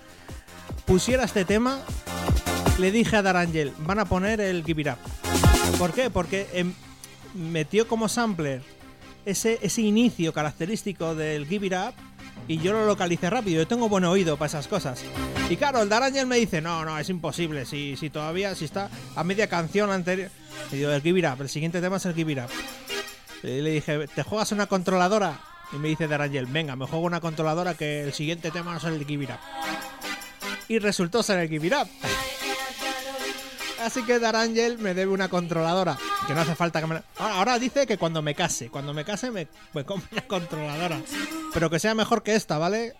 pusiera 0.85 1.25
este 1.25 1.45
tema, 1.45 1.79
le 2.79 2.91
dije 2.91 3.17
a 3.17 3.21
Darangel, 3.21 3.71
van 3.79 3.99
a 3.99 4.05
poner 4.05 4.41
el 4.41 4.63
Give 4.63 4.81
It 4.81 4.87
Up. 4.87 5.77
¿Por 5.77 5.93
qué? 5.93 6.09
Porque 6.09 6.49
em, 6.53 6.73
metió 7.35 7.87
como 7.87 8.09
sampler 8.09 8.72
ese, 9.25 9.59
ese 9.61 9.81
inicio 9.81 10.33
característico 10.33 11.15
del 11.15 11.47
Give 11.47 11.67
It 11.67 11.73
Up 11.73 11.93
y 12.47 12.57
yo 12.57 12.73
lo 12.73 12.85
localicé 12.85 13.29
rápido. 13.29 13.61
Yo 13.61 13.67
tengo 13.67 13.89
buen 13.89 14.03
oído 14.05 14.37
para 14.37 14.47
esas 14.47 14.67
cosas. 14.67 15.03
Y 15.49 15.55
claro, 15.55 15.81
el 15.81 15.89
Darangel 15.89 16.27
me 16.27 16.37
dice, 16.37 16.61
no, 16.61 16.83
no, 16.83 16.97
es 16.97 17.09
imposible. 17.09 17.65
Si, 17.65 17.95
si 17.95 18.09
todavía, 18.09 18.55
si 18.55 18.65
está 18.65 18.89
a 19.15 19.23
media 19.23 19.47
canción 19.47 19.91
anterior. 19.91 20.29
Y 20.71 20.77
digo, 20.77 20.91
el 20.91 21.01
Give 21.01 21.19
It 21.19 21.25
Up, 21.25 21.41
el 21.41 21.49
siguiente 21.49 21.81
tema 21.81 21.97
es 21.97 22.05
el 22.05 22.13
Give 22.13 22.31
It 22.31 22.39
Up. 22.39 22.49
Y 23.43 23.61
le 23.61 23.71
dije, 23.71 24.07
¿te 24.07 24.23
juegas 24.23 24.51
una 24.51 24.67
controladora? 24.67 25.39
Y 25.71 25.77
me 25.77 25.87
dice 25.87 26.07
Darangel, 26.07 26.45
venga, 26.45 26.75
me 26.75 26.85
juego 26.85 27.05
una 27.05 27.19
controladora 27.19 27.73
que 27.73 28.03
el 28.03 28.13
siguiente 28.13 28.51
tema 28.51 28.71
no 28.71 28.77
es 28.77 28.83
el 28.83 29.05
Give 29.05 29.23
It 29.23 29.29
Up. 29.31 29.39
Y 30.67 30.79
resultó 30.79 31.23
ser 31.23 31.39
el 31.39 31.49
Give 31.49 31.67
It 31.67 31.73
Up. 31.73 31.87
Así 33.83 34.03
que 34.03 34.19
Darangel 34.19 34.77
me 34.79 34.93
debe 34.93 35.11
una 35.11 35.27
controladora. 35.29 35.97
Que 36.27 36.33
no 36.33 36.41
hace 36.41 36.55
falta 36.55 36.79
que 36.81 36.87
me 36.87 36.95
la- 36.95 37.03
Ahora, 37.17 37.59
dice 37.59 37.85
que 37.85 37.97
cuando 37.97 38.21
me 38.21 38.33
case, 38.35 38.69
cuando 38.69 38.93
me 38.93 39.03
case 39.03 39.29
me, 39.31 39.47
me 39.73 39.83
compre 39.85 40.07
una 40.13 40.21
controladora. 40.27 41.01
Pero 41.53 41.69
que 41.69 41.79
sea 41.79 41.93
mejor 41.93 42.23
que 42.23 42.35
esta, 42.35 42.57
¿vale? 42.57 42.95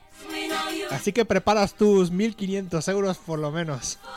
Así 0.92 1.12
que 1.14 1.26
preparas 1.26 1.74
tus 1.76 2.12
1500 2.12 2.88
euros 2.90 3.18
por 3.18 3.40
lo 3.40 3.52
menos. 3.52 3.98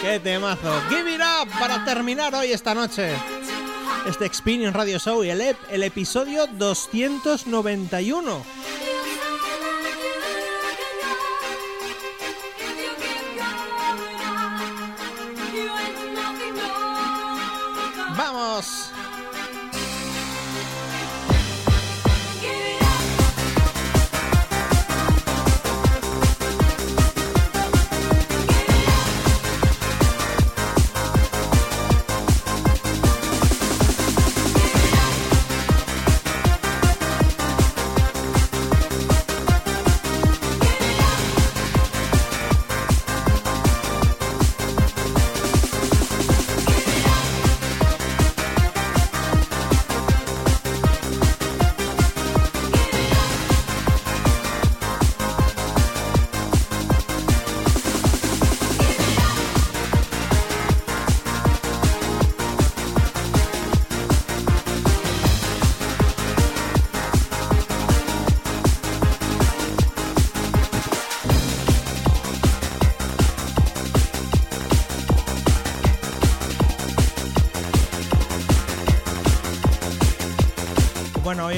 ¡Qué 0.00 0.18
temazo! 0.18 0.80
¡Give 0.88 1.14
it 1.14 1.20
up! 1.20 1.48
Para 1.60 1.84
terminar 1.84 2.34
hoy 2.34 2.52
esta 2.52 2.74
noche. 2.74 3.12
Este 4.06 4.26
Experience 4.26 4.76
Radio 4.76 4.98
Show 4.98 5.22
y 5.22 5.30
el, 5.30 5.40
ep- 5.40 5.56
el 5.70 5.84
episodio 5.84 6.48
291. 6.48 8.44
¡Vamos! 18.52 18.91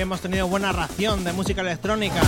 Hemos 0.04 0.20
tenido 0.20 0.46
buena 0.46 0.70
ración 0.70 1.24
de 1.24 1.32
música 1.32 1.62
electrónica. 1.62 2.20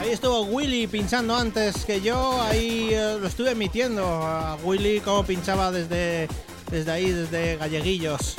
Ahí 0.00 0.10
estuvo 0.10 0.42
Willy 0.42 0.86
pinchando 0.86 1.34
antes 1.34 1.84
que 1.84 2.00
yo, 2.00 2.40
ahí 2.42 2.90
eh, 2.92 3.18
lo 3.20 3.26
estuve 3.26 3.50
emitiendo 3.50 4.06
a 4.06 4.56
Willy 4.62 5.00
como 5.00 5.24
pinchaba 5.24 5.72
desde, 5.72 6.28
desde 6.70 6.92
ahí, 6.92 7.10
desde 7.10 7.56
Galleguillos. 7.56 8.36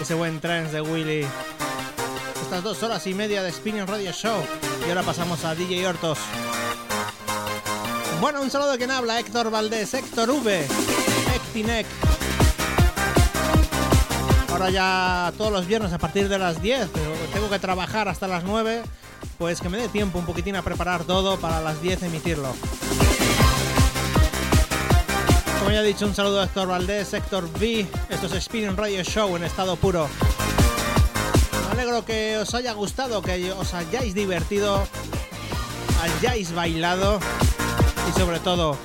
Ese 0.00 0.14
buen 0.14 0.40
trance 0.40 0.72
de 0.72 0.80
Willy. 0.80 1.24
Estas 2.42 2.64
dos 2.64 2.82
horas 2.82 3.06
y 3.06 3.14
media 3.14 3.44
de 3.44 3.52
Spinning 3.52 3.86
Radio 3.86 4.10
Show. 4.10 4.42
Y 4.84 4.88
ahora 4.88 5.04
pasamos 5.04 5.44
a 5.44 5.54
DJ 5.54 5.86
Hortos. 5.86 6.18
Bueno, 8.20 8.42
un 8.42 8.50
saludo 8.50 8.72
de 8.72 8.78
quien 8.78 8.90
habla, 8.90 9.20
Héctor 9.20 9.52
Valdés, 9.52 9.94
Héctor 9.94 10.30
V, 10.30 10.66
Ectinec. 11.36 11.86
Ahora 14.62 14.74
ya 14.74 15.32
todos 15.36 15.50
los 15.50 15.66
viernes 15.66 15.92
a 15.92 15.98
partir 15.98 16.28
de 16.28 16.38
las 16.38 16.62
10, 16.62 16.88
pero 16.94 17.10
tengo 17.32 17.50
que 17.50 17.58
trabajar 17.58 18.08
hasta 18.08 18.28
las 18.28 18.44
9, 18.44 18.84
pues 19.36 19.60
que 19.60 19.68
me 19.68 19.76
dé 19.76 19.88
tiempo 19.88 20.20
un 20.20 20.24
poquitín 20.24 20.54
a 20.54 20.62
preparar 20.62 21.02
todo 21.02 21.36
para 21.36 21.60
las 21.60 21.82
10 21.82 22.04
emitirlo. 22.04 22.54
Como 25.58 25.72
ya 25.72 25.80
he 25.80 25.84
dicho, 25.84 26.06
un 26.06 26.14
saludo 26.14 26.40
a 26.40 26.44
Héctor 26.44 26.68
Valdés, 26.68 27.12
Héctor 27.12 27.46
V, 27.46 27.88
esto 28.08 28.26
es 28.28 28.44
Spinning 28.44 28.76
Radio 28.76 29.02
Show 29.02 29.34
en 29.34 29.42
estado 29.42 29.74
puro. 29.74 30.08
Me 31.66 31.72
alegro 31.72 32.04
que 32.04 32.38
os 32.38 32.54
haya 32.54 32.72
gustado, 32.72 33.20
que 33.20 33.50
os 33.50 33.74
hayáis 33.74 34.14
divertido, 34.14 34.86
hayáis 36.00 36.54
bailado 36.54 37.18
y 38.08 38.16
sobre 38.16 38.38
todo 38.38 38.76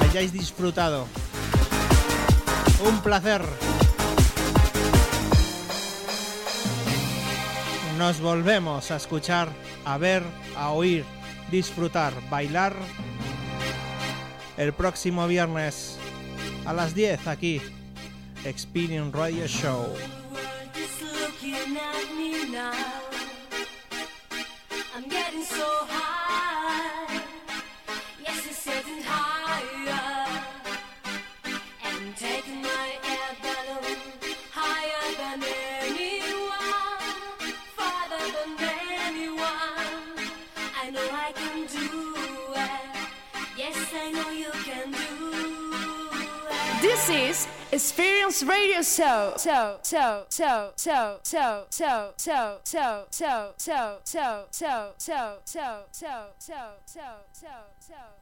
hayáis 0.00 0.32
disfrutado. 0.32 1.08
Un 2.84 3.00
placer. 3.00 3.42
Nos 8.02 8.20
volvemos 8.20 8.90
a 8.90 8.96
escuchar, 8.96 9.48
a 9.84 9.96
ver, 9.96 10.24
a 10.56 10.70
oír, 10.70 11.04
disfrutar, 11.52 12.12
bailar 12.28 12.74
el 14.56 14.72
próximo 14.72 15.28
viernes. 15.28 15.98
a 16.66 16.72
las 16.72 16.96
10 16.96 17.28
aquí. 17.28 17.62
Experience 18.44 19.16
Radio 19.16 19.46
Show. 19.46 19.86
Is 47.12 47.46
Experience 47.72 48.42
Radio 48.42 48.80
so, 48.80 49.34
so, 49.36 49.78
so, 49.82 50.24
so, 50.28 50.72
so, 50.76 51.18
so, 51.26 51.66
so, 51.76 52.06
so, 52.16 52.56
so, 52.66 53.06
so, 53.10 53.52
so, 53.58 53.98
so, 54.06 54.42
so, 54.48 54.92
so, 54.98 55.38
so, 55.42 55.78
so, 55.92 56.28
so, 56.38 57.02
so, 57.32 57.50
so. 57.80 58.21